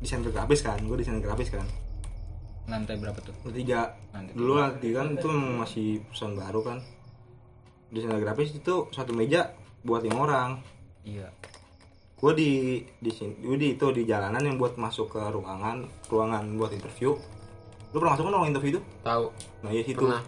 desainer 0.04 0.28
grafis 0.28 0.60
kan. 0.60 0.78
Gua 0.84 0.96
desainer 1.00 1.24
grafis 1.24 1.48
kan. 1.48 1.64
Lantai 2.68 3.00
berapa 3.00 3.16
tuh? 3.24 3.32
Lantai 3.44 3.64
tiga. 3.64 3.96
Lantai 4.12 4.32
dulu 4.36 4.52
lantai 4.60 4.90
kan 4.92 5.06
itu 5.16 5.28
masih 5.32 5.88
perusahaan 6.04 6.36
baru 6.36 6.60
kan. 6.60 6.78
Desainer 7.88 8.20
grafis 8.20 8.52
itu 8.52 8.74
satu 8.92 9.16
meja 9.16 9.56
buat 9.80 10.04
lima 10.04 10.28
orang. 10.28 10.50
Iya. 11.08 11.32
Gue 12.16 12.32
di 12.32 12.52
di 13.00 13.12
sini 13.12 13.40
gua 13.44 13.56
di 13.60 13.76
itu 13.76 13.86
di 13.92 14.02
jalanan 14.04 14.40
yang 14.40 14.56
buat 14.56 14.76
masuk 14.76 15.16
ke 15.16 15.20
ruangan 15.20 15.88
ruangan 16.12 16.44
buat 16.60 16.72
interview. 16.76 17.16
Lu 17.92 17.96
pernah 17.96 18.12
masuk 18.12 18.28
kan 18.28 18.32
ruang 18.36 18.48
interview 18.52 18.76
itu? 18.76 18.82
Tahu. 19.00 19.24
nah 19.64 19.70
iya 19.72 19.82
situ. 19.84 20.04
Pernah. 20.04 20.22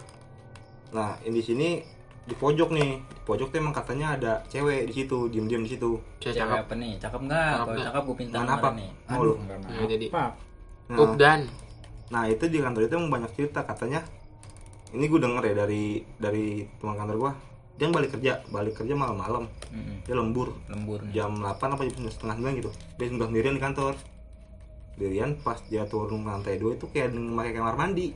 nah 0.89 1.13
yang 1.21 1.37
di 1.37 1.43
sini 1.45 1.69
di 2.29 2.35
pojok 2.37 2.69
nih. 2.69 2.89
Di 3.01 3.21
pojok 3.25 3.47
tuh 3.49 3.57
emang 3.57 3.73
katanya 3.73 4.13
ada 4.13 4.31
cewek 4.53 4.85
di 4.85 4.93
situ 4.93 5.25
diem 5.33 5.49
diem 5.49 5.65
di 5.65 5.71
situ. 5.73 5.97
Cewek 6.21 6.37
cakep. 6.37 6.57
apa 6.69 6.73
nih 6.77 6.93
cakep 7.01 7.21
nggak? 7.25 7.49
Cakep 7.49 7.65
kalau 7.65 7.81
cakep 7.89 8.01
gue 8.05 8.17
pinta 8.21 8.37
Mana 8.45 8.53
apa? 8.61 8.67
nih. 8.77 8.89
Mau 9.09 9.21
lu? 9.25 9.33
Nah, 9.41 9.85
jadi. 9.89 10.07
nah, 10.13 10.97
Up 11.01 11.11
dan. 11.17 11.41
nah 12.09 12.25
itu 12.25 12.45
di 12.49 12.57
kantor 12.57 12.85
itu 12.85 12.93
emang 12.93 13.09
banyak 13.09 13.31
cerita 13.33 13.65
katanya. 13.65 14.05
Ini 14.93 15.05
gue 15.05 15.19
denger 15.21 15.43
ya 15.49 15.53
dari 15.65 15.83
dari 16.17 16.45
teman 16.77 16.97
kantor 16.97 17.17
gue 17.17 17.31
dia 17.79 17.87
yang 17.87 17.95
balik 17.95 18.11
kerja 18.11 18.33
balik 18.51 18.73
kerja 18.75 18.93
malam-malam. 18.93 19.47
Mm-mm. 19.71 20.03
dia 20.05 20.13
lembur. 20.13 20.51
Lembur 20.69 20.99
nih. 21.09 21.23
Jam 21.23 21.39
8 21.39 21.57
apa 21.57 21.81
jam 21.87 22.05
setengah 22.11 22.35
9 22.53 22.59
gitu. 22.59 22.71
Dia 22.99 23.07
sudah 23.07 23.27
sendirian 23.31 23.55
di 23.55 23.63
kantor. 23.63 23.93
Sendirian 24.93 25.29
pas 25.39 25.59
dia 25.71 25.87
turun 25.87 26.27
ke 26.27 26.29
lantai 26.29 26.55
2 26.59 26.75
itu 26.75 26.85
kayak 26.91 27.15
memakai 27.15 27.55
kamar 27.55 27.79
mandi. 27.79 28.11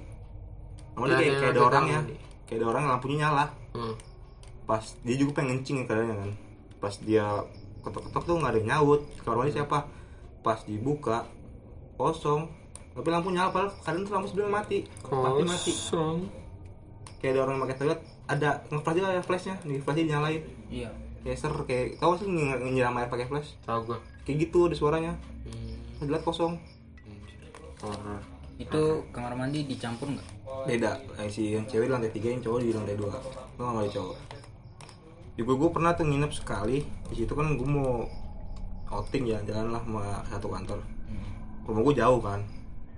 Kamar 0.93 1.07
mandi 1.07 1.13
Ada 1.15 1.15
kayak, 1.15 1.31
yang 1.31 1.39
kayak 1.39 1.53
ada 1.55 1.61
orang 1.63 1.85
ya? 1.87 1.99
kayak 2.43 2.59
ada 2.59 2.67
orang 2.75 2.83
lampunya 2.91 3.17
nyala 3.23 3.45
Hmm. 3.73 3.95
pas 4.63 4.85
dia 5.03 5.15
juga 5.19 5.41
pengen 5.41 5.59
kencing 5.59 5.83
ya 5.83 5.85
keadaannya 5.89 6.15
kan. 6.15 6.31
Pas 6.79 6.95
dia 7.03 7.25
ketok-ketok 7.83 8.23
tuh 8.23 8.35
nggak 8.39 8.51
ada 8.53 8.59
yang 8.63 8.69
nyaut. 8.69 9.01
Kamar 9.25 9.43
mandi 9.43 9.53
siapa? 9.59 9.89
Pas 10.39 10.59
dibuka 10.63 11.27
kosong. 11.99 12.47
Tapi 12.93 13.07
lampu 13.09 13.33
nyala 13.33 13.49
padahal 13.49 13.73
kadang 13.81 14.01
tuh 14.05 14.13
lampu 14.13 14.27
sebenarnya 14.29 14.53
mati. 14.53 14.79
Mati 15.09 15.43
mati. 15.43 15.71
Kosong. 15.73 16.19
kayak 17.23 17.39
ada 17.39 17.47
orang 17.47 17.55
yang 17.55 17.63
pakai 17.63 17.77
toilet 17.79 18.01
ada 18.27 18.49
nge-flash 18.67 18.97
juga 18.99 19.09
ya 19.15 19.21
flashnya. 19.23 19.55
Di 19.63 19.75
flash 19.79 19.99
dinyalain 19.99 20.43
iya. 20.67 20.89
Kayak 21.23 21.37
ser 21.39 21.53
kayak 21.63 21.85
tahu 22.03 22.19
sih 22.19 22.27
nyiram 22.27 22.99
air 22.99 23.07
pakai 23.07 23.27
flash? 23.31 23.55
Tahu 23.63 23.79
gua. 23.87 23.99
kayak 24.27 24.47
gitu 24.47 24.67
ada 24.67 24.75
suaranya. 24.75 25.13
Hmm. 25.47 26.03
dilihat 26.03 26.23
kosong. 26.23 26.59
Horor. 27.83 28.32
Itu 28.61 28.81
kamar 29.09 29.33
mandi 29.33 29.65
dicampur 29.65 30.13
nggak? 30.13 30.27
Beda. 30.69 30.91
Yang 31.17 31.29
si 31.33 31.43
yang 31.57 31.65
cewek 31.65 31.89
di 31.89 31.91
lantai 31.91 32.11
tiga 32.13 32.27
yang 32.29 32.41
cowok 32.41 32.59
di 32.61 32.69
lantai 32.69 32.95
dua. 32.97 33.17
Gue 33.57 33.63
nggak 33.65 33.75
mau 33.75 33.89
cowok. 33.89 34.17
Juga 35.33 35.53
gue 35.57 35.69
pernah 35.73 35.91
tuh 35.97 36.05
nginep 36.05 36.31
sekali 36.31 36.77
di 36.85 37.15
situ 37.17 37.33
kan 37.33 37.57
gue 37.57 37.67
mau 37.67 38.05
outing 38.93 39.25
jalan-jalan 39.25 39.67
lah 39.73 39.81
sama 39.81 40.03
satu 40.29 40.47
kantor. 40.53 40.79
Rumah 41.65 41.81
gue 41.81 41.95
jauh 41.97 42.19
kan. 42.21 42.39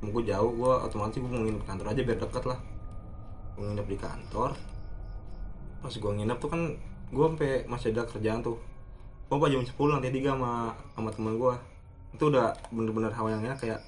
Rumah 0.03 0.11
gue 0.11 0.23
jauh 0.27 0.51
gue 0.51 0.73
otomatis 0.83 1.17
gue 1.17 1.31
mau 1.31 1.39
nginep 1.39 1.61
di 1.63 1.67
kantor 1.67 1.85
aja 1.95 2.01
biar 2.03 2.19
deket 2.19 2.43
lah. 2.43 2.59
Gue 3.55 3.63
nginep 3.71 3.87
di 3.87 3.97
kantor. 3.97 4.51
Pas 5.79 5.93
gue 5.95 6.11
nginep 6.11 6.37
tuh 6.43 6.49
kan 6.51 6.61
gue 7.15 7.25
sampai 7.31 7.51
masih 7.71 7.95
ada 7.95 8.03
kerjaan 8.03 8.43
tuh. 8.43 8.59
Gue 9.31 9.47
jam 9.49 9.63
10 9.63 9.71
lantai 9.87 10.11
tiga 10.11 10.35
sama 10.35 10.75
sama 10.93 11.09
teman 11.11 11.39
gue 11.39 11.55
itu 12.15 12.31
udah 12.31 12.55
bener-bener 12.71 13.11
hawa 13.11 13.35
yang 13.35 13.43
enak 13.43 13.59
kayak 13.59 13.83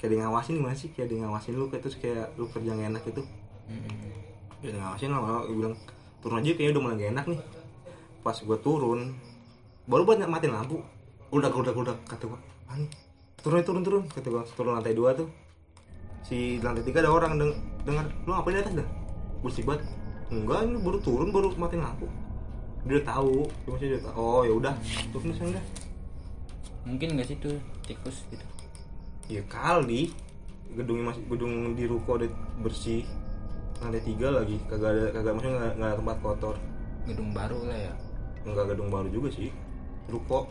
kayak 0.00 0.16
dia 0.16 0.20
ngawasin 0.24 0.56
gimana 0.56 0.72
sih? 0.72 0.88
Kayak 0.96 1.12
dia 1.12 1.18
ngawasin 1.20 1.52
lu 1.60 1.68
kayak 1.68 1.82
terus 1.84 1.96
kayak 2.00 2.32
lu 2.40 2.48
kerja 2.48 2.72
gak 2.72 2.88
enak 2.88 3.02
gitu. 3.04 3.22
Dia 4.64 4.72
ngawasin 4.80 5.12
lama 5.12 5.44
gue 5.44 5.56
bilang 5.60 5.76
turun 6.24 6.40
aja 6.40 6.56
kayaknya 6.56 6.72
udah 6.72 6.82
mulai 6.82 6.96
gak 6.96 7.10
enak 7.12 7.26
nih. 7.28 7.40
Pas 8.24 8.36
gue 8.40 8.58
turun 8.64 9.00
baru 9.84 10.02
buat 10.08 10.24
matiin 10.24 10.56
lampu 10.56 10.80
udah 11.30 11.52
udah 11.52 11.72
udah 11.76 11.96
kata 12.08 12.26
gue 12.26 12.40
"Apaan 12.66 12.88
nih? 12.88 12.90
turun 13.40 13.60
turun 13.64 13.82
turun 13.84 14.02
kata 14.08 14.26
gue 14.32 14.42
turun 14.56 14.72
lantai 14.80 14.96
dua 14.96 15.12
tuh. 15.12 15.28
Si 16.24 16.56
lantai 16.64 16.80
tiga 16.80 17.04
ada 17.04 17.12
orang 17.12 17.36
deng 17.36 17.52
dengar 17.84 18.08
lu 18.24 18.32
ngapain 18.32 18.56
di 18.56 18.60
atas 18.64 18.74
dah? 18.80 18.88
Bersih 19.44 19.68
banget. 19.68 19.84
Enggak 20.32 20.64
ini 20.64 20.80
baru 20.80 20.98
turun 21.04 21.28
baru 21.28 21.52
matiin 21.60 21.84
lampu. 21.84 22.08
Dia 22.88 22.96
udah 22.96 23.04
tahu 23.04 23.44
dia 23.44 23.70
masih 23.76 23.86
udah 23.92 24.02
tahu 24.08 24.16
oh 24.16 24.42
ya 24.48 24.52
udah 24.56 24.74
turun 25.12 25.36
dah. 25.36 25.64
Mungkin 26.88 27.08
nggak 27.20 27.28
sih 27.28 27.36
tuh 27.36 27.60
tikus 27.84 28.24
gitu 28.32 28.59
ya 29.30 29.42
kali. 29.46 30.10
Gedungnya 30.74 31.14
masih 31.14 31.22
gedung 31.26 31.74
di 31.78 31.84
ruko 31.86 32.18
udah 32.18 32.30
bersih. 32.62 33.06
Lantai 33.78 34.02
tiga 34.02 34.34
lagi. 34.34 34.58
Kagak 34.66 34.90
ada 34.90 35.04
kagak 35.14 35.32
maksudnya 35.38 35.56
nggak 35.58 35.72
nggak 35.78 35.88
ada 35.88 35.98
tempat 35.98 36.16
kotor. 36.22 36.56
Gedung 37.06 37.30
baru 37.30 37.58
lah 37.66 37.78
ya. 37.78 37.94
Nggak 38.46 38.66
gedung 38.74 38.88
baru 38.90 39.08
juga 39.10 39.28
sih. 39.34 39.50
Ruko. 40.10 40.50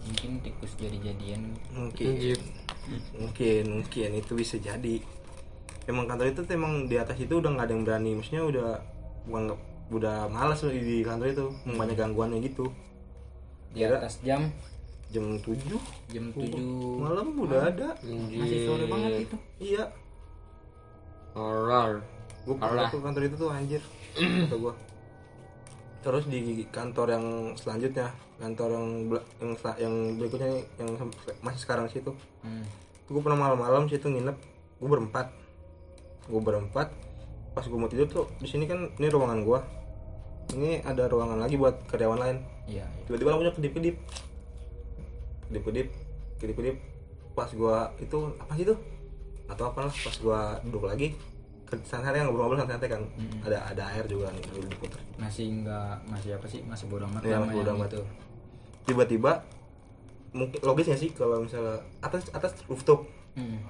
Mungkin 0.00 0.30
tikus 0.40 0.72
jadi-jadian 0.80 1.42
mungkin. 1.76 2.06
Anjir. 2.16 2.40
mungkin 3.16 3.64
mungkin. 3.80 4.08
Itu 4.16 4.32
bisa 4.36 4.56
jadi. 4.56 5.00
Emang 5.88 6.06
kantor 6.06 6.32
itu 6.32 6.42
emang 6.52 6.86
di 6.86 6.96
atas 6.96 7.18
itu 7.20 7.40
udah 7.40 7.50
nggak 7.52 7.66
ada 7.68 7.72
yang 7.76 7.84
berani. 7.84 8.10
Maksudnya 8.16 8.44
udah 8.46 8.70
bukan 9.28 9.44
udah 9.92 10.32
malas 10.32 10.64
di 10.64 11.04
kantor 11.04 11.28
itu. 11.28 11.46
Banyak 11.68 11.96
gangguannya 11.96 12.40
gitu. 12.40 12.72
Di 13.76 13.84
atas 13.84 14.18
jam 14.24 14.48
jam 15.10 15.26
7 15.42 15.58
jam 16.14 16.24
7 16.30 17.02
malam 17.02 17.34
udah 17.34 17.66
ada. 17.66 17.88
Masih 18.06 18.66
sore 18.66 18.84
banget 18.86 19.26
itu. 19.26 19.36
Iya. 19.58 19.84
Horror. 21.34 22.02
Gue 22.46 22.56
pernah 22.56 22.86
tuh 22.88 23.00
kantor 23.02 23.22
itu 23.26 23.36
tuh 23.36 23.50
anjir 23.50 23.82
kata 24.16 24.56
gue 24.58 24.74
terus 26.00 26.24
di 26.32 26.64
kantor 26.72 27.12
yang 27.12 27.26
selanjutnya 27.60 28.08
kantor 28.40 28.68
yang 28.72 28.86
yang 29.36 29.52
yang 29.76 29.94
berikutnya 30.16 30.64
yang 30.80 30.90
masih 31.44 31.60
sekarang 31.60 31.84
situ. 31.92 32.12
Hmm. 32.40 32.64
gue 33.10 33.18
pernah 33.18 33.36
malam-malam 33.50 33.90
situ 33.90 34.08
nginep 34.08 34.36
gue 34.80 34.88
berempat. 34.88 35.28
Gue 36.30 36.40
berempat 36.40 36.88
pas 37.50 37.66
gue 37.66 37.74
mau 37.74 37.90
tidur 37.90 38.06
tuh 38.06 38.26
di 38.38 38.46
sini 38.46 38.64
kan 38.64 38.94
ini 38.96 39.10
ruangan 39.10 39.42
gue 39.42 39.60
ini 40.54 40.78
ada 40.86 41.10
ruangan 41.10 41.42
lagi 41.42 41.60
buat 41.60 41.84
karyawan 41.90 42.18
lain. 42.18 42.38
Iya 42.70 42.86
iya. 42.86 43.04
tiba-tiba 43.04 43.36
lampunya 43.36 43.52
kedip-kedip 43.52 43.96
kedip-kedip 45.50 45.90
kedip-kedip 46.38 46.76
pas 47.34 47.50
gua 47.52 47.90
itu 47.98 48.18
apa 48.38 48.52
sih 48.54 48.64
itu? 48.64 48.74
Atau 49.50 49.66
apalah 49.66 49.90
pas 49.90 50.16
gua 50.22 50.62
duduk 50.62 50.86
lagi 50.86 51.18
santai 51.86 52.22
ngobrol-ngobrol 52.22 52.66
santai 52.66 52.90
kan. 52.90 53.02
Ada 53.46 53.74
ada 53.74 53.82
air 53.94 54.06
juga 54.10 54.30
nih 54.34 54.42
dulu 54.50 54.66
diputer. 54.70 54.98
Masih 55.18 55.62
enggak 55.62 56.02
masih 56.10 56.34
apa 56.34 56.46
sih? 56.50 56.60
Masih 56.66 56.86
bodoh 56.90 57.06
amat 57.06 57.22
sama 57.22 57.46
masih 57.46 57.54
bodo 57.62 57.70
yang 57.70 57.78
amat. 57.78 57.90
itu 57.90 58.02
tiba-tiba 58.80 59.32
mungkin 60.30 60.58
logis 60.62 60.86
nggak 60.86 61.00
sih 61.02 61.10
kalau 61.14 61.42
misalnya 61.42 61.78
atas 62.02 62.30
atas 62.30 62.54
rooftop. 62.66 63.06
Hmm. 63.38 63.62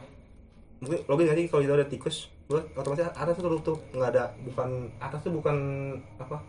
mungkin 0.81 1.05
logis 1.05 1.25
nggak 1.29 1.39
sih 1.45 1.47
kalau 1.53 1.63
itu 1.69 1.75
ada 1.77 1.85
tikus 1.85 2.17
gua 2.49 2.65
otomatis 2.73 3.05
atas 3.13 3.37
itu 3.37 3.49
rooftop. 3.49 3.79
Nggak 3.93 4.11
ada 4.17 4.25
bukan 4.45 4.69
atas 4.97 5.21
tuh 5.21 5.33
bukan 5.33 5.57
apa? 6.17 6.41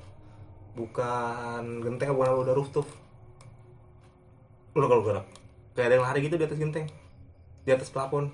Bukan 0.71 1.84
genteng 1.84 2.15
bukan 2.15 2.47
udah 2.47 2.55
rooftop 2.55 2.88
udah 4.72 4.88
kalau 4.88 5.03
gerak 5.03 5.26
kayak 5.76 5.88
ada 5.91 5.93
yang 5.99 6.05
lari 6.07 6.19
gitu 6.24 6.36
di 6.39 6.45
atas 6.47 6.59
genteng. 6.59 6.88
Di 7.63 7.72
atas 7.72 7.89
plafon 7.91 8.32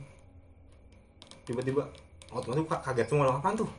tiba-tiba 1.47 1.87
otomatis 2.27 2.63
gua 2.67 2.79
kaget 2.83 3.07
semua 3.07 3.25
"Lah, 3.31 3.39
apaan 3.39 3.55
tuh? 3.55 3.69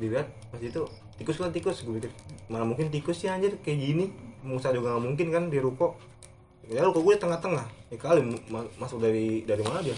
Dilihat 0.00 0.26
pas 0.48 0.60
itu 0.60 0.80
tikus 1.20 1.36
kan 1.36 1.52
tikus 1.52 1.84
gue 1.84 1.92
pikir 2.00 2.08
mana 2.48 2.64
mungkin 2.64 2.88
tikus 2.88 3.20
sih 3.20 3.28
anjir? 3.28 3.60
Kayak 3.60 3.78
gini. 3.84 4.06
Musa 4.40 4.72
juga 4.72 4.96
nggak 4.96 5.04
mungkin 5.04 5.26
kan 5.28 5.44
di 5.52 5.60
ruko. 5.60 6.00
Ya 6.64 6.80
ruko 6.80 7.04
gue 7.04 7.20
tengah-tengah. 7.20 7.68
Ya 7.92 7.96
kali 8.00 8.24
ma- 8.48 8.72
masuk 8.80 9.04
dari 9.04 9.44
dari 9.44 9.60
mana 9.60 9.84
dia? 9.84 9.92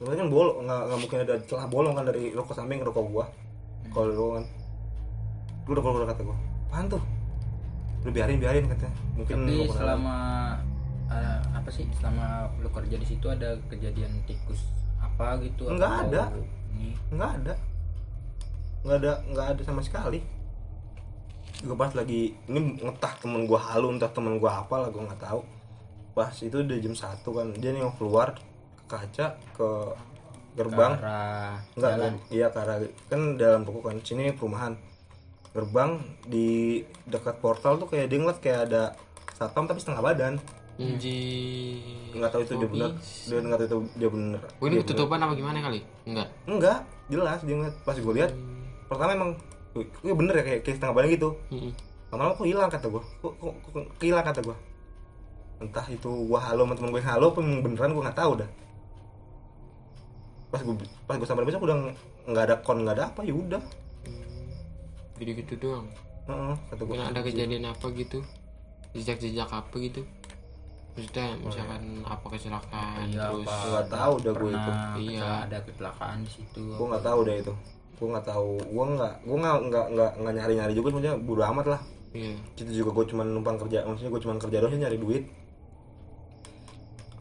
Sebenarnya 0.00 0.24
kan 0.24 0.28
bolong 0.32 0.56
nggak 0.64 0.82
nggak 0.88 0.98
mungkin 1.04 1.18
ada 1.24 1.34
celah 1.44 1.66
bolong 1.68 1.92
kan 1.92 2.04
dari 2.08 2.32
ruko 2.32 2.56
samping 2.56 2.80
ruko 2.80 3.04
gua. 3.04 3.28
Kalau 3.92 4.08
ruko 4.08 4.26
kan 4.40 4.44
gue 5.66 5.72
udah 5.76 5.82
keluar 5.84 6.06
kata 6.08 6.22
gua. 6.24 6.36
Apaan 6.72 6.86
tuh? 6.88 7.02
Lu 8.06 8.10
biarin 8.14 8.40
biarin 8.40 8.64
katanya. 8.70 8.96
Mungkin 9.18 9.36
tapi 9.44 9.68
selama 9.68 10.16
eh, 11.10 11.40
apa 11.54 11.68
sih 11.70 11.86
selama 11.98 12.50
lu 12.58 12.68
kerja 12.70 12.96
di 12.98 13.06
situ 13.06 13.26
ada 13.30 13.54
kejadian 13.70 14.10
tikus 14.26 14.60
apa 14.98 15.38
gitu? 15.42 15.70
Nggak 15.70 15.90
atau 15.90 16.06
ada. 16.10 16.22
ini? 16.74 16.90
Nggak 17.14 17.30
ada. 17.42 17.54
Nggak 18.82 18.96
ada 19.02 19.12
nggak 19.32 19.46
ada 19.56 19.62
sama 19.62 19.80
sekali. 19.82 20.20
Gue 21.64 21.76
pas 21.78 21.92
lagi 21.96 22.36
ini 22.50 22.60
ngetah 22.82 23.14
temen 23.22 23.48
gue 23.48 23.56
halu 23.56 23.96
entah 23.96 24.12
temen 24.12 24.36
gue 24.36 24.50
apa 24.50 24.74
lah 24.76 24.88
gue 24.92 25.02
nggak 25.02 25.22
tahu. 25.22 25.40
Pas 26.12 26.34
itu 26.42 26.56
udah 26.60 26.78
jam 26.80 26.94
satu 26.94 27.30
kan 27.32 27.54
dia 27.56 27.72
nih 27.72 27.86
keluar 27.96 28.36
ke 28.36 28.84
kaca 28.90 29.38
ke 29.56 29.68
gerbang. 30.56 30.92
Enggak 31.76 31.92
jalan. 31.96 32.14
iya 32.32 32.48
karena 32.52 32.76
kan 33.08 33.20
dalam 33.40 33.62
buku 33.64 33.80
kan 33.84 33.96
sini 34.02 34.32
perumahan. 34.34 34.74
Gerbang 35.56 36.04
di 36.28 36.84
dekat 37.08 37.40
portal 37.40 37.80
tuh 37.80 37.88
kayak 37.88 38.12
dia 38.12 38.18
ngeliat 38.20 38.40
kayak 38.44 38.60
ada 38.68 38.92
satpam 39.36 39.64
tapi 39.64 39.80
setengah 39.80 40.04
badan 40.04 40.34
Anjir. 40.76 41.80
nggak 42.12 42.30
tahu 42.30 42.42
itu 42.44 42.54
dia 42.56 42.68
bener 42.68 42.90
dia 43.00 43.38
nggak 43.40 43.58
tahu 43.58 43.68
itu 43.68 43.78
dia 43.96 44.08
bener 44.08 44.40
Oh, 44.56 44.64
ini 44.68 44.74
ketutupan 44.80 45.18
apa 45.20 45.32
gimana 45.32 45.58
kali? 45.60 45.80
Enggak. 46.04 46.28
enggak 46.44 46.78
jelas 47.08 47.38
dia 47.44 47.54
ngeliat 47.56 47.76
pas 47.80 47.96
gue 47.96 48.14
lihat 48.14 48.30
pertama 48.86 49.10
emang 49.12 49.30
"Wih, 49.72 49.86
iya 50.00 50.14
bener 50.16 50.34
ya 50.36 50.44
kayak, 50.44 50.60
kayak 50.64 50.76
setengah 50.76 50.94
badan 50.96 51.10
gitu 51.12 51.28
Mm-mm. 51.52 51.72
lama-lama 52.08 52.32
kok 52.34 52.46
hilang 52.46 52.70
kata 52.70 52.86
gue 52.88 53.02
kok, 53.20 53.32
kok, 53.36 53.52
kok, 53.60 53.70
kok 53.72 54.04
hilang 54.04 54.24
kata 54.24 54.40
gue 54.40 54.56
entah 55.56 55.86
itu 55.88 56.10
gua 56.28 56.40
halo 56.44 56.62
sama 56.64 56.74
temen 56.76 56.90
gue 56.92 57.00
halo 57.00 57.26
apa 57.30 57.38
emang 57.40 57.60
beneran 57.62 57.90
gue 57.92 58.02
nggak 58.04 58.18
tahu 58.18 58.32
dah 58.36 58.50
pas 60.46 60.60
gue 60.60 60.74
pas 61.04 61.16
gue 61.16 61.26
sampai 61.26 61.44
besok 61.44 61.64
udah 61.64 61.76
nggak 62.28 62.44
ada 62.44 62.54
kon 62.60 62.80
nggak 62.80 62.96
ada 62.96 63.04
apa 63.10 63.20
ya 63.24 63.32
udah 63.32 63.62
Gitu 65.16 65.32
gitu 65.32 65.54
doang. 65.56 65.88
Heeh, 66.28 66.54
kata 66.68 66.82
gue 66.84 66.96
ada 67.00 67.20
kejadian 67.24 67.64
apa 67.64 67.88
gitu? 67.96 68.20
Jejak-jejak 68.92 69.48
apa 69.48 69.72
gitu? 69.80 70.04
Maksudnya 70.96 71.28
misalkan 71.44 71.82
apa 72.08 72.26
kecelakaan 72.32 73.04
Iya, 73.12 73.28
terus 73.28 73.44
apa? 73.44 73.66
Nggak 73.68 73.88
tahu 73.92 74.12
dah 74.16 74.32
gue 74.32 74.50
itu. 74.50 74.70
Iya. 74.96 75.28
ada 75.44 75.58
kecelakaan 75.68 76.18
di 76.24 76.30
situ. 76.32 76.62
Gue 76.72 76.86
nggak 76.88 77.04
tahu 77.04 77.18
deh 77.28 77.36
itu. 77.36 77.54
Gue 78.00 78.08
nggak 78.16 78.26
tahu. 78.32 78.50
Gue 78.64 78.84
nggak 78.96 79.14
gue 79.28 79.36
nggak 79.36 79.56
nggak 79.68 79.86
nggak 79.92 80.10
nggak 80.16 80.34
nyari 80.40 80.54
nyari 80.56 80.72
juga 80.72 80.88
maksudnya 80.96 81.14
bodo 81.20 81.42
amat 81.44 81.66
lah. 81.76 81.82
Iya. 82.16 82.32
itu 82.56 82.80
juga 82.80 82.90
gue 82.96 83.12
cuma 83.12 83.28
numpang 83.28 83.60
kerja 83.60 83.84
maksudnya 83.84 84.08
gue 84.08 84.22
cuma 84.24 84.40
kerja 84.40 84.56
doang 84.64 84.72
sih 84.72 84.80
nyari 84.80 84.96
duit. 84.96 85.24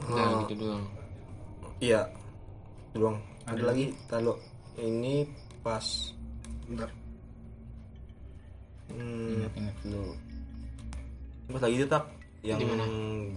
Udah 0.07 0.47
gitu 0.47 0.53
doang. 0.63 0.83
iya. 1.83 2.01
Doang. 2.95 3.19
Ada, 3.43 3.75
lagi? 3.75 3.91
talo. 4.07 4.39
Ini 4.79 5.27
pas 5.59 5.83
bentar. 6.71 6.87
Hmm, 8.87 9.43
ingat-ingat 9.43 9.75
dulu. 9.83 10.13
Pas 11.51 11.61
lagi 11.67 11.75
itu 11.75 11.87
tak 11.91 12.03
yang 12.45 12.57
Di 12.57 12.65
mana? 12.67 12.85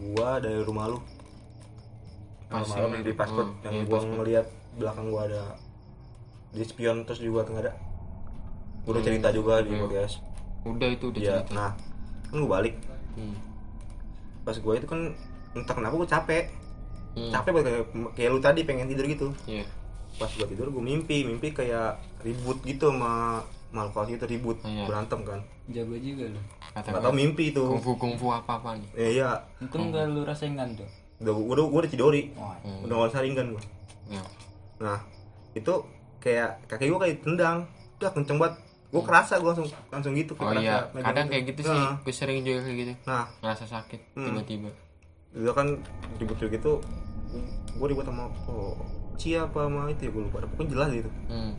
gua 0.07 0.37
dari 0.37 0.61
rumah 0.61 0.87
lu 0.87 0.99
Pas 2.47 2.65
malam 2.67 2.93
yang- 2.93 3.03
di 3.03 3.13
pasport 3.13 3.45
oh, 3.47 3.61
yang 3.63 3.75
iya, 3.75 3.85
gua 3.85 3.99
pasport. 3.99 4.15
ngeliat 4.15 4.47
belakang 4.75 5.07
gua 5.09 5.23
ada 5.25 5.43
di 6.51 6.63
spion 6.63 7.05
terus 7.05 7.21
juga 7.21 7.41
tuh 7.43 7.53
nggak 7.53 7.65
ada 7.67 7.75
gua 8.83 8.91
udah 8.91 9.03
cerita 9.03 9.29
juga 9.31 9.55
di 9.61 9.71
Hmm. 9.71 9.83
podcast 9.83 10.15
Udah 10.63 10.89
itu 10.89 11.05
udah 11.07 11.19
iya 11.19 11.33
cerita. 11.39 11.53
nah 11.53 11.71
kan 12.25 12.37
gua 12.39 12.51
balik 12.55 12.75
Hmm. 13.15 13.37
pas 14.43 14.57
gua 14.57 14.75
itu 14.75 14.85
kan 14.85 15.01
entah 15.51 15.75
kenapa 15.75 15.95
gua 15.95 16.09
capek 16.11 16.45
Hmm. 17.11 17.31
capek 17.31 17.51
banget 17.51 17.67
kayak, 17.67 17.85
kayak 18.15 18.31
lu 18.31 18.39
tadi 18.39 18.61
pengen 18.63 18.87
tidur 18.87 19.07
gitu 19.07 19.29
Iya. 19.45 19.65
pas 20.15 20.31
gua 20.31 20.47
tidur 20.47 20.69
gua 20.69 20.81
mimpi 20.81 21.25
mimpi 21.27 21.49
kayak 21.51 21.97
ribut 22.21 22.61
gitu 22.63 22.89
sama 22.89 23.45
Malcolm 23.69 24.09
itu 24.09 24.25
ribut 24.27 24.57
Iya. 24.63 24.85
berantem 24.85 25.21
kan 25.23 25.41
jago 25.67 25.93
juga 25.95 26.25
lu 26.27 26.41
Kata 26.79 26.89
nggak 26.89 27.03
tau 27.03 27.13
mimpi 27.13 27.45
itu. 27.51 27.59
Kungfu 27.61 27.93
kungfu 27.95 28.27
apa 28.29 28.53
apa 28.57 28.79
nih? 28.79 28.91
eh, 28.95 29.11
iya. 29.17 29.31
Itu 29.59 29.75
nggak 29.75 30.05
lu 30.09 30.23
rasain 30.23 30.55
kan 30.55 30.71
tuh? 30.73 30.87
Udah 31.19 31.35
udah 31.35 31.65
gua 31.67 31.79
udah 31.83 31.91
cidori. 31.91 32.31
Wah, 32.33 32.55
Hmm. 32.63 32.87
udah 32.87 32.95
nggak 32.97 33.13
saringan 33.13 33.47
gua. 33.51 33.63
Ya. 34.09 34.23
nah 34.79 34.99
itu 35.53 35.75
kayak 36.19 36.63
kaki 36.65 36.87
gua 36.87 37.03
kayak 37.03 37.19
tendang. 37.21 37.67
Udah 37.99 38.11
kenceng 38.11 38.39
banget. 38.39 38.55
Gua 38.89 39.03
kerasa 39.03 39.37
gua 39.37 39.51
langsung 39.51 39.69
langsung 39.89 40.13
gitu 40.15 40.33
Oh 40.33 40.47
kerasa 40.47 40.63
iya, 40.63 40.77
megang 40.89 41.05
kadang 41.05 41.27
kayak 41.27 41.45
gitu 41.47 41.61
sih. 41.63 41.75
nah, 41.77 41.99
Gue 41.99 42.15
sering 42.15 42.41
juga 42.41 42.61
kayak 42.63 42.77
gitu. 42.79 42.93
nah. 43.05 43.27
Ngerasa 43.41 43.65
sakit 43.67 44.01
Hmm. 44.15 44.27
tiba-tiba. 44.31 44.71
itu 45.31 45.53
kan 45.53 45.69
ribut 46.17 46.41
gitu 46.41 46.73
gua 47.75 47.87
ribut 47.87 48.01
sama 48.03 48.33
oh 48.49 48.73
Cia 49.15 49.45
apa 49.45 49.67
sama 49.67 49.91
itu 49.91 50.07
ya 50.07 50.11
gua 50.11 50.23
lupa. 50.25 50.39
Pokoknya 50.47 50.71
jelas 50.73 50.89
gitu. 50.95 51.11
Hmm. 51.27 51.53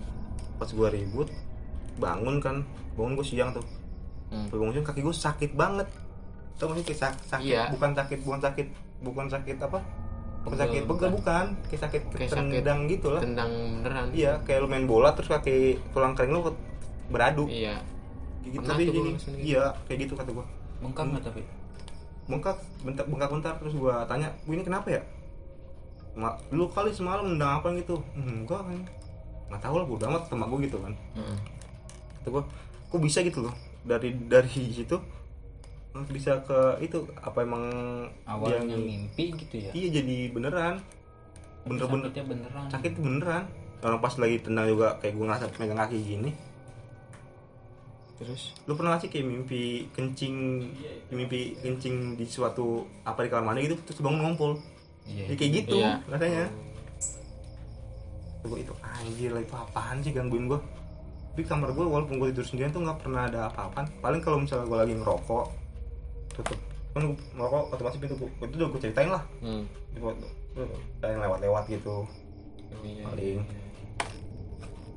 pas 0.56 0.70
gua 0.70 0.88
ribut 0.90 1.28
bangun 1.96 2.40
kan. 2.40 2.56
Bangun 2.96 3.14
gua 3.14 3.24
siang 3.24 3.52
tuh 3.52 3.62
Hmm. 4.30 4.48
Siang 4.48 4.86
kaki 4.86 5.02
gua 5.02 5.12
sakit 5.12 5.52
banget 5.54 5.88
tau 6.56 6.70
gak 6.70 6.78
sih 6.78 6.86
kayak 6.86 7.00
sak- 7.00 7.24
sakit 7.26 7.50
Iya. 7.50 7.64
bukan 7.70 7.92
sakit 7.92 8.20
bukan 8.22 8.40
sakit 8.40 8.68
bukan 9.00 9.26
sakit 9.26 9.58
apa 9.60 9.80
bukan 10.40 10.52
Pegel, 10.54 10.62
sakit 10.62 10.84
pegel 10.86 11.10
bukan 11.12 11.46
kayak 11.66 11.82
sakit 11.82 12.02
Kayak 12.10 12.30
sakit. 12.32 12.60
tendang 12.60 12.80
gitu 12.86 13.08
lah 13.10 13.22
Tendang 13.22 13.50
beneran. 13.78 14.06
iya 14.12 14.32
kayak 14.42 14.60
lu 14.60 14.68
main 14.68 14.84
bola 14.84 15.12
terus 15.12 15.28
kaki 15.28 15.56
tulang 15.90 16.14
kering 16.14 16.32
lu 16.32 16.42
beradu 17.08 17.48
Iya. 17.48 17.80
Kayak 18.40 18.52
gitu 18.54 18.66
tapi 18.66 18.82
gua 18.86 19.04
ngerasain 19.06 19.34
gitu. 19.34 19.46
iya 19.46 19.64
kayak 19.84 20.00
gitu 20.02 20.14
kata 20.14 20.30
gua 20.32 20.46
bengkak 20.80 21.06
nggak 21.06 21.24
tapi 21.26 21.42
bengkak 22.26 22.58
bentar 22.80 23.04
bengkak 23.04 23.30
bentar 23.32 23.54
terus 23.56 23.74
gua 23.74 23.96
tanya 24.06 24.28
bu 24.42 24.52
ini 24.52 24.62
kenapa 24.62 24.88
ya 24.90 25.02
Ma, 26.12 26.30
lu 26.50 26.68
kali 26.68 26.90
semalam 26.90 27.24
nendang 27.26 27.58
apa 27.58 27.72
gitu 27.74 27.96
"Hmm, 28.12 28.44
enggak 28.44 28.60
kan 28.60 28.80
nggak 29.48 29.62
tahu 29.62 29.76
lah 29.76 29.86
bodo 29.86 30.04
amat 30.06 30.24
sama 30.26 30.44
gua 30.46 30.60
gitu 30.60 30.76
kan 30.78 30.92
Hmm. 31.14 31.38
kata 32.18 32.28
gua 32.30 32.44
kok 32.86 33.00
bisa 33.00 33.20
gitu 33.22 33.40
loh 33.42 33.56
dari 33.90 34.14
dari 34.30 34.48
situ 34.70 34.98
bisa 36.08 36.38
ke 36.46 36.60
itu 36.80 37.02
apa 37.18 37.42
emang 37.42 37.66
awalnya 38.24 38.62
dia- 38.70 38.78
mimpi 38.80 39.34
gitu 39.36 39.56
ya? 39.60 39.72
Iya 39.74 40.00
jadi 40.00 40.16
beneran. 40.30 40.80
Bener-bener 41.66 42.08
sakitnya 42.08 42.26
beneran. 42.26 42.66
sakit 42.70 42.94
beneran. 42.96 43.44
Orang 43.80 44.00
pas 44.00 44.14
lagi 44.16 44.38
tendang 44.40 44.70
juga 44.70 44.96
kayak 44.98 45.14
gua 45.14 45.26
ngerasa 45.28 45.50
megang 45.58 45.80
kaki 45.80 45.98
gini. 46.00 46.32
Terus? 48.16 48.52
Lu 48.64 48.76
pernah 48.76 48.94
gak 48.94 49.02
sih 49.02 49.10
kayak 49.10 49.26
mimpi 49.26 49.62
kencing 49.90 50.36
mimpi 51.10 51.56
kencing 51.58 52.16
di 52.16 52.24
suatu 52.24 52.84
apa 53.02 53.24
di 53.24 53.30
kamar 53.32 53.44
mandi 53.50 53.66
gitu 53.66 53.76
terus 53.82 54.00
bangun 54.00 54.22
ngumpul? 54.22 54.60
Iya. 55.04 55.26
ya 55.26 55.36
kayak 55.36 55.52
gitu 55.58 55.76
Iya. 55.80 55.94
rasanya. 56.06 56.46
Gue 58.42 58.60
itu 58.62 58.74
anjir 58.80 59.32
lah 59.32 59.42
itu 59.42 59.52
apaan 59.54 60.00
sih 60.00 60.12
gangguin 60.12 60.48
gue 60.48 60.60
tapi 61.32 61.42
kamar 61.46 61.72
gue 61.72 61.86
walaupun 61.86 62.20
gue 62.20 62.28
tidur 62.36 62.46
sendirian 62.46 62.74
tuh 62.76 62.84
nggak 62.84 63.00
pernah 63.00 63.30
ada 63.30 63.48
apa-apaan 63.48 63.88
paling 64.04 64.20
kalau 64.20 64.44
misalnya 64.44 64.66
gue 64.68 64.78
lagi 64.78 64.94
ngerokok 64.98 65.46
tutup 66.36 66.60
kan 66.92 67.02
ngerokok 67.38 67.62
otomatis 67.72 67.98
pintu 68.02 68.16
gue 68.20 68.28
itu 68.50 68.56
udah 68.60 68.68
gue 68.74 68.80
ceritain 68.82 69.10
lah 69.12 69.24
hmm. 69.40 69.64
Yang 71.00 71.20
lewat-lewat 71.24 71.64
gitu 71.72 72.04
Iya. 72.84 73.04
paling 73.06 73.38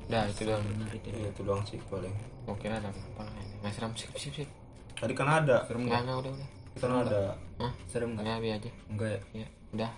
Dah 0.03 0.23
itu 0.29 0.41
doang. 0.45 0.61
Itu. 0.93 1.07
Iya, 1.09 1.27
itu 1.31 1.41
doang 1.41 1.63
sih 1.65 1.79
paling 1.89 2.13
Oke 2.45 2.67
ada 2.67 2.91
apa? 2.91 3.23
Nggak 3.63 3.71
serem 3.71 3.91
sip 3.95 4.11
sip 4.19 4.33
sip. 4.35 4.49
tadi 4.93 5.15
kan 5.17 5.25
ada 5.27 5.63
Serem 5.65 5.87
Enggak 5.87 6.05
nggak? 6.05 6.15
enggak 6.15 6.17
udah 6.21 6.31
udah. 6.31 6.47
kan 6.79 6.91
ada 7.07 7.21
Hah? 7.59 7.71
Serem 7.87 8.09
nggak? 8.13 8.23
Enggak 8.23 8.37
biar 8.43 8.55
aja. 8.59 8.71
Enggak 8.91 9.09
ya? 9.09 9.19
Ya 9.33 9.47
udah. 9.73 9.89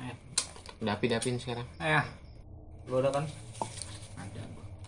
Dapi 0.86 1.06
dapin 1.10 1.36
sekarang. 1.42 1.68
Eh, 1.82 2.06
lo 2.88 2.96
udah 3.02 3.12
kan 3.12 3.26
ada. 4.16 4.42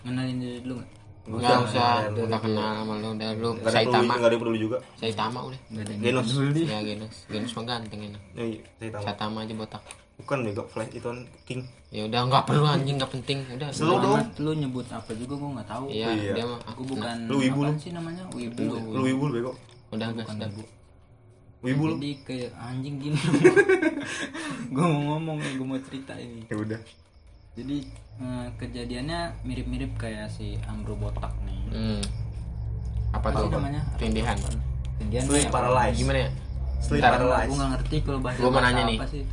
Ngenalin 0.06 0.38
diri 0.38 0.60
dulu 0.64 0.74
nggak? 0.80 0.92
Enggak 1.28 1.60
usah, 1.62 2.08
ada. 2.08 2.20
udah 2.24 2.40
kenal 2.40 2.70
sama 2.74 2.94
lu, 2.96 3.08
udah 3.12 3.30
lu 3.36 3.50
Gak 3.54 3.68
ada 3.68 3.78
yang 3.78 3.84
peduli, 3.84 3.92
Saitama. 3.92 4.08
nggak 4.10 4.24
ada 4.24 4.32
yang 4.32 4.42
peduli 4.42 4.60
juga 4.60 4.78
Saitama 4.96 5.40
udah. 5.44 5.60
Nggak 5.68 5.84
ada 5.84 5.92
yang 5.92 6.02
Genos 6.02 6.28
Ya 6.64 6.80
Genus, 6.82 7.16
Genus 7.28 7.52
mah 7.52 7.64
ganteng 7.66 8.02
enak. 8.02 8.22
Ya, 8.32 8.44
iya, 8.46 8.60
Saitama. 8.78 9.04
Saitama 9.04 9.38
aja 9.42 9.54
botak. 9.54 9.84
bukan 10.18 10.38
bego 10.42 10.66
flash 10.66 10.90
itu 10.92 11.06
kan 11.06 11.20
king 11.46 11.62
Ya 11.88 12.02
udah 12.04 12.26
nggak 12.26 12.44
perlu 12.44 12.66
anjing 12.66 12.98
nggak 12.98 13.12
penting. 13.12 13.38
Udah. 13.50 13.70
Selalu 13.70 13.94
udah. 13.94 14.02
dong. 14.02 14.26
Lu 14.40 14.52
nyebut 14.58 14.88
apa 14.90 15.12
juga 15.14 15.34
gua 15.36 15.50
nggak 15.54 15.70
tahu. 15.70 15.86
Iya, 15.88 16.08
Iya. 16.10 16.32
dia 16.34 16.46
mah 16.46 16.60
Aku 16.66 16.82
bukan 16.84 17.16
Lu 17.28 17.38
apaan 17.38 17.70
lu. 17.70 17.78
sih 17.78 17.92
namanya? 17.92 18.24
Wibu. 18.32 18.64
ya? 18.66 18.82
lu 18.88 19.02
wibu 19.06 19.24
lu 19.24 19.34
bego 19.36 19.52
udah 19.90 20.08
gas 20.12 20.26
Bukan 20.26 20.38
dah. 20.38 20.50
wibu. 21.62 21.84
lu 21.86 21.94
Jadi 21.96 22.12
kayak 22.24 22.52
anjing 22.58 22.96
gini. 22.98 23.20
gua 24.74 24.86
mau 24.86 25.02
ngomong 25.14 25.38
nih, 25.38 25.52
gua 25.56 25.68
mau 25.68 25.80
cerita 25.82 26.14
ini. 26.16 26.42
ya 26.46 26.56
udah 26.56 26.80
Jadi 27.58 27.78
eh, 28.18 28.48
kejadiannya 28.56 29.20
mirip-mirip 29.42 29.92
kayak 29.96 30.30
si 30.30 30.62
Amro 30.64 30.94
botak 30.94 31.34
nih. 31.44 31.58
Hmm. 31.68 32.02
Apa 33.12 33.18
Apa 33.24 33.36
tuh? 33.36 33.44
sih 33.44 33.52
namanya? 33.52 33.82
Tindihan. 33.98 34.38
Tindihan 34.98 35.24
Sleep 35.24 35.42
kayak- 35.44 35.54
paralyzed 35.54 35.98
Gimana 35.98 36.20
ya? 36.20 36.30
sleep 36.78 37.02
Ntar, 37.02 37.12
paralyzed 37.16 37.48
Gua 37.48 37.58
nggak 37.58 37.72
ngerti 37.76 37.98
kalau 38.00 38.20
bahasa 38.20 38.38
Gua 38.38 38.46
mau 38.46 38.56
bahasa 38.56 38.68
nanya 38.72 38.84
nih. 38.86 38.98
sih. 39.08 39.24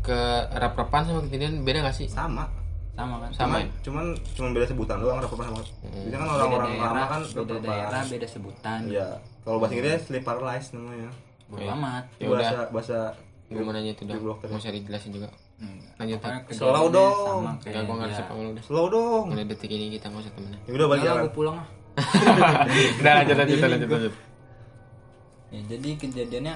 Ke 0.00 0.20
rap-rapan 0.52 1.00
sama 1.04 1.18
ketindihan 1.24 1.54
beda 1.60 1.78
gak 1.84 1.94
sih? 1.94 2.06
sama 2.06 2.44
Sama 2.90 3.16
kan? 3.16 3.30
Sama 3.30 3.46
cuman 3.46 3.60
ya? 3.60 3.68
cuman 3.80 4.04
cuman 4.34 4.50
beda 4.50 4.66
sebutan 4.66 4.96
doang 4.98 5.16
ada 5.16 5.24
apa 5.24 5.36
sama 5.38 5.56
Hmm. 5.56 5.64
Biasanya 6.02 6.10
kan 6.12 6.26
Beda 6.26 6.34
orang-orang 6.36 6.70
daerah, 6.70 6.90
lama 6.90 7.06
kan 7.06 7.20
beda 7.24 7.54
daerah, 7.60 8.02
beda 8.04 8.26
sebutan. 8.28 8.78
iya 8.84 9.08
kalau 9.40 9.56
bahasa 9.56 9.72
Inggrisnya 9.72 10.00
sleep 10.02 10.22
paralyzed 10.22 10.70
namanya 10.72 11.10
Bodo 11.46 11.60
Iya. 11.60 11.72
amat. 11.72 12.04
Ya 12.14 12.26
bahasa 12.28 12.42
udah. 12.52 12.66
bahasa 12.70 12.98
Gue 13.46 13.62
mau 13.62 13.72
nanya 13.72 13.90
itu 13.90 14.02
dah. 14.04 14.14
Tadi. 14.14 14.26
Mau 14.44 14.58
usah 14.58 14.70
dijelasin 14.70 15.10
juga. 15.12 15.28
Enggak. 15.60 15.92
Lanjut, 16.00 16.18
Slow 16.56 16.86
dong. 16.88 17.42
Kayak 17.60 17.84
gue 17.84 17.94
nggak 17.94 18.08
lu 18.32 18.48
udah. 18.56 18.64
slow 18.64 18.86
dong 18.88 19.24
Mulai 19.28 19.44
detik 19.44 19.68
ini 19.68 19.92
kita 19.92 20.08
nggak 20.08 20.24
usah 20.24 20.32
temenan. 20.32 20.60
ya 20.64 20.70
udah 20.72 20.86
balik 20.88 21.02
Udah, 21.04 21.08
jalan 21.12 21.22
gua 21.22 21.32
pulang 21.36 21.56
ah. 21.60 21.68
Udah 23.00 23.12
lanjut 23.20 23.36
lanjut 23.36 23.58
lanjut 23.60 23.88
lanjut. 23.90 24.14
Ya, 25.50 25.60
jadi 25.66 25.90
kejadiannya 25.98 26.54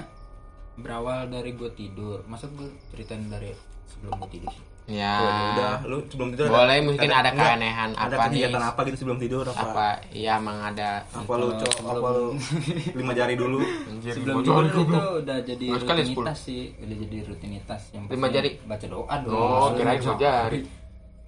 berawal 0.79 1.27
dari 1.29 1.51
gue 1.53 1.69
tidur. 1.75 2.23
Masa 2.25 2.47
gue 2.49 2.71
ceritain 2.89 3.21
dari 3.27 3.51
sebelum 3.85 4.17
gue 4.23 4.29
tidur 4.31 4.49
sih? 4.49 4.65
Ya. 4.85 5.17
Oh, 5.17 5.25
ya 5.25 5.45
udah 5.51 5.73
lu 5.83 5.97
sebelum 6.05 6.29
tidur 6.29 6.45
Boleh 6.47 6.77
mungkin 6.79 7.09
ada 7.09 7.33
keanehan 7.33 7.89
ada 7.91 8.05
apa 8.11 8.29
nih? 8.29 8.45
kegiatan 8.45 8.63
apa 8.63 8.79
gitu 8.85 8.97
sebelum 9.01 9.17
tidur 9.17 9.41
apa 9.43 9.65
Apa? 9.65 9.87
Iya 10.13 10.37
emang 10.37 10.61
ada. 10.63 11.01
apa 11.07 11.31
lu 11.33 11.47
cok 11.55 11.73
apa 11.81 12.09
lu 12.11 12.25
lima 13.01 13.11
jari 13.11 13.33
dulu 13.33 13.59
Anjir, 13.89 14.13
Sebelum 14.13 14.35
tidur 14.39 14.63
itu 14.63 14.83
udah 15.19 15.37
jadi 15.41 15.65
kali 15.81 16.01
rutinitas 16.05 16.37
sih, 16.39 16.61
udah 16.77 16.95
jadi 17.01 17.17
rutinitas 17.25 17.81
yang 17.91 18.03
Lima 18.07 18.27
jari? 18.29 18.49
baca 18.61 18.85
doa 18.85 19.15
dong. 19.19 19.33
Oh, 19.33 19.67
kirain 19.73 19.97
dua 19.97 20.15
jari. 20.15 20.59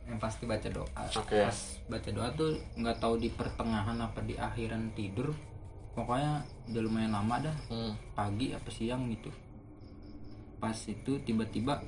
Yang 0.05 0.19
pasti 0.21 0.43
baca 0.45 0.67
doa. 0.69 1.01
Oke. 1.11 1.39
Pas 1.41 1.57
baca 1.89 2.09
doa 2.13 2.29
tuh 2.31 2.49
nggak 2.75 2.97
tahu 2.97 3.13
di 3.17 3.29
pertengahan 3.29 3.97
apa 3.97 4.19
di 4.21 4.37
akhiran 4.37 4.93
tidur. 4.93 5.33
Pokoknya 5.91 6.39
udah 6.69 6.81
lumayan 6.83 7.09
lama 7.11 7.41
dah, 7.41 7.57
Hmm. 7.67 7.97
pagi 8.13 8.53
apa 8.53 8.69
siang 8.69 9.09
gitu. 9.09 9.33
Pas 10.57 10.77
itu 10.79 11.17
tiba-tiba 11.19 11.81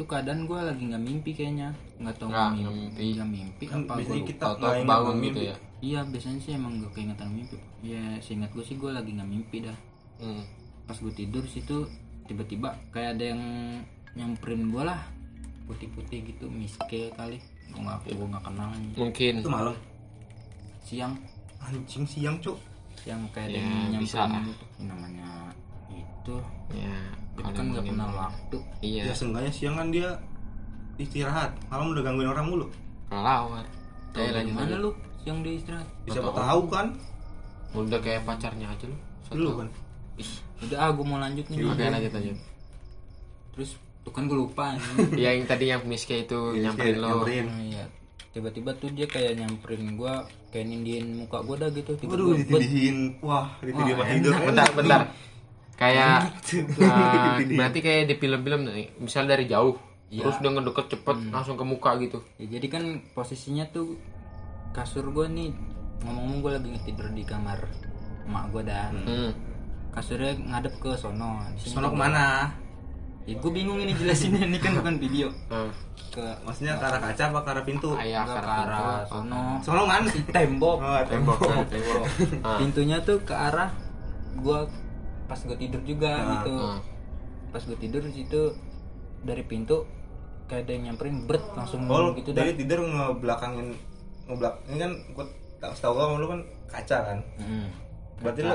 tuh 0.00 0.06
keadaan 0.06 0.40
gue 0.42 0.56
lagi 0.58 0.82
nggak 0.82 1.02
mimpi 1.02 1.30
kayaknya 1.30 1.68
nggak 1.96 2.16
tahu 2.16 2.28
Nggak, 2.28 2.50
mimpi, 2.50 3.04
nggak 3.12 3.28
mimpi. 3.28 3.62
nggak 3.62 3.68
Kan 3.68 3.80
apa 3.82 3.92
biasanya 3.94 4.16
gue 4.16 4.26
kita 4.26 4.46
nggak 4.50 4.72
ingat 4.74 4.88
bangun 4.88 5.14
mimpi. 5.14 5.28
gitu 5.28 5.40
ya. 5.44 5.56
Iya 5.80 6.00
biasanya 6.04 6.38
sih 6.38 6.52
emang 6.54 6.72
gak 6.78 6.92
keingetan 6.92 7.28
mimpi 7.30 7.56
Ya 7.80 8.02
seingat 8.18 8.50
gue 8.50 8.60
sih 8.62 8.76
gue 8.76 8.90
lagi 8.90 9.10
gak 9.10 9.24
mimpi 9.26 9.58
dah 9.60 9.78
Hmm. 10.16 10.44
Pas 10.84 10.92
gue 10.94 11.08
tidur 11.10 11.44
situ 11.46 11.88
tiba-tiba 12.24 12.72
kayak 12.90 13.16
ada 13.16 13.24
yang 13.26 13.42
nyamperin 14.14 14.68
gue 14.68 14.82
lah 14.82 15.00
Putih-putih 15.64 16.20
gitu 16.26 16.48
miske 16.48 17.08
kali 17.14 17.40
Gue 17.66 17.80
gak, 17.80 18.04
gue 18.06 18.26
gak 18.26 18.42
kenal 18.42 18.68
anjing. 18.68 18.96
Mungkin. 18.98 19.32
itu 19.36 19.48
malam 19.48 19.76
Siang 20.82 21.14
anjing 21.58 22.04
siang 22.04 22.36
cok 22.38 22.58
Yang 23.04 23.20
kayak 23.30 23.46
ada 23.46 23.56
Ya, 23.56 23.64
yang 23.88 24.02
bisa 24.02 24.16
nyamperin 24.18 24.32
lah. 24.34 24.44
gitu 24.46 24.64
namanya 24.82 25.28
itu 25.90 26.36
Ya. 26.70 26.96
Kalau 27.42 27.52
kan 27.52 27.64
gak 27.64 27.74
mungkin- 27.76 27.94
kenal 27.94 28.10
waktu 28.12 28.58
Iya. 28.80 29.02
ya 29.02 29.12
seenggaknya 29.12 29.50
siang 29.50 29.74
kan 29.74 29.88
dia 29.88 30.08
istirahat 30.96 31.50
malam 31.66 31.90
udah 31.90 32.02
gangguin 32.02 32.28
orang 32.28 32.46
mulu 32.46 32.66
Kelawar. 33.06 33.64
Tahu 34.10 34.20
Ya 34.20 34.30
dari 34.32 34.50
mana 34.50 34.74
lu 34.76 34.90
siang 35.18 35.40
di 35.40 35.56
istirahat 35.56 35.86
siapa 36.04 36.30
tahu 36.30 36.62
kan 36.66 36.86
Udah 37.72 37.98
kayak 37.98 38.22
pacarnya 38.22 38.66
aja 38.66 38.84
lu. 38.84 38.96
Satu. 39.22 39.36
lu 39.36 39.50
kan 39.56 39.68
Ih, 40.16 40.30
Udah 40.60 40.78
ah 40.78 40.90
gue 40.90 41.02
mau 41.02 41.16
lanjut 41.16 41.46
nih 41.46 41.56
Oke 41.62 41.84
lanjut 41.84 42.12
lanjut. 42.12 42.36
Terus 43.52 43.70
tuh 44.00 44.10
kan 44.10 44.24
gue 44.24 44.36
lupa. 44.36 44.74
Ya 45.14 45.32
yang 45.32 45.44
tadi 45.44 45.68
yang 45.68 45.82
miske 45.82 46.20
itu 46.20 46.38
nyamperin 46.54 46.98
lo. 46.98 47.08
nyamperin. 47.16 47.46
Nah, 47.46 47.62
iya. 47.62 47.84
Tiba-tiba 48.30 48.70
tuh 48.76 48.90
dia 48.90 49.04
kayak 49.04 49.36
nyamperin 49.36 49.94
gua 49.94 50.22
kayak 50.48 50.62
nindiin 50.64 51.18
muka 51.18 51.42
gua 51.42 51.56
dah 51.56 51.70
gitu. 51.70 51.94
Tiba 51.96 52.14
waduh 52.14 52.30
ditidihin 52.36 53.18
wah 53.18 53.50
ditidihin 53.58 53.96
Wah, 53.96 54.06
tidur 54.08 54.34
Bentar 54.40 54.68
bentar. 54.72 55.00
Kayak 55.80 56.36
uh, 56.84 57.40
berarti 57.40 57.78
kayak 57.80 58.04
di 58.04 58.14
film-film 58.14 58.68
nih, 58.68 59.00
misal 59.00 59.24
dari 59.24 59.48
jauh, 59.48 59.80
Iya. 60.10 60.26
terus 60.26 60.36
dia 60.42 60.50
ngedeket 60.50 60.86
cepet 60.90 61.16
langsung 61.30 61.54
ke 61.54 61.64
muka 61.64 61.94
gitu. 62.02 62.18
Ya, 62.36 62.58
jadi 62.58 62.66
kan 62.68 62.82
posisinya 63.14 63.64
tuh 63.70 63.94
kasur 64.74 65.06
gua 65.08 65.30
nih 65.30 65.54
ngomong-ngomong 66.02 66.38
gua 66.42 66.52
lagi 66.58 66.74
tidur 66.82 67.08
di 67.14 67.22
kamar 67.22 67.62
emak 68.26 68.44
gua 68.50 68.62
dah. 68.66 68.90
Hmm. 68.90 69.30
Kasurnya 69.90 70.34
ngadep 70.36 70.74
ke 70.82 70.98
sono. 70.98 71.38
Sono 71.56 71.90
ke 71.90 71.98
mana 71.98 72.50
Ya, 73.28 73.36
gua 73.38 73.52
bingung 73.54 73.78
ini 73.78 73.94
jelasinnya 73.94 74.42
ini 74.50 74.58
kan 74.58 74.74
bukan 74.82 74.98
video. 74.98 75.30
Hmm. 75.54 75.70
Ke 76.10 76.26
maksudnya 76.42 76.74
ke 76.74 76.84
arah 76.90 76.98
kaca 76.98 77.22
apa 77.30 77.38
ke 77.46 77.50
arah 77.54 77.64
pintu 77.64 77.90
Ayah 77.94 78.26
ke 78.26 78.34
arah 78.34 79.06
sono. 79.06 79.62
sono 79.62 79.86
mana 79.86 80.10
tembok. 80.10 80.82
oh, 80.82 81.02
tembok. 81.06 81.38
tembok 81.38 81.66
tembok. 81.70 82.04
Pintunya 82.58 82.98
tuh 82.98 83.22
ke 83.22 83.30
arah 83.30 83.70
gua 84.42 84.66
pas 85.30 85.38
gua 85.40 85.54
tidur 85.54 85.78
juga 85.80 86.10
Ah, 86.10 86.26
gitu. 86.36 86.52
ah. 86.52 86.78
pas 87.48 87.62
gue 87.62 87.78
tidur 87.78 88.02
di 88.02 88.14
situ 88.16 88.40
dari 89.20 89.42
pintu 89.42 89.86
kayak 90.44 90.64
ada 90.64 90.72
yang 90.72 90.84
nyamperin 90.88 91.22
bret 91.24 91.44
langsung 91.52 91.86
oh 91.86 92.10
gitu 92.12 92.30
dah 92.30 92.42
jadi 92.42 92.54
tidur 92.56 92.82
ngebelakangin 92.84 93.74
ngebelak 94.24 94.54
ini 94.66 94.78
kan 94.80 94.92
gua 95.12 95.24
tak 95.56 95.70
tahu 95.76 95.92
gua 95.92 96.14
lu 96.14 96.26
kan 96.28 96.40
kaca 96.66 96.98
kan 97.04 97.18
Hmm. 97.36 97.66
berarti 98.18 98.40
lu 98.42 98.54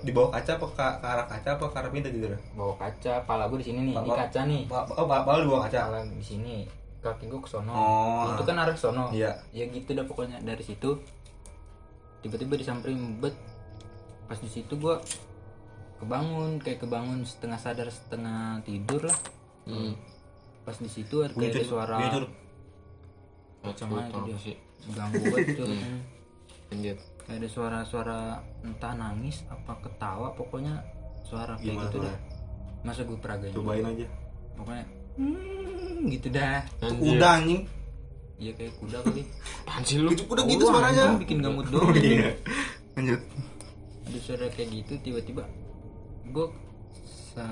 di 0.00 0.10
bawah 0.10 0.30
kaca 0.32 0.50
apa 0.54 0.66
ke, 0.66 0.74
ke 0.74 1.06
arah 1.06 1.26
kaca 1.26 1.48
apa 1.52 1.64
ke 1.66 1.76
arah 1.76 1.90
pintu 1.90 2.08
tidur 2.10 2.32
bawa 2.52 2.74
kaca 2.74 3.12
pala 3.22 3.44
gue 3.46 3.58
di 3.58 3.66
sini 3.66 3.80
nih 3.84 3.94
Pala- 3.94 4.18
kaca 4.18 4.40
nih 4.44 4.62
oh 4.66 5.06
pa- 5.06 5.22
pa- 5.22 5.34
lu 5.34 5.42
di 5.42 5.50
bawah 5.50 5.62
kaca 5.64 5.78
pala 5.86 5.98
di 6.02 6.24
sini 6.24 6.56
kaki 6.98 7.24
gue 7.26 7.38
ke 7.38 7.46
sono 7.46 7.70
Oh. 7.70 8.32
itu 8.32 8.42
kan 8.42 8.56
arah 8.58 8.72
sono 8.74 9.08
Iya. 9.10 9.30
ya 9.50 9.64
gitu 9.66 9.92
dah 9.92 10.02
pokoknya 10.02 10.40
dari 10.40 10.60
situ 10.60 10.96
tiba-tiba 12.20 12.56
disamperin 12.56 13.20
bet 13.20 13.36
pas 14.24 14.36
di 14.36 14.48
situ 14.48 14.72
gue 14.74 14.96
kebangun 15.96 16.58
kayak 16.58 16.78
kebangun 16.80 17.22
setengah 17.22 17.56
sadar 17.56 17.88
setengah 17.88 18.40
tidur 18.62 19.02
lah. 19.02 19.18
Hmm. 19.64 19.96
pas 20.62 20.74
di 20.74 20.88
situ 20.88 21.20
ada 21.20 21.32
kayak 21.32 21.52
ada 21.54 21.62
suara 21.62 21.96
macam 23.60 23.86
tahu 23.88 24.22
dia 24.26 24.36
sih. 24.38 24.56
ganggu 24.90 25.24
banget 25.24 25.48
tuh 25.54 25.66
Hmm. 25.66 26.00
Lanjut. 26.70 26.98
kayak 27.18 27.36
ada 27.38 27.48
suara-suara 27.48 28.18
entah 28.60 28.92
nangis 28.92 29.44
apa 29.46 29.72
ketawa 29.78 30.32
pokoknya 30.32 30.84
suara 31.22 31.56
kayak 31.56 31.68
Gimana 31.70 31.84
gitu 31.86 31.98
dah. 31.98 32.12
suaranya? 32.12 32.82
masa 32.82 33.00
gue 33.02 33.16
peraga 33.16 33.46
cobain 33.50 33.84
aja. 33.86 34.06
Pokoknya 34.54 34.84
hmm, 35.16 35.96
gitu 36.10 36.28
dah. 36.28 36.60
Itu 36.78 36.94
kuda 36.94 37.28
anjing. 37.34 37.62
Iya 38.34 38.52
kayak 38.52 38.72
kuda 38.76 38.98
kali. 39.00 39.22
Apaan 39.62 39.82
sih 39.82 39.96
lu? 39.96 40.10
kuda 40.12 40.40
Oh, 40.40 40.46
gitu 40.46 40.64
suaranya. 40.66 41.02
anjing, 41.06 41.20
bikin 41.22 41.38
gamut 41.40 41.66
doang. 41.68 41.96
iya. 41.96 42.30
Lanjut. 42.92 43.20
Ada 44.04 44.18
suara 44.20 44.46
kayak 44.50 44.68
gitu 44.74 44.92
tiba-tiba 45.00 45.44
gue 46.30 46.46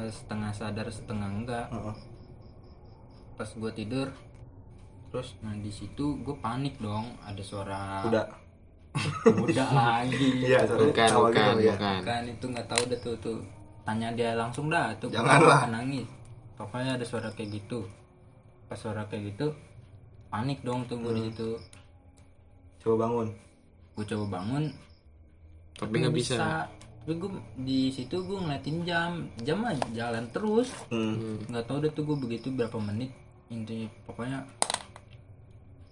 setengah 0.09 0.53
sadar 0.55 0.87
setengah 0.89 1.29
enggak. 1.29 1.66
Heeh. 1.73 1.97
pas 3.33 3.49
gue 3.49 3.73
tidur 3.75 4.12
terus 5.09 5.35
nah 5.41 5.57
di 5.57 5.73
situ 5.73 6.20
gue 6.20 6.37
panik 6.39 6.79
dong 6.79 7.16
ada 7.25 7.43
suara 7.43 8.05
kuda. 8.07 8.23
Kuda 9.25 9.64
lagi. 9.73 10.29
Iya 10.53 10.68
suara 10.68 10.85
Bukan, 10.89 11.11
bukan, 11.16 11.55
ya 11.59 11.75
bukan. 11.75 12.01
kan 12.05 12.23
itu 12.29 12.45
nggak 12.49 12.66
tahu 12.68 12.83
dah 12.93 13.01
tuh 13.01 13.16
tuh. 13.18 13.39
Tanya 13.83 14.09
dia 14.14 14.37
langsung 14.39 14.70
dah 14.70 14.95
tuh. 15.01 15.11
Janganlah. 15.11 15.66
nangis. 15.68 16.07
Pokoknya 16.55 16.95
ada 17.01 17.05
suara 17.09 17.33
kayak 17.35 17.61
gitu. 17.61 17.89
Pas 18.68 18.79
suara 18.79 19.05
kayak 19.11 19.35
gitu 19.35 19.53
panik 20.33 20.64
dong 20.64 20.89
tuh 20.89 20.97
gue 21.01 21.12
di 21.12 21.23
situ. 21.29 21.57
Coba 22.81 23.09
bangun. 23.09 23.29
Gue 23.97 24.05
coba 24.09 24.41
bangun 24.41 24.64
tapi 25.77 25.95
nggak 25.99 26.14
bisa. 26.14 26.68
Tapi 27.03 27.18
gue 27.18 27.30
di 27.59 27.90
situ 27.90 28.22
gue 28.22 28.38
ngeliatin 28.38 28.86
jam. 28.86 29.26
Jam 29.42 29.59
mah 29.59 29.74
jalan 29.90 30.22
terus. 30.30 30.70
Hmm. 30.86 31.42
nggak 31.50 31.66
tahu 31.66 31.82
deh 31.82 31.90
tuh 31.90 32.07
gue 32.07 32.14
begitu 32.14 32.55
berapa 32.55 32.78
menit 32.78 33.11
intinya. 33.50 33.90
Pokoknya 34.07 34.46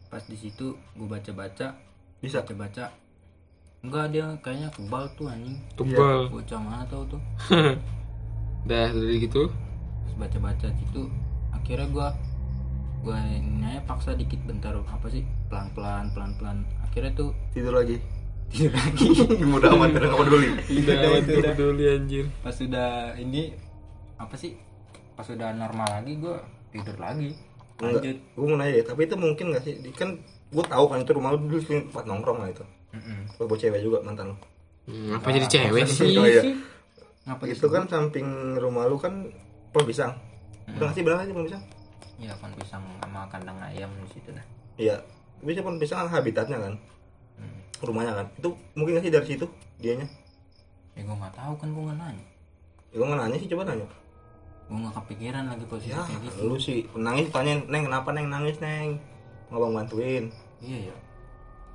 pas 0.07 0.23
di 0.23 0.39
situ 0.39 0.79
gue 0.95 1.09
baca 1.11 1.35
baca 1.35 1.75
bisa? 2.23 2.47
baca 2.47 2.55
baca 2.55 2.85
enggak 3.81 4.07
dia 4.13 4.27
kayaknya 4.39 4.69
kebal 4.71 5.11
tuh 5.19 5.27
anjing. 5.27 5.59
Tebal. 5.75 6.31
Bocah 6.31 6.61
mana 6.63 6.87
tau 6.87 7.03
tuh. 7.11 7.23
Dah 8.71 8.89
dari 8.95 9.19
gitu. 9.19 9.51
Terus 10.07 10.15
baca 10.15 10.39
baca 10.39 10.69
gitu. 10.71 11.11
Akhirnya 11.51 11.91
gua 11.91 12.09
gua 13.03 13.19
nanya 13.19 13.83
paksa 13.83 14.15
dikit 14.15 14.39
bentar. 14.47 14.79
Apa 14.79 15.11
sih? 15.11 15.27
Pelan 15.51 15.75
pelan 15.75 16.07
pelan 16.15 16.39
pelan 16.39 16.59
akhirnya 16.91 17.15
tuh 17.15 17.31
tidur 17.55 17.79
lagi 17.79 18.03
tidur 18.51 18.73
lagi 18.73 19.07
mudah 19.51 19.71
amat 19.71 19.89
udah 19.93 20.01
nggak 20.05 20.21
peduli 20.21 20.49
udah 20.51 20.95
Udah, 20.95 21.11
udah. 21.17 21.53
peduli 21.53 21.85
anjir 21.89 22.25
pas 22.41 22.53
sudah 22.53 22.91
ini 23.17 23.55
apa 24.17 24.35
sih 24.35 24.59
pas 25.15 25.23
sudah 25.23 25.53
normal 25.53 25.89
lagi 25.93 26.13
gua 26.17 26.43
tidur 26.69 26.97
lagi 26.97 27.31
lanjut 27.79 28.13
gue 28.13 28.45
mau 28.45 28.55
nanya 28.55 28.73
deh, 28.75 28.85
tapi 28.85 29.01
itu 29.03 29.17
mungkin 29.17 29.45
gak 29.51 29.65
sih? 29.65 29.73
Di- 29.75 29.89
Kan 29.91 30.21
gue 30.47 30.61
tahu 30.63 30.85
kan 30.85 31.01
itu 31.01 31.11
rumah 31.11 31.33
lu 31.33 31.41
dulu 31.43 31.57
sering 31.59 31.89
tempat 31.89 32.05
nongkrong 32.05 32.39
lah 32.39 32.53
itu. 32.53 32.61
Mm-mm. 32.93 33.25
Lu 33.33 33.49
bawa 33.49 33.57
cewek 33.57 33.81
juga 33.81 34.05
mantan 34.05 34.29
lu. 34.29 34.37
hmm, 34.85 35.17
apa 35.17 35.29
jadi 35.31 35.47
cewek 35.49 35.89
sih 35.89 36.13
Oh, 36.13 36.29
iya. 36.29 36.45
ngapa 37.25 37.49
itu 37.49 37.65
kan 37.65 37.89
samping 37.89 38.29
rumah 38.55 38.85
lu 38.85 38.95
kan 38.95 39.33
pohon 39.73 39.85
pisang. 39.87 40.13
Udah 40.69 40.93
nggak 40.93 40.95
sih 40.95 41.01
pohon 41.01 41.49
pisang? 41.49 41.63
ya 42.21 42.37
kan 42.37 42.53
pisang 42.53 42.85
sama 43.01 43.25
kandang 43.27 43.57
ayam 43.63 43.89
di 43.97 44.09
situ 44.13 44.29
dah 44.29 44.45
Iya. 44.77 45.01
Bisa 45.41 45.65
pohon 45.65 45.81
pisang 45.81 46.05
kan 46.05 46.09
habitatnya 46.13 46.61
kan, 46.61 46.75
Hmm. 46.77 47.00
Rumahnya 47.83 48.13
kan. 48.15 48.27
Itu 48.35 48.49
mungkin 48.73 48.97
gak 48.97 49.05
sih 49.05 49.13
dari 49.13 49.27
situ 49.27 49.47
dianya? 49.77 50.07
ya 50.91 51.07
gua 51.07 51.17
nggak 51.17 51.35
tahu 51.35 51.53
kan 51.57 51.69
gua 51.71 51.83
nggak 51.87 51.99
nanya 51.99 52.25
Ya, 52.91 52.97
gue 52.99 53.07
nggak 53.07 53.21
nanya 53.21 53.37
sih, 53.37 53.49
coba 53.49 53.63
nanya. 53.65 53.87
gua 54.67 54.77
nggak 54.77 54.95
kepikiran 54.97 55.45
lagi 55.47 55.65
posisi 55.65 55.91
Ya, 55.91 56.03
kayak 56.03 56.21
gitu 56.23 56.41
lu 56.43 56.57
sih 56.57 56.79
nangis 56.93 57.27
tanya 57.31 57.53
neng 57.65 57.83
kenapa 57.87 58.09
neng 58.11 58.27
nangis 58.29 58.57
neng? 58.59 58.99
Nggak 59.49 59.61
bang 59.61 59.73
bantuin? 59.75 60.25
iya 60.59 60.79
ya 60.91 60.97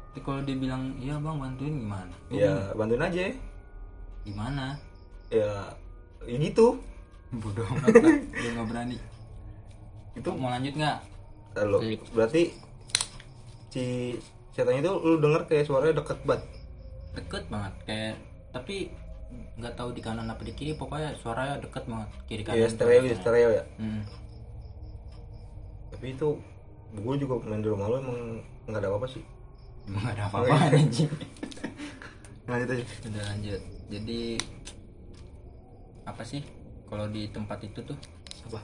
tapi 0.07 0.19
kalau 0.21 0.39
dia 0.41 0.55
bilang 0.55 0.95
iya 0.95 1.15
bang 1.15 1.35
bantuin 1.35 1.75
gimana 1.75 2.15
Gua 2.27 2.37
Ya 2.37 2.53
bantuin 2.71 3.01
aja. 3.01 3.23
gimana 4.23 4.65
Ya, 5.27 5.51
ya 6.21 6.35
gitu. 6.37 6.79
bodoh 7.33 7.65
amat 7.65 7.91
lah 7.95 8.15
dia 8.31 8.49
nggak 8.53 8.67
berani 8.67 8.97
Itu 10.13 10.29
mau 10.31 10.47
lanjut 10.49 10.71
nggak 10.71 10.97
Lanjut. 11.55 11.99
berarti 12.11 12.43
si 13.69 14.15
setan 14.55 14.71
itu 14.73 14.87
lu 14.89 15.19
denger 15.19 15.41
kayak 15.45 15.65
suaranya 15.65 15.99
deket 15.99 16.19
banget. 16.23 16.43
deket 17.13 17.43
banget 17.45 17.73
kayak 17.85 18.15
tapi 18.49 18.87
nggak 19.55 19.73
tahu 19.73 19.91
di 19.91 19.99
kanan 19.99 20.27
apa 20.27 20.41
di 20.41 20.51
kiri 20.51 20.73
pokoknya 20.73 21.11
suaranya 21.13 21.59
deket 21.59 21.83
banget 21.85 22.09
kiri 22.25 22.41
kanan 22.41 22.55
Kayak 22.57 22.71
stereo 22.71 22.99
gitu, 23.01 23.15
stereo 23.17 23.49
ya. 23.51 23.63
hmm. 23.77 24.01
Tapi 25.89 26.05
itu 26.09 26.27
gue 26.93 27.15
juga 27.17 27.33
main 27.45 27.59
di 27.59 27.67
rumah 27.67 27.87
lu 27.87 27.95
emang 27.97 28.19
nggak 28.65 28.79
ada 28.79 28.87
apa-apa 28.89 29.07
sih. 29.09 29.23
emang 29.85 30.01
nggak 30.01 30.15
ada 30.15 30.23
apa-apa 30.29 30.55
anjing 30.71 31.11
Lanjut 32.45 32.69
aja. 32.69 32.85
udah 33.05 33.23
lanjut 33.25 33.61
jadi 33.85 34.19
apa 36.05 36.23
sih 36.23 36.41
kalau 36.85 37.07
di 37.07 37.27
tempat 37.27 37.57
itu 37.61 37.81
tuh 37.81 37.97
Apa? 38.45 38.59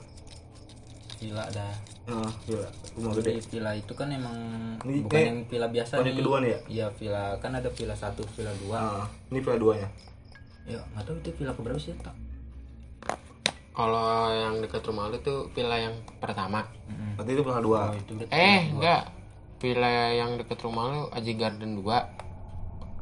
Villa 1.22 1.46
dah 1.48 1.72
Nah, 2.02 2.26
gila. 2.42 2.66
Rumah 2.98 3.12
Jadi 3.14 3.30
gede. 3.30 3.46
villa 3.46 3.70
itu 3.72 3.92
kan 3.94 4.10
emang 4.10 4.36
Ini 4.82 5.06
bukan 5.06 5.14
kayak 5.14 5.22
yang 5.24 5.38
villa 5.46 5.68
biasa 5.70 5.92
tahun 5.94 6.06
yang 6.10 6.18
kedua 6.18 6.36
nih 6.36 6.50
ya? 6.50 6.58
Iya 6.66 6.86
villa 6.98 7.24
kan 7.38 7.50
ada 7.54 7.70
villa 7.70 7.94
satu, 7.94 8.22
villa 8.34 8.50
dua. 8.58 8.76
Nah, 8.76 9.06
ini 9.30 9.38
villa 9.38 9.56
duanya. 9.56 9.88
Ya 10.62 10.80
nggak 10.84 11.02
tahu 11.04 11.14
itu 11.16 11.30
villa 11.38 11.52
keberapa 11.54 11.78
sih 11.78 11.94
tak? 11.96 12.14
kalau 13.72 14.04
yang 14.28 14.60
dekat 14.60 14.84
rumah 14.84 15.08
lu 15.08 15.16
tuh 15.18 15.48
villa 15.50 15.80
yang 15.80 15.96
pertama 16.20 16.60
Berarti 17.16 17.30
itu 17.32 17.40
villa 17.40 17.60
dua. 17.60 17.80
Oh 17.88 17.96
itu 17.96 18.12
eh 18.28 18.68
enggak 18.68 19.02
villa 19.56 19.88
yang 20.12 20.36
dekat 20.36 20.60
rumah 20.60 20.84
lu 20.90 21.00
Aji 21.08 21.32
Garden 21.34 21.80
2 21.80 21.88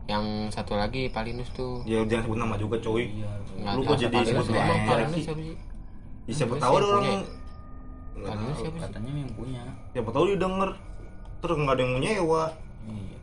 yang 0.07 0.25
satu 0.47 0.75
lagi 0.75 1.11
Palinus 1.11 1.51
tuh 1.51 1.83
Ya 1.83 2.07
jangan 2.07 2.23
sebut 2.23 2.39
nama 2.39 2.55
juga 2.55 2.79
coy. 2.79 3.03
Iya. 3.03 3.75
Lu 3.75 3.83
kok 3.83 3.99
jadi 3.99 4.15
sebut 4.23 4.47
ya. 4.47 4.63
nama? 4.63 4.75
Palinus 4.87 5.19
siapa 5.21 5.41
sih 5.41 5.57
Ya, 6.29 6.33
siapa 6.37 6.55
tahu 6.55 6.75
orang 6.79 7.27
punya. 8.23 8.37
Tahu. 8.37 8.53
siapa 8.55 8.77
sih 8.77 8.85
Katanya 8.87 9.13
yang 9.17 9.33
punya. 9.33 9.63
Siapa 9.91 10.09
tahu 10.11 10.25
dia 10.27 10.39
denger 10.39 10.71
terus 11.41 11.57
nggak 11.57 11.73
ada 11.73 11.81
yang 11.81 11.91
mau 11.91 12.01
nyewa 12.01 12.45
Iya. 12.83 13.17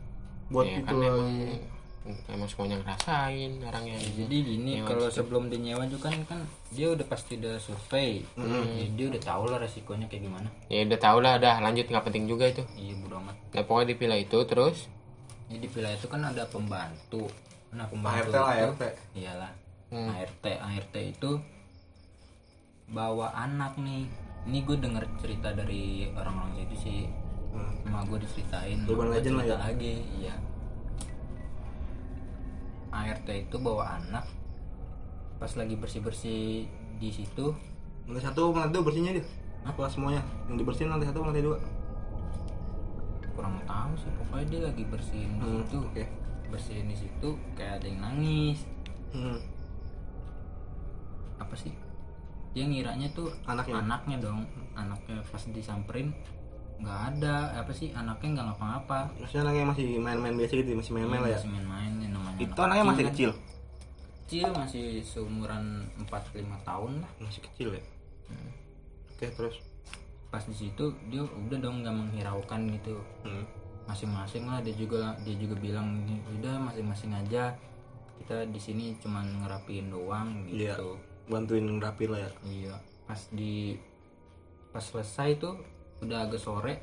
buat 0.48 0.64
ya 0.64 0.74
itu 0.76 0.86
kan 0.88 0.96
emang 0.98 1.30
emang 2.26 2.48
semuanya 2.48 2.76
ngerasain 2.80 3.52
orang 3.60 3.84
yang 3.86 4.00
Jadi 4.00 4.36
gini 4.40 4.72
kalau 4.80 5.06
situ. 5.06 5.16
sebelum 5.18 5.42
dia 5.46 5.60
nyewa 5.60 5.84
juga 5.84 6.08
kan 6.08 6.22
kan 6.26 6.40
dia 6.68 6.88
udah 6.88 7.04
pasti 7.04 7.36
udah 7.36 7.54
survei. 7.56 8.24
Jadi 8.32 8.90
dia 8.92 9.06
udah 9.08 9.20
tahu 9.20 9.44
lah 9.46 9.58
resikonya 9.58 10.06
kayak 10.06 10.22
gimana. 10.24 10.48
ya 10.66 10.82
udah 10.82 10.98
tau 10.98 11.18
lah 11.18 11.36
dah 11.36 11.58
lanjut 11.58 11.84
nggak 11.84 12.00
penting 12.02 12.24
juga 12.24 12.48
itu 12.48 12.62
Iya 12.74 12.96
bodo 12.96 13.20
amat. 13.20 13.36
nah 13.50 13.62
pokoknya 13.62 13.86
di 13.86 13.96
villa 13.96 14.16
itu 14.16 14.38
terus 14.42 14.78
Jadi 15.46 15.58
di 15.58 15.68
villa 15.68 15.90
itu 15.90 16.06
kan 16.06 16.20
ada 16.22 16.42
pembantu. 16.44 17.24
Nah 17.70 17.86
pembantu 17.86 18.30
ART 18.30 18.34
lah 18.34 18.52
itu, 18.52 18.64
ART. 18.74 18.82
Iyalah. 19.14 19.52
Hmm. 19.88 20.08
ART 20.10 20.44
ART 20.44 20.94
itu 20.96 21.30
bawa 22.88 23.32
anak 23.34 23.76
nih. 23.76 24.08
Ini 24.48 24.64
gue 24.64 24.76
denger 24.76 25.04
cerita 25.16 25.52
dari 25.52 26.08
orang-orang 26.10 26.56
situ 26.56 26.74
sih. 26.78 27.00
Hmm. 27.50 27.72
Sama 27.82 28.00
gue 28.04 28.18
diceritain. 28.20 28.78
Gua 28.82 29.06
legend 29.06 29.36
lah 29.36 29.44
cerita 29.44 29.54
ya? 29.54 29.66
Lagi, 29.66 29.94
iya. 30.18 30.34
ART 32.88 33.28
itu 33.28 33.56
bawa 33.58 34.00
anak 34.00 34.24
pas 35.36 35.52
lagi 35.54 35.76
bersih-bersih 35.76 36.66
di 36.98 37.10
situ 37.10 37.54
Lantai 38.08 38.24
satu, 38.24 38.50
lantai 38.50 38.72
dua 38.72 38.82
bersihnya 38.82 39.12
dia. 39.12 39.26
Apa 39.62 39.84
semuanya? 39.86 40.24
Yang 40.48 40.64
dibersihin 40.64 40.88
lantai 40.88 41.06
satu, 41.06 41.20
lantai 41.20 41.44
dua. 41.44 41.60
kurang 43.30 43.54
tahu 43.62 43.92
sih 43.94 44.10
pokoknya 44.18 44.44
dia 44.48 44.60
lagi 44.64 44.82
bersihin 44.82 45.30
di 45.30 45.46
Hmm, 45.46 45.62
situ 45.62 45.78
oke. 45.78 46.04
bersihin 46.48 46.86
di 46.88 46.96
situ 46.96 47.28
kayak 47.54 47.78
ada 47.78 47.86
yang 47.86 48.00
nangis 48.02 48.58
Hmm. 49.08 49.38
apa 51.38 51.54
sih 51.54 51.70
dia 52.50 52.64
ngiranya 52.64 53.08
tuh 53.10 53.28
Anaknya. 53.44 53.80
anaknya 53.80 54.16
dong 54.20 54.40
anaknya 54.72 55.20
pas 55.24 55.42
disamperin 55.46 56.10
nggak 56.78 56.98
ada 57.10 57.34
apa 57.56 57.72
sih 57.72 57.90
anaknya 57.90 58.28
nggak 58.34 58.46
ngapa-ngapa 58.48 58.98
Maksudnya 59.18 59.42
anaknya 59.44 59.64
masih 59.66 59.86
main-main 59.98 60.34
biasa 60.34 60.52
gitu, 60.54 60.70
masih 60.72 60.92
main-main 60.92 61.20
lah 61.20 61.28
ya. 61.28 61.36
masih 61.36 61.50
main-main 61.50 61.92
yang 61.98 62.12
namanya 62.12 62.38
Itu 62.38 62.50
anak 62.54 62.62
anaknya 62.64 62.84
masih 62.86 63.04
kecil. 63.08 63.30
kecil 64.22 64.48
masih 64.52 64.86
seumuran 65.02 65.64
4-5 66.00 66.38
tahun 66.62 66.92
lah 67.00 67.10
Masih 67.18 67.42
kecil 67.44 67.68
ya. 67.72 67.82
Oke, 69.10 69.26
terus. 69.28 69.56
pas 70.28 70.44
di 70.44 70.52
situ 70.54 70.84
dia 71.08 71.24
udah 71.24 71.58
dong 71.58 71.80
nggak 71.80 71.94
menghiraukan 71.94 72.60
gitu 72.70 73.00
Hmm. 73.22 73.42
masing-masing 73.84 74.44
lah 74.44 74.60
dia 74.60 74.76
juga 74.76 75.16
dia 75.18 75.32
juga 75.34 75.56
bilang 75.56 76.04
udah 76.30 76.60
masing-masing 76.60 77.10
aja 77.10 77.56
kita 78.18 78.44
di 78.46 78.60
sini 78.60 78.84
cuman 78.98 79.24
ngerapiin 79.40 79.88
doang 79.88 80.44
Iya. 80.44 80.76
gitu 80.76 81.00
Bantuin 81.28 81.78
rapi 81.78 82.04
lah 82.08 82.20
ya. 82.24 82.30
iya 82.48 82.74
pas 83.08 83.20
di 83.32 83.76
pas 84.68 84.84
selesai 84.84 85.40
tuh 85.40 85.56
udah 86.04 86.28
agak 86.28 86.40
sore 86.40 86.76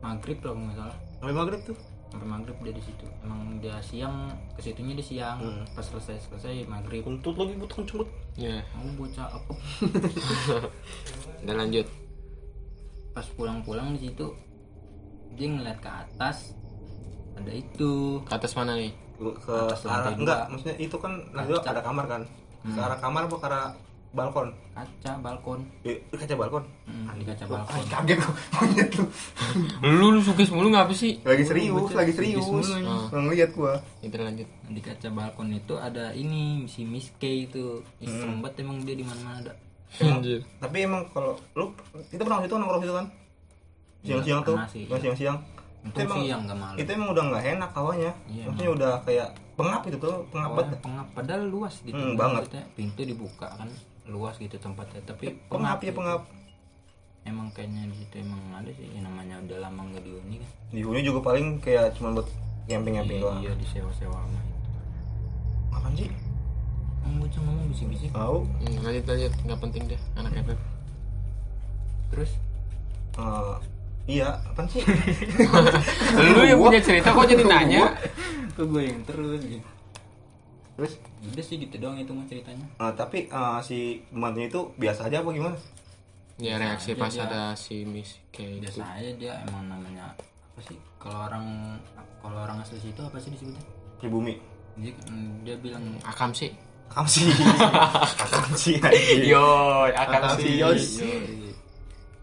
maghrib 0.00 0.38
kalau 0.40 0.56
nggak 0.56 0.76
salah. 0.78 0.96
Sampai 1.18 1.34
maghrib 1.34 1.60
tuh. 1.66 1.78
sampai 2.08 2.24
maghrib 2.24 2.56
dia 2.64 2.72
di 2.72 2.80
situ. 2.80 3.04
Emang 3.20 3.60
dia 3.60 3.76
siang 3.84 4.32
ke 4.56 4.64
situnya 4.64 4.96
di 4.96 5.04
siang. 5.04 5.36
Hmm. 5.44 5.64
pas 5.76 5.84
selesai 5.84 6.16
selesai 6.24 6.64
maghrib. 6.64 7.04
Kuntut 7.04 7.36
lagi 7.36 7.52
butuh 7.60 7.84
cembut. 7.84 8.08
ya 8.38 8.64
mau 8.72 8.88
bocah 8.96 9.28
apa? 9.28 9.52
Udah 11.44 11.54
lanjut. 11.58 11.86
Pas 13.12 13.26
pulang-pulang 13.36 13.92
di 13.92 14.08
situ 14.08 14.32
dia 15.36 15.48
ngeliat 15.52 15.78
ke 15.84 15.90
atas 15.90 16.56
ada 17.36 17.52
itu. 17.52 18.24
Ke 18.24 18.32
atas 18.40 18.52
mana 18.56 18.72
nih? 18.74 18.92
Ke 19.18 19.54
Atas 19.68 19.82
arah 19.84 20.08
lantai 20.08 20.14
enggak, 20.22 20.40
maksudnya 20.48 20.76
itu 20.78 20.96
kan 20.96 21.12
lantai 21.34 21.50
dua 21.50 21.60
ada 21.66 21.82
kamar 21.82 22.04
kan. 22.06 22.22
Ke 22.68 22.80
arah 22.80 22.98
kamar 22.98 23.22
apa 23.24 23.36
ke 23.36 23.46
arah 23.46 23.66
balkon? 24.08 24.48
kaca 24.70 25.18
balkon 25.18 25.60
Di, 25.80 26.00
di 26.00 26.16
kaca 26.16 26.34
balkon. 26.34 26.64
Hmm, 26.86 27.10
di 27.12 27.24
kaca 27.24 27.44
balkon 27.44 27.82
Kaget 27.84 28.18
gua. 28.18 28.32
Monyet 28.56 28.88
lu. 28.94 29.04
lu 29.82 30.06
lu 30.14 30.20
sukis 30.20 30.48
mulu 30.48 30.68
ngapa 30.68 30.92
sih 30.92 31.18
Lagi 31.22 31.42
serius, 31.42 31.90
lagi 31.90 32.12
serius. 32.12 32.40
mulu. 32.40 32.62
Nggak 32.64 33.20
ngeliat 33.20 33.50
gua. 33.52 33.74
itu 33.98 34.16
lanjut 34.16 34.48
di 34.66 34.80
kaca 34.80 35.08
balkon 35.08 35.52
itu 35.52 35.74
ada 35.74 36.12
ini 36.12 36.64
si 36.64 36.82
Miss 36.82 37.12
K 37.14 37.24
itu 37.44 37.84
Hmm. 37.98 38.38
Banget 38.38 38.62
emang 38.62 38.80
dia 38.80 38.94
di 38.94 39.02
mana-mana 39.02 39.38
ada 39.40 39.52
anjir 39.98 40.40
Tapi 40.56 40.76
emang 40.80 41.04
kalau 41.08 41.36
lu 41.52 41.72
kita 42.08 42.22
pernah 42.22 42.40
situ 42.40 42.54
nongkrong 42.54 42.82
situ 42.82 42.94
kan? 42.94 43.06
Siang-siang 43.98 44.40
Iya, 44.40 44.46
tuh, 44.46 44.56
pernah 44.56 45.38
siang-siang. 45.90 46.06
Untung 46.06 46.20
siang 46.20 46.42
nggak 46.44 46.58
malam. 46.58 46.76
Itu 46.76 46.90
emang 46.90 47.08
udah 47.10 47.24
nggak 47.26 47.44
enak 47.48 47.70
hawanya. 47.72 48.12
Iya, 48.24 48.44
Maksudnya 48.46 48.70
udah 48.72 48.92
kayak 49.02 49.28
pengap 49.54 49.80
gitu 49.84 49.98
tuh, 49.98 50.16
pengap 50.28 50.50
banget. 50.54 50.78
pengap. 50.80 51.06
Padahal 51.12 51.42
luas 51.44 51.74
gitu 51.80 51.96
Hmm, 51.96 52.14
banget. 52.14 52.42
Maksudnya. 52.44 52.64
Pintu 52.72 53.00
dibuka 53.02 53.48
kan 53.50 53.68
luas 54.04 54.34
gitu 54.36 54.56
tempatnya. 54.56 55.00
Tapi 55.02 55.24
Pengap 55.46 55.78
ya 55.78 55.92
pengap. 55.92 56.22
emang 57.22 57.48
kayaknya 57.50 57.84
di 57.86 57.96
situ 57.98 58.14
emang 58.18 58.40
ada 58.54 58.70
sih 58.70 58.88
yang 58.88 59.04
namanya 59.04 59.36
udah 59.38 59.58
lama 59.60 59.80
nggak 59.86 60.00
dihuni 60.00 60.36
kan. 60.38 60.50
Di 60.70 60.80
Uni 60.80 61.00
juga 61.02 61.20
paling 61.22 61.58
kayak 61.58 61.92
cuma 61.92 62.12
buat 62.12 62.24
camping-camping 62.64 63.18
doang. 63.18 63.38
iya 63.38 63.52
disewa-sewa 63.54 64.16
sama 64.16 64.38
itu. 64.38 64.68
Apaan 65.70 65.92
sih? 65.94 66.08
Om 67.00 67.20
bocah 67.20 67.40
ngomong 67.42 67.66
bisik-bisik. 67.68 68.08
Tahu 68.10 68.36
Hmm, 68.44 68.76
lanjut 68.80 69.04
lanjut. 69.04 69.32
Nggak 69.42 69.60
penting 69.60 69.82
deh 69.86 70.00
anak 70.14 70.32
FF 70.38 70.60
terus? 72.08 72.32
Eh, 73.14 73.54
iya 74.08 74.40
apaan 74.48 74.66
sih? 74.72 74.82
Lu 76.34 76.42
yang 76.42 76.58
punya 76.58 76.80
cerita 76.80 77.12
kok 77.12 77.28
jadi 77.28 77.44
nanya? 77.44 77.92
kok 78.56 78.64
gue 78.66 78.82
yang 78.88 79.00
terus? 79.04 79.40
Gitu 79.44 79.68
terus? 80.78 80.94
Udah 81.26 81.44
sih 81.44 81.58
gitu 81.58 81.74
doang 81.82 81.98
itu 81.98 82.14
mah 82.14 82.22
ceritanya. 82.30 82.66
Eh, 82.78 82.92
tapi 82.94 83.26
eh, 83.26 83.58
si 83.66 83.98
pembantunya 84.14 84.46
itu 84.46 84.60
biasa 84.78 85.10
aja 85.10 85.26
apa 85.26 85.30
gimana? 85.34 85.58
Ya 86.38 86.54
reaksi 86.54 86.94
pas 86.94 87.10
dia. 87.10 87.26
ada 87.26 87.58
si 87.58 87.82
Miss 87.82 88.14
kayak 88.30 88.62
gitu 88.62 88.78
biasa 88.78 88.82
aja 88.94 89.10
dia 89.18 89.32
emang 89.50 89.66
namanya 89.66 90.14
apa 90.14 90.60
sih? 90.62 90.78
Kalau 91.02 91.18
orang 91.26 91.74
kalau 92.22 92.38
orang 92.46 92.62
asli 92.62 92.78
situ 92.78 93.02
apa 93.02 93.18
sih 93.18 93.34
disebutnya? 93.34 93.62
Pribumi. 93.98 94.38
Dia, 94.78 94.94
dia 95.42 95.56
bilang 95.58 95.98
akam 96.06 96.30
sih 96.30 96.54
akam 96.88 97.04
sih 97.04 97.26
akam 98.24 98.46
sih 98.56 98.78
yo 99.28 99.44
akam 99.92 100.38
sih 100.40 100.62
yos 100.62 101.02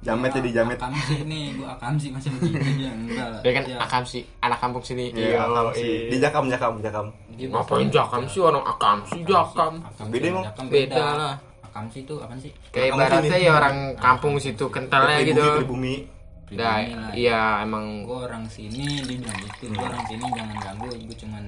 jamet 0.05 0.31
jadi 0.37 0.49
jamet. 0.61 0.77
Akam 0.77 0.93
sih 0.93 1.19
nih 1.25 1.43
gua 1.57 1.67
akam 1.73 1.93
sih 1.97 2.09
masih 2.13 2.29
begitu 2.37 2.57
dia 2.77 2.91
enggak 2.93 3.27
lah. 3.33 3.41
Dia 3.41 3.51
kan 3.57 3.63
Dia- 3.65 3.79
akam 3.81 4.03
sih 4.05 4.21
anak 4.37 4.59
kampung 4.61 4.83
sini. 4.85 5.05
Iya 5.11 5.41
akam 5.49 5.67
sih 5.73 5.93
di 6.13 6.17
jakam 6.21 6.45
jakam 6.45 6.73
jakam. 6.85 7.05
Dia 7.33 7.47
ngapain 7.49 7.89
jakam 7.89 8.21
sih? 8.29 8.41
Orang 8.45 8.63
akam 8.63 8.97
sih 9.09 9.21
jakam. 9.25 9.73
Akam 9.81 10.05
Beda 10.13 10.21
sih, 10.21 10.31
emang? 10.31 10.45
Beda 10.69 11.05
lah. 11.17 11.35
Akam 11.65 11.85
sih 11.91 12.01
itu 12.07 12.15
apaan 12.21 12.39
sih? 12.39 12.51
kayak 12.71 12.87
ibaratnya 12.95 13.35
ya 13.35 13.51
orang 13.57 13.77
kampung 13.99 14.39
situ 14.39 14.65
kentalnya 14.69 15.19
gitu. 15.25 15.43
pribumi. 15.65 16.07
Nah, 16.55 16.85
iya 17.11 17.65
emang. 17.65 18.05
Gue 18.05 18.29
orang 18.29 18.45
sini 18.47 19.01
dia 19.03 19.17
bilang 19.17 19.39
gitu. 19.41 19.73
Gue 19.73 19.83
orang 19.83 20.05
sini 20.07 20.23
jangan 20.29 20.55
ganggu. 20.61 20.87
Gue 20.93 21.17
cuman 21.17 21.43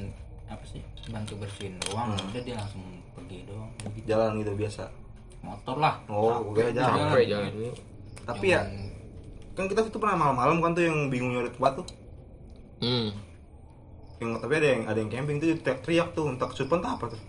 apa 0.50 0.64
sih 0.68 0.82
bantu 1.14 1.38
bersihin 1.40 1.78
doang. 1.86 2.12
Udah 2.12 2.42
dia 2.44 2.58
langsung 2.58 2.84
pergi 3.16 3.46
doang. 3.48 3.70
Gitu. 3.94 4.04
jalan 4.10 4.42
gitu 4.42 4.52
biasa. 4.58 4.84
Motor 5.46 5.78
lah. 5.80 5.96
oh 6.10 6.42
gue 6.52 6.74
jalan. 6.74 7.14
Jalan 7.16 7.96
tapi 8.24 8.46
ya 8.50 8.62
kan 9.52 9.66
kita 9.66 9.82
situ 9.84 9.98
pernah 9.98 10.16
malam-malam 10.16 10.58
kan 10.60 10.72
tuh 10.72 10.84
yang 10.84 10.98
bingung 11.08 11.34
nyari 11.34 11.50
tempat 11.50 11.78
tuh. 11.78 11.88
Hmm. 12.80 13.10
Yang 14.18 14.30
tapi 14.40 14.54
ada 14.56 14.68
yang 14.68 14.82
ada 14.86 14.98
yang 14.98 15.12
camping 15.12 15.38
tuh 15.38 15.48
teriak-teriak 15.56 16.08
tuh 16.12 16.26
entah 16.28 16.48
kesurupan 16.48 16.80
tuh 16.80 16.92
apa 16.92 17.06
tuh. 17.08 17.22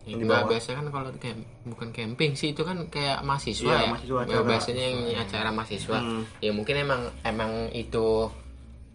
Ya, 0.00 0.06
Yang 0.06 0.18
di 0.18 0.24
nggak 0.24 0.40
bawah. 0.40 0.50
biasa 0.50 0.68
kan 0.72 0.84
kalau 0.88 1.10
camp 1.14 1.40
bukan 1.64 1.88
camping 1.90 2.32
sih 2.32 2.48
itu 2.50 2.62
kan 2.62 2.76
kayak 2.88 3.20
mahasiswa 3.20 3.66
Iya, 3.66 3.76
ya. 3.76 3.88
mahasiswa, 3.90 4.18
Ya, 4.18 4.24
acara. 4.26 4.48
biasanya 4.48 4.84
yang 4.86 5.20
acara 5.20 5.48
mahasiswa. 5.50 5.98
Hmm. 5.98 6.22
ya 6.38 6.50
mungkin 6.50 6.74
emang 6.78 7.02
emang 7.22 7.50
itu 7.70 8.06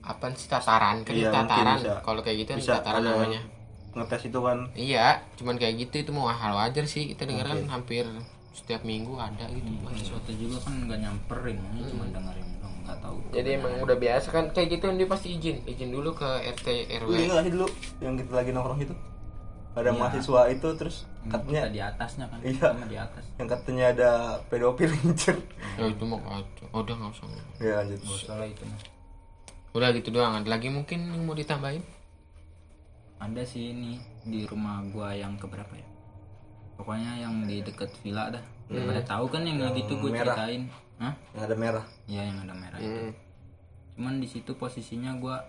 apa 0.01 0.25
sih 0.33 0.45
tataran 0.45 1.01
kan 1.01 1.13
Iya, 1.13 1.29
tataran. 1.29 1.77
kalau 2.01 2.19
kayak 2.19 2.37
gitu 2.39 2.49
kan 2.51 2.59
bisa 2.59 2.73
tataran 2.77 3.01
ada 3.01 3.11
namanya. 3.13 3.41
ngetes 3.93 4.21
itu 4.25 4.39
kan. 4.39 4.57
Iya 4.73 5.07
cuman 5.35 5.55
kayak 5.55 5.73
gitu 5.79 5.95
itu 5.99 6.11
mau 6.11 6.27
hal 6.27 6.51
wajar 6.51 6.83
sih 6.83 7.07
kita 7.07 7.23
dengar 7.23 7.47
kan 7.47 7.63
hampir 7.69 8.03
setiap 8.55 8.81
minggu 8.81 9.13
ada 9.13 9.45
gitu 9.47 9.67
mahasiswa 9.77 10.15
Sesuatu 10.15 10.31
juga 10.31 10.57
kan 10.61 10.73
nggak 10.81 10.99
nyamperin. 11.01 11.57
Ini 11.59 11.81
cuma 11.85 12.03
dengerin 12.07 12.47
doang. 12.55 12.75
Nggak 12.81 12.97
tahu. 12.99 13.17
jadi 13.29 13.49
emang 13.53 13.73
udah 13.79 13.97
biasa 13.97 14.27
kan 14.29 14.45
kayak 14.49 14.67
gitu 14.71 14.85
dia 14.93 15.05
pasti 15.05 15.27
izin 15.31 15.57
izin 15.65 15.89
dulu 15.89 16.09
ke 16.11 16.29
RT 16.53 16.67
RW 16.95 17.07
lu 17.07 17.17
ingat 17.19 17.33
gak 17.33 17.43
sih 17.43 17.53
dulu 17.53 17.67
yang 17.99 18.13
kita 18.13 18.31
lagi 18.31 18.51
nongkrong 18.51 18.79
itu 18.79 18.95
ada 19.75 19.83
Iya. 19.85 19.97
mahasiswa 19.97 20.41
itu 20.47 20.67
terus 20.73 20.97
Kita 21.19 21.35
katanya 21.35 21.63
di 21.67 21.79
atasnya 21.81 22.25
kan. 22.25 22.39
Iya. 22.39 22.63
Sama 22.63 22.85
di 22.85 22.95
atas. 22.95 23.23
yang 23.35 23.47
katanya 23.49 23.85
ada 23.91 24.11
pedofil 24.45 24.91
incer 25.01 25.35
ya 25.75 25.85
itu 25.85 26.03
mau 26.03 26.15
kacau 26.17 26.65
oh, 26.69 26.79
udah 26.79 26.95
nggak 26.95 27.11
usah 27.11 27.25
ya 27.59 27.73
lanjut 27.75 27.99
Gak 27.99 28.15
usah 28.15 28.35
lah 28.37 28.47
itu 28.47 28.63
mah. 28.63 28.79
udah 29.73 29.89
gitu 29.91 30.09
doang 30.09 30.33
ada 30.33 30.47
lagi 30.47 30.67
mungkin 30.69 30.99
yang 31.05 31.21
mau 31.21 31.33
ditambahin 31.33 31.83
Ada 33.17 33.43
sih 33.43 33.71
ini 33.71 33.97
di 34.21 34.45
rumah 34.45 34.79
gua 34.85 35.11
yang 35.11 35.35
keberapa 35.35 35.71
ya? 35.71 35.87
Pokoknya 36.75 37.11
yang 37.17 37.43
di 37.43 37.59
deket 37.59 37.89
villa 37.99 38.27
dah. 38.29 38.43
Udah 38.67 38.83
pada 38.85 39.01
tahu 39.05 39.25
kan 39.27 39.41
yang, 39.41 39.59
lagi 39.59 39.81
itu 39.81 39.93
gue 39.95 40.09
merah. 40.09 40.35
ceritain. 40.35 40.63
Hah? 40.95 41.13
yang 41.29 41.43
ada 41.43 41.55
merah 41.55 41.85
Iya 42.05 42.21
yang 42.25 42.37
ada 42.39 42.53
merah. 42.53 42.79
itu. 42.79 42.87
hmm. 42.87 43.11
Cuman 43.95 44.13
di 44.17 44.27
situ 44.27 44.51
posisinya 44.53 45.15
gua 45.15 45.39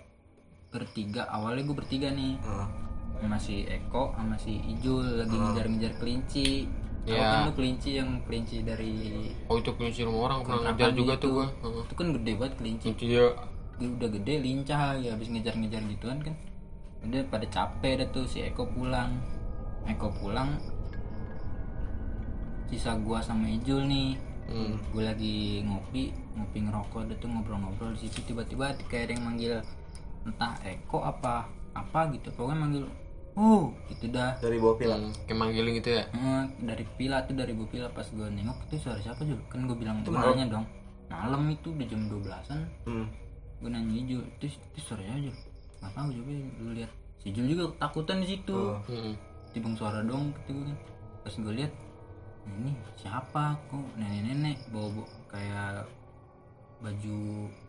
bertiga. 0.68 1.26
Awalnya 1.26 1.62
gue 1.64 1.76
bertiga 1.76 2.08
nih. 2.10 2.38
Nah, 2.38 2.68
Sama 3.16 3.38
si 3.38 3.64
Eko 3.64 4.12
sama 4.12 4.36
si 4.36 4.60
Ijul 4.60 5.18
lagi 5.18 5.32
ngejar-ngejar 5.32 5.92
kelinci. 5.96 6.68
Tahu 7.00 7.14
Iya. 7.14 7.22
kan 7.24 7.40
lu 7.46 7.52
kelinci 7.54 7.90
yang 7.94 8.10
kelinci 8.22 8.56
dari 8.60 8.92
oh 9.46 9.56
itu 9.56 9.70
kunci 9.72 10.02
rumah 10.02 10.26
orang 10.26 10.38
pernah 10.42 10.74
ngejar 10.74 10.90
juga 10.92 11.14
itu. 11.14 11.22
tuh 11.22 11.30
gua 11.32 11.46
Heeh. 11.56 11.82
Itu 11.82 11.94
kan 11.94 12.06
gede 12.12 12.32
banget 12.34 12.54
kelinci. 12.56 12.86
kunci 12.88 13.04
dia 13.08 13.24
Dia 13.76 13.88
udah 13.90 14.08
gede 14.10 14.34
lincah 14.38 14.82
ya 14.96 15.10
habis 15.12 15.28
ngejar-ngejar 15.28 15.82
gituan 15.86 16.18
kan. 16.20 16.34
Udah 17.02 17.20
pada 17.26 17.46
capek 17.46 17.92
dah 17.96 18.08
tuh 18.10 18.26
si 18.26 18.42
Eko 18.42 18.66
pulang. 18.66 19.16
Eko 19.86 20.10
pulang 20.12 20.58
sisa 22.70 22.98
gua 22.98 23.22
sama 23.22 23.46
Ijul 23.50 23.86
nih. 23.86 24.10
Hmm. 24.46 24.78
gue 24.94 25.02
lagi 25.02 25.66
ngopi 25.66 26.14
ngopi 26.38 26.58
ngerokok 26.62 27.10
udah 27.10 27.18
tuh 27.18 27.26
ngobrol-ngobrol 27.26 27.90
di 27.98 28.06
situ 28.06 28.30
tiba-tiba 28.30 28.78
kayak 28.86 29.10
ada 29.10 29.12
yang 29.18 29.24
manggil 29.26 29.54
entah 30.22 30.54
Eko 30.62 31.02
apa? 31.02 31.50
Apa 31.74 32.14
gitu? 32.14 32.30
Pokoknya 32.30 32.58
manggil 32.62 32.84
oh 33.34 33.74
gitu 33.90 34.06
dah. 34.14 34.38
Dari 34.38 34.62
bawah 34.62 34.78
pila? 34.78 34.96
Hmm, 35.02 35.10
kayak 35.26 35.38
manggilin 35.38 35.72
gitu 35.82 35.90
ya? 35.98 36.04
Eh, 36.14 36.44
dari 36.62 36.84
pila 36.94 37.26
tuh 37.26 37.34
dari 37.34 37.52
bu 37.58 37.66
pila 37.66 37.90
pas 37.90 38.06
gue 38.06 38.22
nengok 38.22 38.70
itu 38.70 38.86
suara 38.86 39.02
siapa 39.02 39.26
juga 39.26 39.42
kan 39.50 39.66
gue 39.66 39.76
bilang 39.76 40.06
gue 40.06 40.14
nanya 40.14 40.46
dong. 40.46 40.66
Malam 41.10 41.50
itu 41.50 41.74
udah 41.74 41.86
jam 41.86 42.02
12an 42.06 42.60
hmm. 42.86 43.06
gue 43.66 43.70
nanya 43.70 43.94
Ijul 43.98 44.22
itu 44.38 44.46
itu 44.46 44.78
suara 44.78 45.02
aja 45.02 45.32
nggak 45.82 45.92
tahu 45.92 46.08
juga 46.14 46.30
lu 46.62 46.70
lihat. 46.70 46.92
Si 47.18 47.34
Jul 47.34 47.50
juga 47.50 47.74
ketakutan 47.74 48.22
di 48.22 48.26
situ. 48.30 48.54
Oh. 48.54 48.78
hmm. 48.86 49.14
tiba 49.50 49.68
suara 49.74 50.06
dong 50.06 50.30
gitu 50.46 50.54
kan. 50.54 50.78
Pas 51.26 51.34
gue 51.34 51.54
lihat 51.58 51.72
ini 52.46 52.72
siapa? 52.98 53.58
Kok 53.68 53.98
nenek-nenek 53.98 54.56
bawa 54.70 54.88
bawa 54.94 55.08
kayak 55.30 55.86
baju 56.80 57.18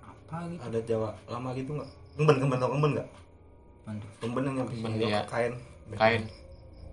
apa 0.05 0.38
gitu? 0.51 0.61
Ada 0.63 0.80
jawa 0.86 1.09
lama 1.28 1.49
gitu 1.57 1.71
nggak? 1.78 1.89
Kemben 2.17 2.38
kemben 2.41 2.57
tau 2.61 2.71
kemben 2.71 2.91
nggak? 2.97 3.09
Kemben 4.19 4.43
yang 4.43 4.67
Kemben, 4.67 4.91
iya. 4.99 5.21
kain. 5.30 5.53
Kain 5.95 6.23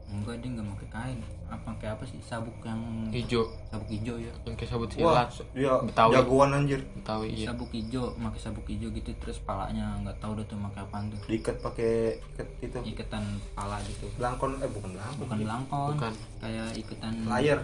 enggak 0.08 0.36
dia 0.40 0.48
nggak 0.52 0.66
pakai 0.76 0.88
kain 0.90 1.18
apa 1.44 1.68
kayak 1.78 1.92
apa 1.96 2.04
sih? 2.04 2.18
Sabuk 2.20 2.56
yang 2.62 2.80
hijau. 3.14 3.46
Sabuk 3.70 3.88
hijau 3.88 4.16
ya. 4.18 4.32
Yang 4.44 4.54
kayak 4.58 4.70
sabut 4.74 4.90
wah 4.98 5.22
silat. 5.22 5.28
dia 5.54 5.72
Betawi. 5.80 6.12
jagoan 6.12 6.50
anjir. 6.52 6.80
Tahu 7.06 7.22
iya. 7.24 7.46
Sabuk 7.48 7.70
hijau 7.70 8.04
pakai 8.14 8.40
sabuk 8.40 8.66
hijau 8.66 8.88
gitu 8.90 9.10
terus 9.18 9.38
palanya 9.40 9.86
nggak 10.02 10.16
tahu 10.18 10.34
deh 10.34 10.46
tuh 10.46 10.58
pakai 10.58 10.80
apaan 10.82 11.04
tuh. 11.08 11.20
Diikat 11.30 11.56
pakai 11.60 11.92
ikat 12.34 12.48
itu. 12.60 12.78
Iketan 12.94 13.24
pala 13.54 13.78
gitu. 13.86 14.06
Belangkon 14.18 14.58
eh 14.58 14.70
bukan 14.70 14.90
belangkon. 14.92 15.20
Bukan 15.22 15.36
belangkon. 15.40 15.90
Bukan. 15.94 16.12
kayak 16.42 16.68
iketan 16.74 17.14
layar. 17.24 17.60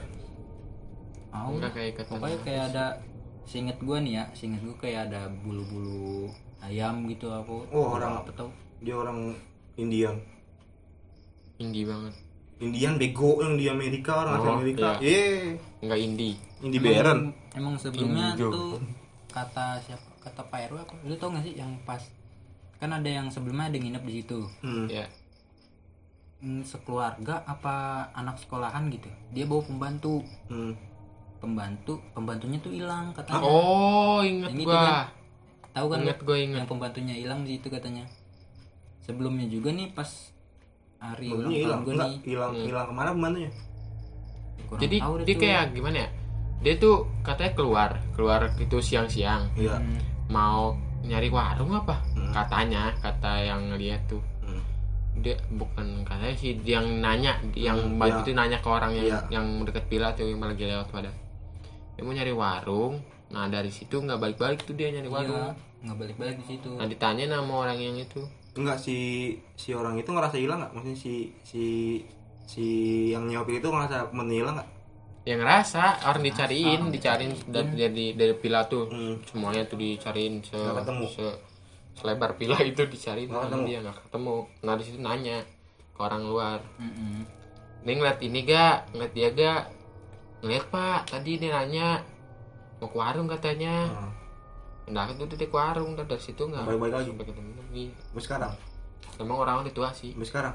Oh, 1.30 1.55
udah 1.55 1.70
kayak 1.70 1.95
ikatan 1.95 2.11
pokoknya 2.18 2.38
kayak 2.43 2.62
ada 2.74 2.86
seinget 3.47 3.78
gue 3.78 3.97
nih 4.03 4.12
ya 4.18 4.24
seinget 4.34 4.62
gue 4.62 4.76
kayak 4.76 5.11
ada 5.11 5.30
bulu-bulu 5.30 6.26
ayam 6.59 7.07
gitu 7.07 7.30
aku. 7.30 7.66
Oh, 7.70 7.95
orang- 7.95 8.22
apa 8.22 8.30
tau. 8.34 8.51
dia 8.80 8.95
orang 8.95 9.34
Indian 9.76 10.16
indie 11.61 11.84
banget 11.84 12.16
Indian 12.61 12.94
bego 12.94 13.40
yang 13.40 13.56
di 13.56 13.66
Amerika 13.66 14.20
orang 14.20 14.36
Oh, 14.38 14.54
Amerika. 14.54 15.00
iya. 15.00 15.08
eh 15.08 15.40
nggak 15.80 15.96
indie 15.98 16.36
Indi 16.61 16.76
Beren 16.76 17.32
emang 17.50 17.74
sebelumnya 17.74 18.32
Indigo. 18.32 18.52
tuh 18.52 18.72
kata 19.26 19.80
siapa 19.80 20.04
kata 20.20 20.42
Pak 20.44 20.68
RW 20.68 20.76
apa? 20.78 20.94
Lu 21.02 21.16
tau 21.16 21.30
gak 21.30 21.40
sih 21.42 21.56
yang 21.56 21.72
pas 21.82 22.04
kan 22.76 22.90
ada 22.90 23.06
yang 23.06 23.26
sebelumnya 23.26 23.66
ada 23.66 23.76
nginep 23.76 24.02
di 24.02 24.14
situ. 24.14 24.38
Hmm. 24.61 24.84
ya 24.86 25.08
Hmm, 26.38 26.61
sekeluarga 26.62 27.44
apa 27.44 27.74
anak 28.11 28.36
sekolahan 28.38 28.88
gitu. 28.88 29.08
Dia 29.30 29.44
bawa 29.44 29.61
pembantu. 29.62 30.24
Hmm. 30.46 30.72
pembantu 31.36 31.96
pembantunya 32.12 32.56
tuh 32.58 32.68
hilang 32.70 33.12
katanya. 33.12 33.40
Oh 33.40 34.20
inget 34.20 34.48
Yang 34.50 34.64
gua. 34.66 34.76
kan, 34.76 34.92
tahu 35.72 35.86
kan 35.88 35.98
inget 36.02 36.20
gua 36.20 36.36
inget 36.36 36.58
yang 36.58 36.68
pembantunya 36.68 37.14
hilang 37.14 37.40
di 37.42 37.56
situ 37.56 37.68
katanya. 37.68 38.04
Sebelumnya 39.00 39.48
juga 39.48 39.68
nih 39.70 39.88
pas 39.90 40.08
hari 41.01 41.26
ulang 41.28 41.48
hilang 41.51 41.80
tahun 41.80 41.86
gue 41.86 41.94
nih. 41.96 42.12
hilang 42.22 42.53
hilang 42.55 42.86
ke 42.86 42.92
mana 42.92 43.11
pembantunya 43.11 43.51
kurang 44.68 44.80
jadi 44.80 44.96
tahu 45.01 45.14
dia 45.24 45.36
kayak 45.36 45.64
gimana 45.72 45.98
ya? 45.98 46.11
Dia 46.61 46.74
tuh 46.76 46.96
katanya 47.22 47.53
keluar 47.55 47.90
keluar 48.12 48.40
itu 48.55 48.76
siang-siang. 48.78 49.48
Iya. 49.57 49.80
Hmm, 49.80 49.96
mau 50.28 50.76
nyari 51.01 51.26
warung 51.26 51.72
apa? 51.72 52.05
Hmm. 52.12 52.30
katanya 52.30 52.92
kata 52.94 53.32
yang 53.42 53.61
ngeliat 53.68 54.05
tuh. 54.07 54.20
Hmm. 54.40 54.61
dia 55.16 55.34
bukan 55.51 56.05
katanya 56.05 56.32
sih 56.34 56.55
dia 56.57 56.78
yang 56.78 57.01
nanya 57.01 57.32
yang 57.53 57.76
Hmm, 57.76 57.96
bantu 57.96 58.14
iya. 58.14 58.22
itu 58.22 58.32
nanya 58.32 58.59
ke 58.59 58.68
orang 58.68 58.92
yang 58.94 59.07
Iya. 59.09 59.18
yang 59.32 59.46
deket 59.64 59.84
pila 59.88 60.12
tuh 60.12 60.22
yang 60.24 60.38
lagi 60.38 60.64
lewat 60.64 60.86
pada. 60.86 61.11
Dia 61.92 62.03
mau 62.05 62.12
nyari 62.12 62.30
warung. 62.30 62.94
Nah 63.30 63.46
dari 63.46 63.68
situ 63.68 63.96
nggak 63.96 64.16
balik-balik 64.16 64.61
tuh 64.61 64.72
dia 64.72 64.88
nyari 64.88 65.05
iya 65.05 65.16
warung. 65.16 65.51
nggak 65.80 65.96
balik-balik 65.96 66.36
di 66.38 66.46
situ. 66.46 66.70
Nah 66.70 66.84
ditanya 66.84 67.24
nama 67.32 67.53
orang 67.59 67.76
yang 67.76 67.96
itu 67.96 68.20
enggak 68.57 68.78
si 68.82 68.96
si 69.55 69.70
orang 69.74 69.94
itu 69.96 70.11
ngerasa 70.11 70.36
hilang 70.36 70.59
nggak? 70.64 70.72
Maksudnya 70.74 70.98
si 70.98 71.14
si 71.46 71.62
si 72.44 72.64
yang 73.14 73.30
nyopir 73.30 73.62
itu 73.62 73.68
ngerasa 73.70 74.11
hilang 74.11 74.59
nggak? 74.59 74.70
Yang 75.28 75.38
ngerasa. 75.44 75.82
Orang 76.09 76.22
dicariin 76.24 76.80
dicariin 76.90 77.32
dan 77.53 77.76
dari 77.76 78.16
dari 78.16 78.34
pila 78.34 78.66
tuh. 78.66 78.90
Hmm. 78.90 79.20
semuanya 79.28 79.62
tuh 79.68 79.78
dicariin 79.78 80.42
se, 80.42 80.57
ketemu. 80.57 81.05
se- 81.07 81.38
selebar 82.01 82.34
pila 82.40 82.57
itu 82.70 82.82
dicariin 82.88 83.28
Nggak 83.28 83.38
sama 83.38 83.48
ketemu. 83.53 83.64
dia 83.68 83.78
nggak 83.84 83.96
ketemu. 84.09 84.36
Nah 84.64 84.74
di 84.74 84.82
situ 84.82 84.98
nanya 84.98 85.38
ke 85.94 86.01
orang 86.01 86.22
luar. 86.24 86.59
Mm-mm. 86.80 87.22
ini 87.80 87.92
ngeliat 87.96 88.18
ini 88.20 88.38
gak? 88.44 88.76
Ngeliat 88.92 89.12
dia 89.16 89.28
gak? 89.32 89.62
Ngeliat 90.44 90.64
pak 90.68 91.01
tadi 91.09 91.30
dia 91.40 91.51
nanya 91.53 91.88
mau 92.80 92.88
ke 92.88 92.96
warung? 92.96 93.28
katanya. 93.28 93.88
Nah, 93.88 94.12
nah 94.90 95.05
itu 95.07 95.22
di 95.28 95.46
warung 95.53 95.94
udah 95.94 96.05
dari 96.09 96.18
situ 96.20 96.42
nggak 96.44 96.64
Balik-balik 96.66 96.94
lagi? 96.96 97.11
Ketemu 97.70 97.86
lagi 97.86 97.86
sampai 97.94 98.22
sekarang? 98.26 98.52
Emang 99.20 99.36
orang 99.38 99.56
itu 99.62 99.80
sih. 99.94 100.10
Sampai 100.10 100.26
sekarang? 100.28 100.54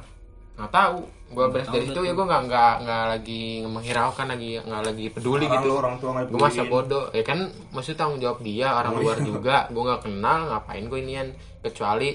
Nggak 0.56 0.72
tahu. 0.72 1.00
Gue 1.32 1.46
beres 1.52 1.68
dari 1.68 1.88
tuh. 1.92 2.04
ya 2.04 2.12
gue 2.12 2.26
nggak 2.26 2.42
nggak 2.48 2.74
nggak 2.84 3.04
lagi 3.12 3.44
menghiraukan 3.68 4.28
lagi 4.32 4.52
nggak 4.60 4.82
lagi 4.84 5.06
peduli 5.12 5.46
orang 5.46 5.56
gitu. 5.60 5.68
lu, 5.68 5.76
orang 5.76 5.96
tua 6.00 6.10
nggak 6.12 6.26
gue 6.32 6.40
masa 6.40 6.64
bodoh. 6.64 7.06
Ya 7.12 7.24
kan 7.24 7.40
maksudnya 7.72 7.98
tanggung 8.00 8.20
jawab 8.20 8.40
dia 8.40 8.68
orang 8.72 8.92
Oh, 8.96 9.00
luar 9.00 9.18
iya. 9.20 9.26
juga. 9.26 9.58
Gue 9.68 9.84
nggak 9.84 10.02
kenal 10.04 10.40
ngapain 10.52 10.84
gue 10.88 11.00
inian? 11.00 11.28
Kecuali 11.60 12.10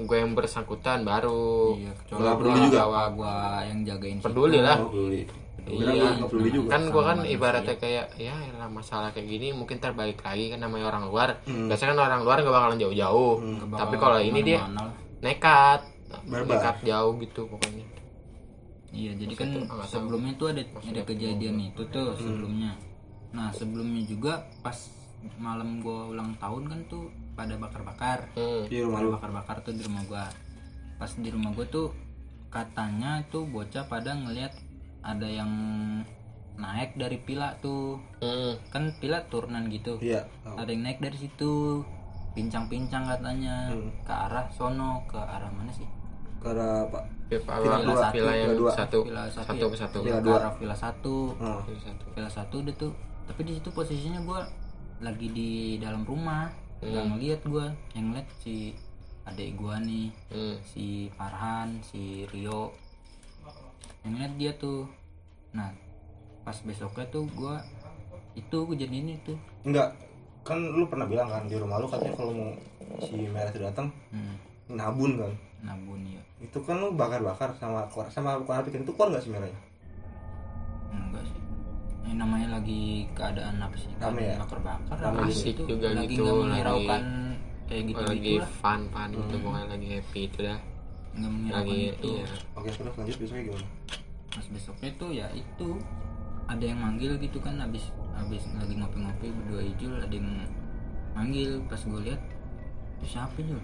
gue 0.00 0.16
yang 0.16 0.32
bersangkutan 0.32 1.04
baru. 1.04 1.76
Iya, 1.76 1.90
Nggak 1.90 1.96
kecuali 2.00 2.36
peduli 2.36 2.58
juga. 2.64 2.80
gua 3.10 3.34
yang 3.64 3.78
jagain 3.84 4.18
peduli 4.20 4.58
lah. 4.60 4.76
Peduli 4.80 5.20
Iya. 5.68 6.24
Juga 6.28 6.68
kan 6.72 6.82
gue 6.88 7.02
kan 7.02 7.18
ibaratnya 7.24 7.76
kayak 7.76 8.06
ya 8.16 8.34
masalah 8.70 9.10
kayak 9.10 9.26
gini 9.28 9.52
mungkin 9.52 9.76
terbalik 9.82 10.22
lagi 10.22 10.48
kan 10.54 10.62
namanya 10.62 10.88
orang 10.88 11.04
luar 11.10 11.28
Hmm. 11.44 11.66
biasanya 11.66 11.92
kan 11.92 12.00
orang 12.06 12.20
luar 12.22 12.36
gak 12.40 12.54
bakalan 12.54 12.78
jauh-jauh 12.78 13.32
bakal 13.66 13.78
tapi 13.82 13.94
kalau 13.98 14.18
ini 14.22 14.40
dia 14.40 14.60
nekat 15.20 15.80
Barbar. 16.26 16.56
nekat 16.56 16.76
jauh 16.86 17.12
gitu 17.18 17.44
pokoknya 17.46 17.86
Iya, 18.90 19.14
jadi 19.14 19.34
kan 19.38 19.50
sebelumnya 19.86 20.34
tuh 20.34 20.50
ada 20.50 20.66
Maksudnya 20.66 20.98
ada 20.98 21.02
kejadian 21.06 21.56
itu 21.62 21.82
tuh 21.94 22.10
sebelumnya. 22.18 22.74
Nah, 23.30 23.54
sebelumnya 23.54 24.02
juga 24.02 24.42
pas 24.66 24.74
malam 25.38 25.78
gua 25.78 26.10
ulang 26.10 26.34
tahun 26.42 26.66
kan 26.66 26.80
tuh 26.90 27.06
pada 27.38 27.54
bakar-bakar. 27.54 28.26
hmm. 28.34 28.66
di 28.66 28.82
rumah 28.82 29.14
bakar-bakar 29.14 29.62
tuh 29.62 29.78
di 29.78 29.86
rumah 29.86 30.02
gua. 30.10 30.26
Pas 30.98 31.06
di 31.14 31.30
rumah 31.30 31.54
gua 31.54 31.66
tuh 31.70 31.94
katanya 32.50 33.22
tuh 33.30 33.46
bocah 33.46 33.86
pada 33.86 34.10
ngelihat 34.10 34.58
ada 35.02 35.24
yang 35.24 35.50
naik 36.54 36.92
dari 36.94 37.16
pila 37.18 37.56
tuh. 37.58 37.96
Hmm. 38.20 38.60
Kan 38.68 38.92
pila 38.98 39.24
turunan 39.26 39.68
gitu. 39.68 39.96
iya 39.98 40.24
tahu. 40.42 40.56
Ada 40.56 40.70
yang 40.70 40.82
naik 40.82 40.98
dari 40.98 41.16
situ. 41.16 41.84
Pincang-pincang 42.30 43.04
katanya 43.06 43.68
Hmm. 43.68 43.90
ke 44.00 44.12
arah 44.12 44.46
sono, 44.50 45.02
ke 45.04 45.18
arah 45.18 45.50
mana 45.50 45.70
sih? 45.70 45.88
pak 46.40 47.04
villa, 47.28 47.78
dua, 47.78 48.08
villa 48.10 48.32
yang 48.32 48.50
villa 48.50 48.58
dua. 48.58 48.70
satu, 48.72 48.98
Villa 49.04 49.28
satu 49.28 49.44
satu 49.44 49.60
ya? 49.60 49.68
ke 49.68 49.76
satu, 49.76 49.98
Ke 50.00 50.10
arah 50.32 50.52
villa 50.56 50.74
satu. 50.74 51.16
oh. 51.36 51.60
Villa 51.62 51.80
satu. 51.84 52.04
Villa 52.16 52.30
satu 52.30 52.56
udah 52.58 52.74
tuh 52.74 52.92
tapi 53.28 53.40
di 53.44 53.52
situ 53.54 53.68
posisinya 53.70 54.18
gua 54.24 54.42
lagi 54.98 55.28
di 55.28 55.50
dalam 55.76 56.02
rumah 56.02 56.50
nggak 56.80 57.04
ngeliat 57.06 57.40
gua 57.44 57.68
yang 57.92 58.10
ngeliat 58.10 58.26
si 58.36 58.72
adik 59.22 59.54
gua 59.54 59.78
nih 59.78 60.08
Hmm. 60.32 60.56
si 60.64 61.06
Farhan 61.12 61.78
si 61.84 62.24
Rio 62.26 62.72
yang 64.02 64.12
ngeliat 64.16 64.34
dia 64.36 64.52
tuh. 64.56 64.88
Nah 65.52 65.70
pas 66.40 66.56
besoknya 66.64 67.04
tuh 67.12 67.28
gua 67.36 67.60
itu 68.32 68.58
kejadian 68.72 69.16
itu 69.16 69.34
enggak. 69.66 69.92
Kan 70.40 70.56
lu 70.72 70.88
pernah 70.88 71.04
bilang 71.04 71.28
kan 71.28 71.44
di 71.44 71.54
rumah 71.54 71.76
lu 71.76 71.86
katanya 71.86 72.16
kalau 72.16 72.32
mau 72.32 72.50
si 73.04 73.28
merah 73.28 73.52
itu 73.52 73.60
datang 73.60 73.92
hmm, 74.08 74.34
nabun 74.72 75.20
kan? 75.20 75.32
Nabun 75.60 76.00
ya 76.08 76.22
itu 76.40 76.56
kan 76.64 76.80
lu 76.80 76.96
bakar-bakar 76.96 77.52
sama 77.60 77.84
keluar 77.92 78.08
sama 78.08 78.40
keluar 78.40 78.64
bikin 78.64 78.88
itu 78.88 78.92
keluar 78.96 79.12
nggak 79.12 79.22
si 79.22 79.28
merahnya 79.28 79.60
enggak 80.90 81.24
sih. 81.28 81.38
Ini 82.08 82.12
namanya 82.16 82.48
lagi 82.58 83.04
keadaan 83.12 83.60
apa 83.60 83.76
sih? 83.76 83.92
Rame 84.00 84.22
ya? 84.24 84.36
bakar-bakar. 84.40 84.96
Asik 85.28 85.54
gitu. 85.54 85.76
juga 85.76 85.92
lagi 85.92 86.16
gitu, 86.16 86.24
lagi- 86.24 86.40
menghiraukan 86.48 87.02
kayak 87.70 87.82
gitu 87.86 88.02
lagi 88.02 88.18
gitu 88.18 88.40
lah. 88.42 88.50
fun 88.58 88.80
fun 88.90 89.08
gitu 89.14 89.34
pokoknya 89.44 89.66
lagi 89.70 89.86
happy 89.94 90.20
itu 90.26 90.38
dah. 90.40 90.58
Nggak 91.14 91.30
menghiraukan 91.30 91.60
lagi 91.60 91.78
itu. 91.84 92.08
iya 92.08 92.26
oke 92.60 92.68
terus 92.68 92.94
lanjut 92.94 93.16
besoknya 93.16 93.42
gimana? 93.48 93.66
Pas 94.30 94.46
besoknya 94.52 94.90
tuh 95.00 95.10
ya 95.10 95.26
itu 95.32 95.68
ada 96.44 96.64
yang 96.64 96.78
manggil 96.78 97.16
gitu 97.16 97.38
kan 97.40 97.56
habis 97.56 97.88
habis 98.12 98.42
lagi 98.58 98.74
ngopi-ngopi 98.76 99.32
berdua 99.32 99.62
hijau 99.64 99.90
ada 99.96 100.14
yang 100.14 100.28
manggil. 101.16 101.50
Pas 101.66 101.80
gue 101.80 102.00
lihat 102.04 102.20
itu 103.00 103.16
siapa 103.16 103.38
Jul? 103.40 103.60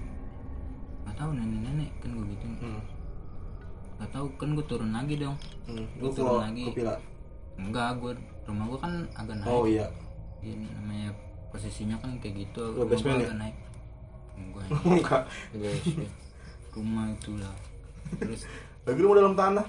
Nggak 1.05 1.17
tahu 1.21 1.31
nenek-nenek 1.37 1.91
kan 2.01 2.11
gue 2.17 2.27
gitu. 2.33 2.47
Hmm. 2.65 2.83
nggak 3.97 4.13
tahu 4.13 4.27
kan 4.37 4.49
gue 4.53 4.67
turun 4.69 4.91
lagi 4.93 5.15
dong. 5.21 5.37
Hmm. 5.69 5.87
Lu 6.01 6.09
turun 6.13 6.41
lagi. 6.41 6.65
ke 6.73 6.85
pila 6.85 6.97
enggak 7.57 7.97
gue 7.97 8.13
rumah 8.45 8.65
gue 8.69 8.81
kan 8.81 8.93
agak 9.17 9.37
naik. 9.41 9.49
Oh 9.49 9.65
iya. 9.65 9.89
Ya, 10.45 10.53
namanya 10.53 11.11
posisinya 11.49 11.97
kan 12.05 12.13
kayak 12.21 12.45
gitu. 12.45 12.65
Lu 12.77 12.85
rumah 12.85 13.01
gua 13.01 13.13
ya? 13.17 13.25
agak 13.25 13.39
naik. 13.41 13.57
Enggak. 14.37 15.23
Enggak 15.57 15.75
rumah 16.77 17.09
itulah. 17.09 17.55
Terus 18.21 18.45
lagi 18.87 18.99
lu 19.03 19.07
mau 19.11 19.19
dalam 19.19 19.35
tanah. 19.35 19.67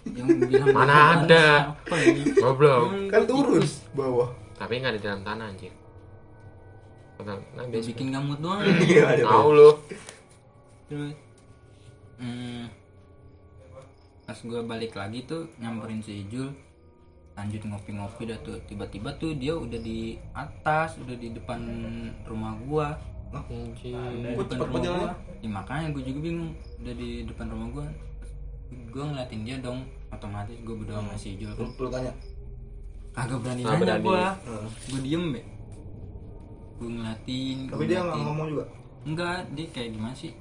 Yang 0.00 0.28
bilang 0.48 0.68
Mana 0.76 0.92
"Apaan, 0.92 1.18
ada?" 1.24 1.46
goblok. 2.40 2.84
Kan 3.08 3.22
turun 3.24 3.64
bawah. 3.96 4.30
Tapi 4.60 4.72
nggak 4.80 4.94
di 4.96 5.02
dalam 5.02 5.20
tanah 5.24 5.48
anjir 5.48 5.72
nah 7.24 7.64
bikin 7.68 8.12
gamut 8.12 8.38
doang. 8.40 8.64
Iya 8.64 9.04
ada 9.16 9.22
tahu 9.24 9.48
lu. 9.52 9.70
Terus 10.88 11.14
hmm, 12.20 12.64
pas 14.26 14.38
gue 14.38 14.60
balik 14.64 14.92
lagi 14.96 15.24
tuh 15.26 15.50
nyamperin 15.60 16.00
si 16.02 16.26
Ijul 16.26 16.48
lanjut 17.38 17.62
ngopi-ngopi 17.64 18.22
dah 18.28 18.38
tuh. 18.44 18.58
Tiba-tiba 18.68 19.16
tuh 19.16 19.32
dia 19.36 19.56
udah 19.56 19.80
di 19.80 20.20
atas 20.36 20.98
udah 21.00 21.16
di 21.16 21.32
depan 21.32 21.60
rumah 22.28 22.56
gua. 22.68 22.88
Kok 23.30 23.46
depan 24.50 24.58
rumah 24.66 24.80
gua. 24.82 25.10
Ya, 25.40 25.48
makanya 25.48 25.86
gue 25.94 26.02
juga 26.04 26.18
bingung. 26.20 26.52
Udah 26.82 26.94
di 26.98 27.24
depan 27.24 27.46
rumah 27.48 27.68
gua 27.72 27.88
gue 28.70 29.02
ngeliatin 29.02 29.40
dia 29.42 29.56
dong 29.58 29.82
otomatis 30.08 30.56
gue 30.56 30.74
berdua 30.74 30.98
sama 30.98 31.14
si 31.14 31.34
Ijul 31.34 31.50
lu, 31.52 31.66
lu 31.68 31.88
tanya 31.88 32.12
kagak 33.10 33.38
berani. 33.40 33.62
Nggak 33.62 33.78
nanya 33.98 34.30
Hmm. 34.46 34.66
gue 34.66 35.00
diem 35.00 35.24
be. 35.30 35.40
Gue 36.76 36.88
ngeliatin 36.90 37.56
tapi 37.66 37.76
gua 37.76 37.84
dia 37.84 37.96
nggak 37.96 38.06
ngeliatin. 38.06 38.26
ngomong 38.26 38.46
juga? 38.48 38.64
Enggak 39.00 39.36
dia 39.50 39.66
kayak 39.68 39.90
gimana 39.92 40.14
sih? 40.14 40.32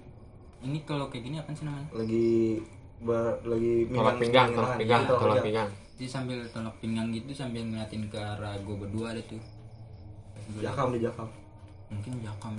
Ini 0.60 0.78
kalau 0.84 1.06
kayak 1.08 1.24
gini 1.24 1.36
apa 1.38 1.50
sih 1.52 1.64
namanya? 1.64 1.88
Lagi 1.92 2.28
ber, 3.00 3.40
lagi 3.44 3.74
tolak 3.90 4.16
pinggang 4.18 4.48
tolak 4.52 4.74
pinggang 4.76 5.02
Iya, 5.02 5.16
tolak 5.16 5.38
pinggang. 5.40 5.70
dia 5.96 6.08
sambil 6.08 6.40
tolak 6.50 6.76
pinggang 6.78 7.08
gitu 7.10 7.32
sambil 7.34 7.62
ngeliatin 7.62 8.04
ke 8.06 8.18
arah 8.18 8.56
gue 8.56 8.76
berdua 8.78 9.12
ada 9.12 9.22
tuh. 9.24 9.40
Jakam 10.58 10.92
di 10.92 11.00
jakam. 11.00 11.28
Mungkin 11.90 12.14
jakam 12.20 12.54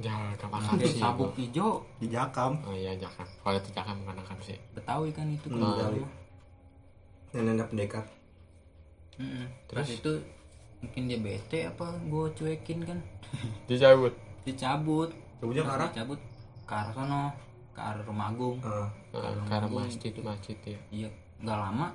jangan 0.00 0.32
kapan 0.34 0.60
sih 0.80 0.96
sabuk 0.96 1.30
hijau. 1.36 1.84
Di 1.96 2.08
jakam. 2.08 2.56
Oh 2.64 2.72
iya 2.72 2.96
jakam. 2.96 3.28
Kalau 3.40 3.56
itu 3.56 3.70
jakam 3.70 3.94
bukan 4.00 4.16
akam 4.18 4.38
sih. 4.40 4.56
Betawi 4.72 5.12
kan 5.12 5.28
itu 5.28 5.46
Hmm, 5.46 5.60
kan 5.60 5.68
Betawi. 5.76 6.00
nenek 7.30 7.66
pendekar. 7.68 8.04
Mm-mm. 9.16 9.46
terus? 9.68 9.86
Itu 9.92 10.12
mungkin 10.80 11.02
dia 11.06 11.20
bete 11.20 11.68
apa 11.68 11.92
gue 12.00 12.24
cuekin 12.32 12.80
kan? 12.82 12.98
Dicabut? 13.68 14.16
Dicabut. 14.42 15.12
Cabutnya 15.36 15.62
ke 15.62 15.68
Pas 15.68 15.76
arah? 15.76 15.88
dicabut 15.92 16.20
ke 16.64 16.72
arah 16.72 16.92
sono 16.92 17.22
ke 17.70 17.80
arah 17.80 18.02
rumah 18.02 18.28
agung. 18.28 18.56
Ah, 18.60 18.88
nah, 19.12 19.44
karena 19.46 19.68
masjid 19.68 20.12
masjid 20.18 20.56
ya. 20.64 20.80
Iya 20.90 21.08
nggak 21.38 21.58
lama. 21.58 21.88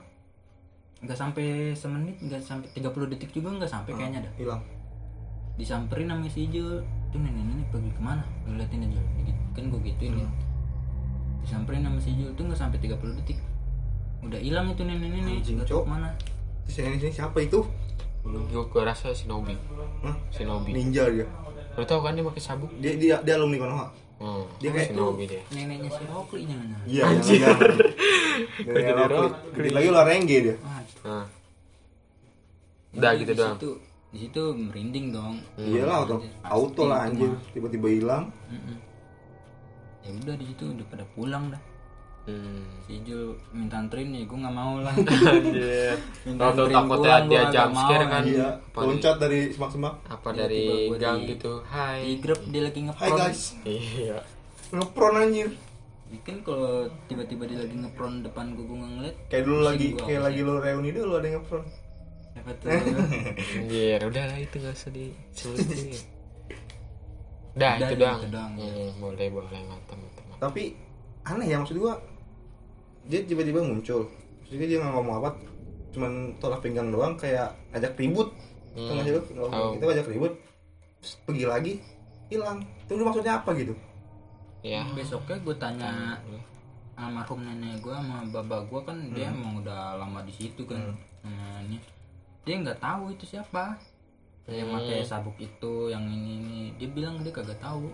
Nggak 1.02 1.18
sampai 1.18 1.46
semenit 1.74 2.18
nggak 2.18 2.42
sampai 2.42 2.70
30 2.72 3.12
detik 3.12 3.30
juga 3.30 3.50
nggak 3.52 3.70
sampai 3.70 3.92
kayaknya 3.94 4.26
dah. 4.26 4.34
hilang. 4.38 4.62
Disamperin 5.56 6.08
sama 6.08 6.28
si 6.28 6.46
Ijul 6.46 6.84
tuh 7.16 7.24
nenek-nenek 7.24 7.68
pergi 7.72 7.92
ke 7.96 8.02
mana? 8.04 8.24
Lu 8.44 8.60
liatin 8.60 8.84
aja 8.84 9.00
kan 9.56 9.64
gue 9.72 9.80
gituin 9.88 10.20
ya. 10.20 10.28
Disamperin 11.48 11.88
sama 11.88 12.00
si 12.04 12.12
Ijul 12.12 12.36
tuh 12.36 12.44
nggak 12.44 12.60
sampai 12.60 12.78
30 12.84 13.16
detik. 13.24 13.40
Udah 14.20 14.40
hilang 14.44 14.68
itu 14.76 14.84
nenek-nenek 14.84 15.40
Anjing, 15.40 15.56
nggak 15.56 15.68
tahu 15.72 15.80
Cok. 15.80 15.84
ke 15.88 15.92
mana. 15.96 16.10
Terus 16.68 16.76
yang 16.84 16.94
ini 17.00 17.12
siapa 17.14 17.38
itu? 17.40 17.60
Gue 18.26 18.64
gue 18.66 18.82
rasa 18.82 19.14
Shinobi 19.14 19.54
Hah? 20.04 20.16
Shinobi 20.34 20.74
ninja 20.76 21.06
dia. 21.08 21.30
Lu 21.78 21.86
tau 21.86 22.02
kan 22.04 22.18
dia 22.18 22.26
pakai 22.26 22.42
sabuk? 22.42 22.74
Dia 22.82 22.98
dia, 22.98 23.16
dia 23.22 23.34
alumni 23.38 23.62
Konoha 23.62 23.88
hmm. 24.18 24.44
Dia 24.60 24.70
kayak- 24.74 24.90
Shinobi 24.92 25.24
dia. 25.30 25.42
Neneknya 25.54 25.90
si 25.94 26.04
Rokli 26.10 26.44
jangan 26.50 26.68
iya 26.90 27.04
jangan 27.22 27.58
Kok 28.66 28.76
jadi 28.76 29.04
rock? 29.08 29.32
Dikit 29.56 29.74
lagi 29.78 29.88
ulah 29.88 30.04
rengge 30.04 30.38
dia. 30.42 30.56
Waduh. 30.60 31.00
nah. 31.06 31.26
udah 32.96 33.12
Jadi 33.12 33.22
gitu 33.24 33.32
doang 33.36 33.56
situ 33.60 33.72
di 34.16 34.32
situ 34.32 34.56
merinding 34.56 35.12
dong. 35.12 35.36
Iya 35.60 35.84
lah 35.84 36.08
auto 36.08 36.24
auto 36.48 36.82
lah 36.88 37.12
itu 37.12 37.28
anjir 37.28 37.32
tiba-tiba 37.52 37.88
hilang. 37.92 38.24
Ya 40.08 40.10
udah 40.16 40.36
di 40.40 40.46
situ 40.48 40.64
udah 40.72 40.86
pada 40.88 41.04
pulang 41.12 41.52
dah. 41.52 41.60
Hmm. 42.26 42.66
si 42.90 42.98
Ijul 43.06 43.38
minta 43.54 43.78
anterin 43.78 44.10
ya 44.10 44.26
gue 44.26 44.34
nggak 44.34 44.56
mau 44.56 44.82
lah. 44.82 44.96
Minta 46.26 46.44
anterin 46.50 46.74
takutnya 46.74 47.22
pulang, 47.22 47.26
dia 47.30 47.44
jump 47.54 47.74
scare 47.78 48.02
mau, 48.02 48.14
kan. 48.18 48.24
Iya 48.26 48.48
loncat 48.74 49.16
dari 49.22 49.40
semak-semak. 49.54 49.94
Apa 50.10 50.28
Iya, 50.34 50.38
dari 50.42 50.66
gang 50.98 51.20
di- 51.22 51.30
gitu. 51.38 51.54
Di 51.62 51.70
hai 51.70 52.18
grup 52.18 52.42
dia 52.50 52.62
lagi 52.66 52.80
hai 52.82 52.86
ngepron 52.90 53.18
guys. 53.20 53.42
Iya. 53.62 54.18
Ngepron 54.74 55.14
anjir. 55.22 55.50
Ya 56.10 56.20
kan 56.26 56.38
kalau 56.42 56.90
tiba-tiba 57.06 57.44
dia 57.46 57.60
lagi 57.62 57.76
ngepron 57.78 58.14
depan 58.26 58.46
gue 58.58 58.66
gue 58.66 58.78
ngeliat 58.80 59.16
kayak 59.30 59.44
dulu 59.46 59.60
lagi 59.62 59.88
kayak 59.94 60.22
lagi 60.26 60.40
lo 60.42 60.54
reuni 60.58 60.90
dulu 60.96 61.14
ada 61.22 61.28
ngepron 61.30 61.64
Apa 62.36 62.52
tuh? 62.60 62.70
Anjir, 62.70 64.00
udah 64.12 64.24
lah 64.28 64.38
itu 64.38 64.56
gak 64.58 64.76
usah 64.76 64.92
disebutin. 64.92 65.96
Udah, 67.56 67.72
Udah, 67.74 67.88
itu 67.88 67.94
itu 67.96 68.02
doang. 68.04 68.20
doang. 68.28 68.52
Hmm, 68.60 68.90
boleh, 69.00 69.28
boleh 69.32 69.60
mantap, 69.64 69.96
mantap. 69.96 70.24
tapi 70.36 70.76
aneh 71.24 71.48
ya 71.48 71.58
maksud 71.58 71.80
gua 71.80 71.96
dia 73.08 73.24
tiba-tiba 73.24 73.64
muncul 73.64 74.04
Terus 74.46 74.62
dia 74.62 74.78
nggak 74.78 74.94
ngomong 74.94 75.24
apa 75.24 75.30
cuman 75.90 76.12
tolak 76.38 76.60
pinggang 76.60 76.92
doang 76.92 77.16
kayak 77.16 77.56
ajak 77.72 77.96
ribut 77.96 78.30
Hmm, 78.76 78.92
tahu. 79.00 79.40
Ngomong 79.40 79.80
itu 79.80 79.86
ajak 79.88 80.08
ribut 80.12 80.34
terus 81.00 81.16
pergi 81.24 81.46
lagi 81.48 81.74
hilang 82.28 82.60
itu 82.84 83.00
maksudnya 83.00 83.40
apa 83.40 83.56
gitu 83.56 83.72
Ya. 84.60 84.84
Besoknya 84.92 85.40
gue 85.40 85.56
tanya 85.56 86.20
almarhum 87.00 87.40
nenek 87.40 87.80
gue 87.80 87.96
sama 87.96 88.28
bapak 88.28 88.68
gue 88.68 88.82
kan 88.84 88.98
dia 89.16 89.32
emang 89.32 89.64
udah 89.64 89.96
lama 89.96 90.20
di 90.28 90.34
situ 90.36 90.68
kan 90.68 90.92
sama 91.24 91.64
ini 91.64 91.80
dia 92.46 92.56
nggak 92.62 92.80
tahu 92.80 93.12
itu 93.12 93.26
siapa. 93.26 93.76
Yang 94.46 94.70
pakai 94.78 94.98
sabuk 95.02 95.38
itu 95.42 95.90
yang 95.90 96.06
ini 96.06 96.32
ini. 96.38 96.60
Dia 96.78 96.90
bilang 96.94 97.18
dia 97.26 97.34
kagak 97.34 97.58
tahu. 97.58 97.90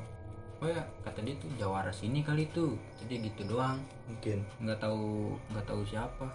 Oh 0.62 0.68
ya 0.68 0.84
kata 1.08 1.24
dia 1.24 1.34
tuh 1.42 1.50
jawara 1.58 1.90
sini 1.90 2.22
kali 2.22 2.46
itu 2.46 2.76
jadi 3.02 3.32
gitu 3.32 3.56
doang. 3.56 3.80
Mungkin. 4.12 4.44
Nggak 4.60 4.84
tahu 4.84 5.34
nggak 5.56 5.66
tahu 5.66 5.82
siapa. 5.88 6.28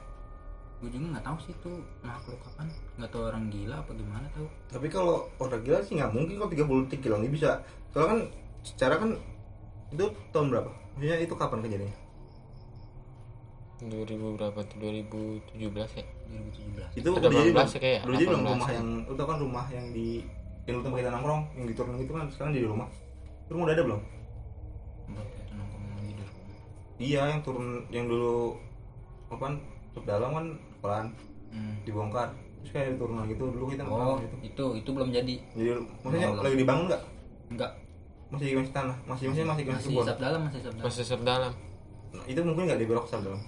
Gue 0.81 0.89
juga 0.93 1.21
nggak 1.21 1.27
tahu 1.29 1.37
sih 1.45 1.53
itu 1.53 1.73
makhluk 2.01 2.41
kapan. 2.41 2.67
Nggak 2.97 3.11
tahu 3.13 3.23
orang 3.29 3.45
gila 3.53 3.77
apa 3.85 3.91
gimana 3.93 4.27
tahu. 4.33 4.49
Tapi 4.73 4.87
kalau 4.89 5.29
orang 5.37 5.61
gila 5.61 5.79
sih 5.85 6.01
nggak 6.01 6.13
mungkin 6.17 6.41
kok 6.41 6.51
30 6.57 6.85
detik 6.89 7.01
hilang. 7.05 7.21
Dia 7.21 7.33
bisa. 7.33 7.51
Soalnya 7.93 8.09
kan 8.09 8.21
secara 8.65 8.95
kan 8.97 9.11
itu 9.93 10.05
tahun 10.33 10.49
berapa? 10.51 10.71
Maksudnya 10.97 11.21
itu 11.21 11.37
kapan 11.37 11.61
kejadiannya 11.61 12.06
2000 13.79 14.37
berapa 14.37 14.59
tuh? 14.63 14.77
2017 14.81 16.01
ya? 16.01 16.05
2017 16.27 16.97
itu 16.97 17.07
Udah 17.07 17.21
udah 17.21 17.31
jadi 17.31 17.51
18 17.51 17.53
belum 17.53 17.69
ya 17.69 17.79
kayak, 17.79 18.01
udah 18.03 18.17
jadi 18.17 18.27
belum 18.27 18.41
18 18.41 18.49
rumah 18.49 18.67
ya. 18.67 18.75
yang 18.75 18.89
lu 19.05 19.13
tau 19.13 19.27
kan 19.27 19.39
rumah 19.39 19.67
yang 19.69 19.87
di 19.93 20.09
yang 20.65 20.75
lu 20.75 20.83
tempat 20.83 20.99
kita 20.99 21.11
nongkrong 21.13 21.43
yang 21.55 21.67
diturun 21.67 21.95
itu 21.97 22.13
kan 22.13 22.25
sekarang 22.29 22.53
jadi 22.53 22.67
rumah. 22.67 22.89
Itu 23.39 23.51
rumah 23.53 23.65
udah 23.65 23.75
ada 23.75 23.85
belum? 23.85 24.01
Buat 25.07 25.29
kita 25.31 25.53
nongkrong 25.55 25.85
lagi 25.93 26.07
di 26.09 26.23
rumah 26.23 26.45
iya 26.97 27.21
yang 27.29 27.41
turun 27.41 27.67
yang 27.89 28.07
dulu 28.07 28.35
apaan? 29.29 29.55
Tutup 29.91 30.05
dalam 30.07 30.31
kan 30.31 30.47
pelan 30.79 31.07
Hmm. 31.47 31.73
dibongkar. 31.83 32.29
Terus 32.61 32.73
kayak 32.75 32.99
turun 32.99 33.17
lagi 33.17 33.33
tuh 33.33 33.49
dulu 33.49 33.65
kita 33.71 33.81
oh 33.81 33.89
nongkrong 33.89 34.19
gitu 34.21 34.37
itu. 34.43 34.65
itu 34.83 34.91
belum 34.91 35.09
jadi. 35.09 35.35
Jadi 35.55 35.71
maksudnya 36.03 36.29
Belum. 36.29 36.43
lagi 36.43 36.57
dibangun 36.59 36.85
nggak? 36.87 37.03
Enggak 37.49 37.73
masih 38.27 38.59
masih 38.59 38.73
tanah 38.75 38.97
masih 39.07 39.25
masih 39.31 39.43
masih 39.47 39.65
masih 39.65 39.65
masih 39.71 39.91
masih 39.95 40.03
sab 40.03 40.19
dalam. 40.19 40.41
Masih 40.83 41.05
serp 41.07 41.23
dalam. 41.23 41.53
Nah, 42.11 42.25
itu 42.27 42.41
mungkin 42.43 42.67
nggak 42.67 42.81
dibelok 42.83 43.07
ke 43.07 43.15
dalam 43.15 43.39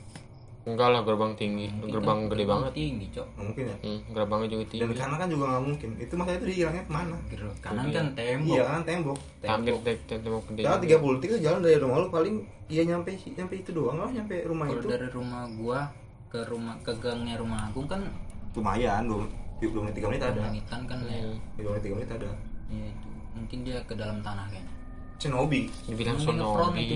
Enggak 0.69 0.89
lah, 0.93 1.01
gerbang 1.01 1.33
tinggi. 1.33 1.66
Gerbang 1.89 2.29
gede 2.29 2.45
banget. 2.45 2.73
tinggi 2.77 3.07
cok. 3.09 3.27
Nggak 3.33 3.47
mungkin 3.49 3.64
ya. 3.64 3.77
Hmm, 3.81 4.01
gerbangnya 4.12 4.49
juga 4.53 4.62
dan 4.62 4.71
tinggi. 4.71 4.97
kanan 5.01 5.16
kan 5.16 5.29
juga 5.33 5.45
nggak 5.49 5.64
mungkin. 5.64 5.89
Itu 5.97 6.12
masalah 6.21 6.37
itu 6.37 6.47
dihilangnya 6.53 6.83
ke 6.85 6.93
mana? 6.93 7.16
Gerak 7.33 7.57
kanan 7.64 7.87
kan 7.89 8.07
tembok. 8.12 8.53
Iya 8.53 8.62
kanan 8.69 8.83
tembok. 8.85 9.19
Hampir 9.49 9.75
tek 9.81 9.99
tek 10.05 10.19
tembok 10.21 10.45
gede. 10.53 10.61
Jangan 10.69 10.81
30 10.85 11.16
detik 11.16 11.29
tuh 11.33 11.41
jalan 11.41 11.61
dari 11.64 11.79
rumah 11.81 11.97
lu 11.97 12.09
paling 12.12 12.37
iya 12.69 12.83
nyampe 12.85 13.11
nyampe 13.16 13.55
itu 13.57 13.71
doang 13.73 13.97
lah 13.97 14.11
nyampe 14.12 14.45
rumah 14.45 14.69
kalau 14.69 14.83
itu. 14.85 14.89
dari 14.93 15.09
rumah 15.09 15.43
gua 15.57 15.81
ke 16.29 16.41
rumah 16.45 16.77
ke 16.85 16.93
gangnya 17.01 17.41
rumah 17.41 17.73
Agung 17.73 17.89
kan 17.89 18.05
lumayan 18.53 19.09
belum 19.09 19.25
belum 19.64 19.83
menit 19.89 19.97
tiga 19.97 20.07
menit 20.12 20.23
ada. 20.23 20.41
Langitan 20.45 20.81
kan 20.85 20.99
ya. 21.09 21.25
Hmm. 21.25 21.39
dua 21.57 21.71
menit 21.73 21.83
tiga 21.89 21.95
menit 21.97 22.11
ada. 22.12 22.31
Iya, 22.69 22.87
itu. 22.93 23.09
Mungkin 23.33 23.59
dia 23.64 23.79
ke 23.89 23.95
dalam 23.97 24.21
tanah 24.21 24.45
kayaknya 24.53 24.78
Shinobi. 25.19 25.66
Dibilang 25.85 26.16
ngefront 26.16 26.75
itu 26.79 26.95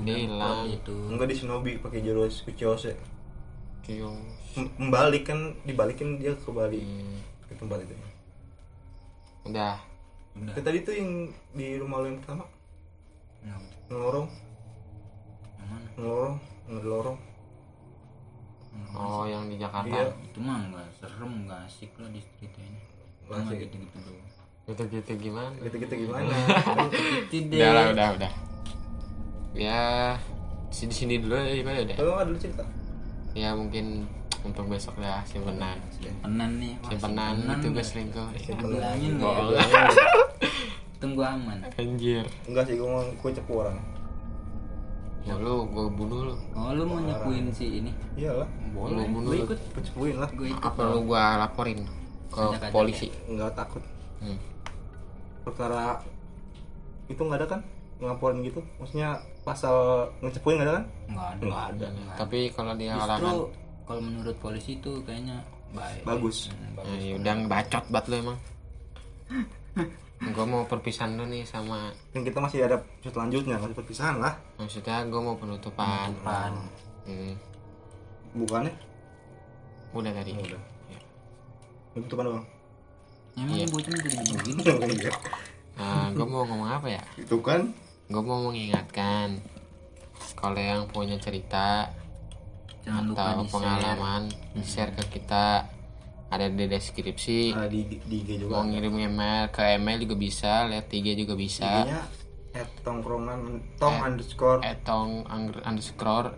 bilang 0.00 0.64
itu 0.66 0.96
enggak 1.08 1.28
di 1.28 1.36
Shinobi 1.36 1.72
pakai 1.78 2.00
jalur 2.00 2.28
kuciose 2.28 2.96
Kios. 3.82 4.16
M- 4.52 4.72
membalik 4.78 5.26
kan 5.26 5.52
dibalikin 5.64 6.16
dia 6.16 6.32
ke 6.32 6.48
Bali. 6.48 6.80
Hmm. 6.80 7.18
ke 7.44 7.52
tempat 7.56 7.82
itu. 7.82 7.92
Udah. 9.44 9.76
udah. 10.32 10.54
Tadi 10.54 10.78
tuh 10.80 10.94
yang 10.94 11.10
di 11.52 11.76
rumah 11.76 12.00
lu 12.00 12.14
yang 12.14 12.18
pertama. 12.22 12.44
Nah, 13.42 13.58
ngelorong 13.90 14.28
yang 15.58 15.68
mana? 15.68 15.88
Ngelorong 15.98 16.36
ngelorong. 16.70 17.18
Oh, 18.92 19.28
yang 19.28 19.50
di 19.52 19.60
Jakarta. 19.60 19.88
Iya. 19.88 20.08
itu 20.24 20.38
mah 20.40 20.56
nggak 20.72 20.88
serem 20.96 21.44
nggak 21.44 21.60
asik 21.68 21.92
lah 22.00 22.08
diceritain 22.08 22.72
Nggak 23.28 23.36
cuma 23.36 23.50
asik. 23.52 23.68
gitu 23.68 23.76
gitu 24.72 24.82
Gitu-gitu 24.82 25.12
gimana? 25.22 25.52
gitu 25.60 25.76
gitu 25.78 25.94
gimana 25.98 26.24
deh 26.24 26.40
Udah 27.52 27.70
lah, 27.70 27.84
udah, 27.90 28.08
udah. 28.16 28.32
Ya, 29.52 29.80
di 30.68 30.82
di 30.82 30.94
sini 30.94 31.14
dulu 31.18 31.36
ya 31.36 31.52
gimana 31.54 31.78
udah. 31.82 31.96
lu 31.98 32.10
nggak 32.10 32.26
dulu 32.26 32.38
cerita 32.38 32.64
Ya 33.32 33.52
mungkin 33.52 34.04
untuk 34.42 34.66
besok 34.66 34.98
dah 34.98 35.22
simpenan. 35.22 35.78
penan 36.18 36.50
nih 36.58 36.74
Wah, 36.78 36.88
Simpenan 36.90 37.32
simpenan 37.38 37.56
itu 37.56 37.68
gue 37.70 37.84
selingkuh. 37.84 38.28
bilangin 38.58 39.10
nggak 39.14 39.34
ya? 39.50 39.62
tunggu 41.00 41.20
aman 41.20 41.58
Anjir. 41.72 42.24
enggak 42.44 42.64
sih 42.64 42.74
gue 42.74 42.84
mau 42.84 43.02
gue 43.02 43.30
cepu 43.32 43.52
orang 43.58 43.78
Ya 45.22 45.34
lu, 45.34 45.62
gue 45.64 45.86
bunuh 45.88 46.20
lu. 46.24 46.34
oh 46.52 46.70
lu 46.72 46.82
mau 46.82 46.98
nyepuin 46.98 47.46
si 47.48 47.78
ini 47.78 47.94
iyalah 48.16 48.46
boleh 48.72 49.06
bunuh 49.06 49.30
gue 49.30 49.36
lu. 49.36 49.44
ikut 49.46 49.58
gue 49.70 49.82
cepuin 49.84 50.16
lah 50.16 50.30
gue 50.32 50.46
ikut 50.48 50.62
Apa 50.64 50.80
lu 50.84 50.98
gua 51.04 51.38
laporin 51.38 51.86
ke 52.28 52.42
polisi? 52.70 53.06
nggak 53.28 53.52
takut 53.52 53.82
Hmm. 54.18 54.38
Perkara 55.42 55.98
itu 57.06 57.18
nggak 57.18 57.38
ada 57.38 57.48
kan 57.48 57.60
ngelaporin 57.98 58.42
gitu 58.42 58.58
maksudnya 58.76 59.14
pasal 59.42 59.74
ngecepuin 60.18 60.56
nggak 60.56 60.66
ada 60.66 60.74
kan 60.74 60.84
nggak 61.08 61.28
ada 61.28 61.44
nggak 61.44 61.64
ada 61.68 61.86
Tapi 62.16 62.38
kalau 62.50 62.72
dia 62.74 62.92
justru 62.92 63.06
halangan, 63.06 63.36
kalau 63.82 64.00
menurut 64.00 64.36
polisi 64.38 64.70
itu 64.74 64.92
kayaknya 65.02 65.38
baik 65.70 66.02
bagus 66.02 66.46
Hmm, 66.46 66.58
ya, 66.58 66.68
bagus 66.76 66.98
ya 67.00 67.12
udah 67.16 67.34
bacot 67.46 67.84
banget 67.88 68.04
lu 68.04 68.16
emang. 68.20 68.38
gue 70.32 70.46
mau 70.46 70.62
perpisahan 70.62 71.12
lu 71.12 71.26
nih 71.26 71.42
sama 71.42 71.90
dan 72.12 72.22
kita 72.22 72.38
masih 72.38 72.62
ada 72.62 72.78
episode 72.78 73.10
selanjutnya 73.12 73.56
masih 73.58 73.74
perpisahan 73.74 74.16
lah 74.18 74.34
maksudnya 74.54 75.02
gue 75.02 75.20
mau 75.20 75.34
penutupan. 75.34 76.14
Penutupan. 76.14 76.52
Hmm. 77.02 77.34
bukannya 78.32 78.72
Udah 79.92 80.12
tadi. 80.12 80.32
udah 80.32 80.62
Ya. 80.88 80.98
penutupan 81.92 82.24
doang 82.24 82.46
emang 83.34 83.56
Iya. 83.56 83.66
bocah 83.68 83.92
jadi 83.92 84.16
begini 84.28 84.62
iya. 84.98 85.12
Nah, 85.72 86.12
gue 86.12 86.26
mau 86.26 86.44
ngomong 86.44 86.68
apa 86.70 86.86
ya? 86.90 87.02
itu 87.16 87.36
kan? 87.40 87.72
Gue 88.06 88.20
mau 88.20 88.44
mengingatkan 88.44 89.40
kalau 90.34 90.56
yang 90.56 90.84
punya 90.86 91.16
cerita 91.16 91.88
jangan 92.82 93.08
lupa 93.08 93.22
atau 93.24 93.40
di 93.40 93.48
pengalaman 93.48 94.22
di 94.52 94.62
share 94.62 94.92
ke 94.92 95.18
kita. 95.18 95.64
Ada 96.28 96.48
di 96.48 96.64
deskripsi. 96.64 97.52
Ada 97.52 97.68
di 97.68 97.84
di 98.00 98.16
IG 98.18 98.30
juga 98.40 98.52
mau 98.54 98.64
ngirim 98.64 98.96
email 98.96 99.48
ke 99.48 99.76
email 99.76 100.00
juga 100.00 100.16
bisa 100.16 100.64
lihat 100.64 100.88
IG 100.88 101.12
juga 101.14 101.36
bisa. 101.36 101.84
IG-nya 101.84 102.00
tongkrongan 102.82 103.40
tong 103.76 103.96
underscore 103.98 104.60
etong 104.60 105.24
angger- 105.24 105.64
underscore 105.64 106.36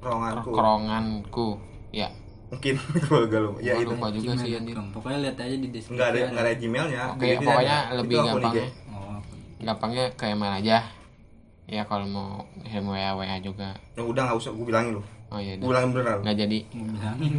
ronganku 0.00 0.48
keronganku 0.50 1.48
ya 1.92 2.08
mungkin. 2.52 2.74
Gue 3.02 3.18
agak 3.24 3.40
lupa. 3.42 3.58
Ya 3.58 3.72
itu. 3.74 3.88
lupa 3.88 4.06
juga 4.08 4.32
sih 4.36 4.50
anjir 4.52 4.76
gmail.com. 4.76 4.86
pokoknya 4.92 5.18
lihat 5.24 5.36
aja 5.38 5.56
di 5.56 5.68
deskripsi 5.68 5.96
nggak 5.96 6.08
ada 6.08 6.18
nggak 6.28 6.44
ada 6.44 6.52
gmailnya 6.54 7.02
oke 7.10 7.24
Jadi 7.24 7.36
pokoknya 7.42 7.78
ada. 7.80 7.94
lebih 7.96 8.14
Itu 8.14 8.26
gampangnya. 8.26 8.62
IG. 8.62 8.92
oh 8.92 9.16
gampangnya 9.58 10.04
ke 10.12 10.24
email 10.26 10.52
aja. 10.54 10.78
Ya 11.64 11.82
kalau 11.86 12.04
mau 12.04 12.28
kirim 12.60 12.84
wa 12.84 12.98
wa 13.16 13.24
juga. 13.40 13.68
Ya 13.96 14.02
udah 14.02 14.22
nggak 14.22 14.36
usah. 14.36 14.50
Gue 14.52 14.66
bilangin 14.68 15.00
lu. 15.00 15.02
Oh 15.28 15.40
iya 15.40 15.56
gue 15.56 15.64
bilangin 15.64 15.90
beneran. 15.90 16.18
Nggak 16.20 16.36
jadi. 16.38 16.58
Mau 16.70 16.86
bilangin. 16.86 17.32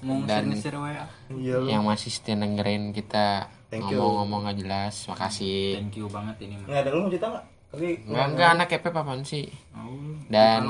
Mau 0.00 0.16
Dan- 0.24 0.56
share 0.56 0.76
WA 0.76 1.04
iya 1.30 1.54
lu. 1.56 1.66
yang 1.68 1.84
masih 1.84 2.08
setia 2.08 2.32
dengerin 2.32 2.92
kita 2.92 3.48
Thank 3.68 3.88
you. 3.88 3.96
ngomong-ngomong 3.96 4.48
nggak 4.48 4.58
jelas. 4.60 4.94
Makasih. 5.06 5.76
Thank 5.76 5.96
you 5.96 6.08
banget 6.08 6.36
ini 6.40 6.56
nggak 6.60 6.84
ada 6.84 6.90
lu 6.90 7.04
mau 7.04 7.10
cerita 7.12 7.28
nggak? 7.28 7.44
Tapi 7.70 7.88
Enggak, 8.02 8.26
enggak 8.34 8.48
anak 8.50 8.66
kepep 8.68 8.92
apaan 8.92 9.22
sih? 9.22 9.46
Oh, 9.72 10.16
dan. 10.26 10.60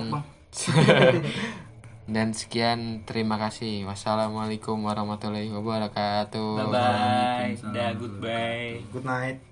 dan 2.11 2.35
sekian 2.35 3.07
terima 3.07 3.39
kasih. 3.39 3.87
Wassalamualaikum 3.87 4.77
warahmatullahi 4.83 5.49
wabarakatuh. 5.49 6.49
Bye 6.59 6.75
bye 6.75 7.55
dah 7.71 7.91
goodbye. 7.95 8.83
good 8.91 9.07
night 9.07 9.50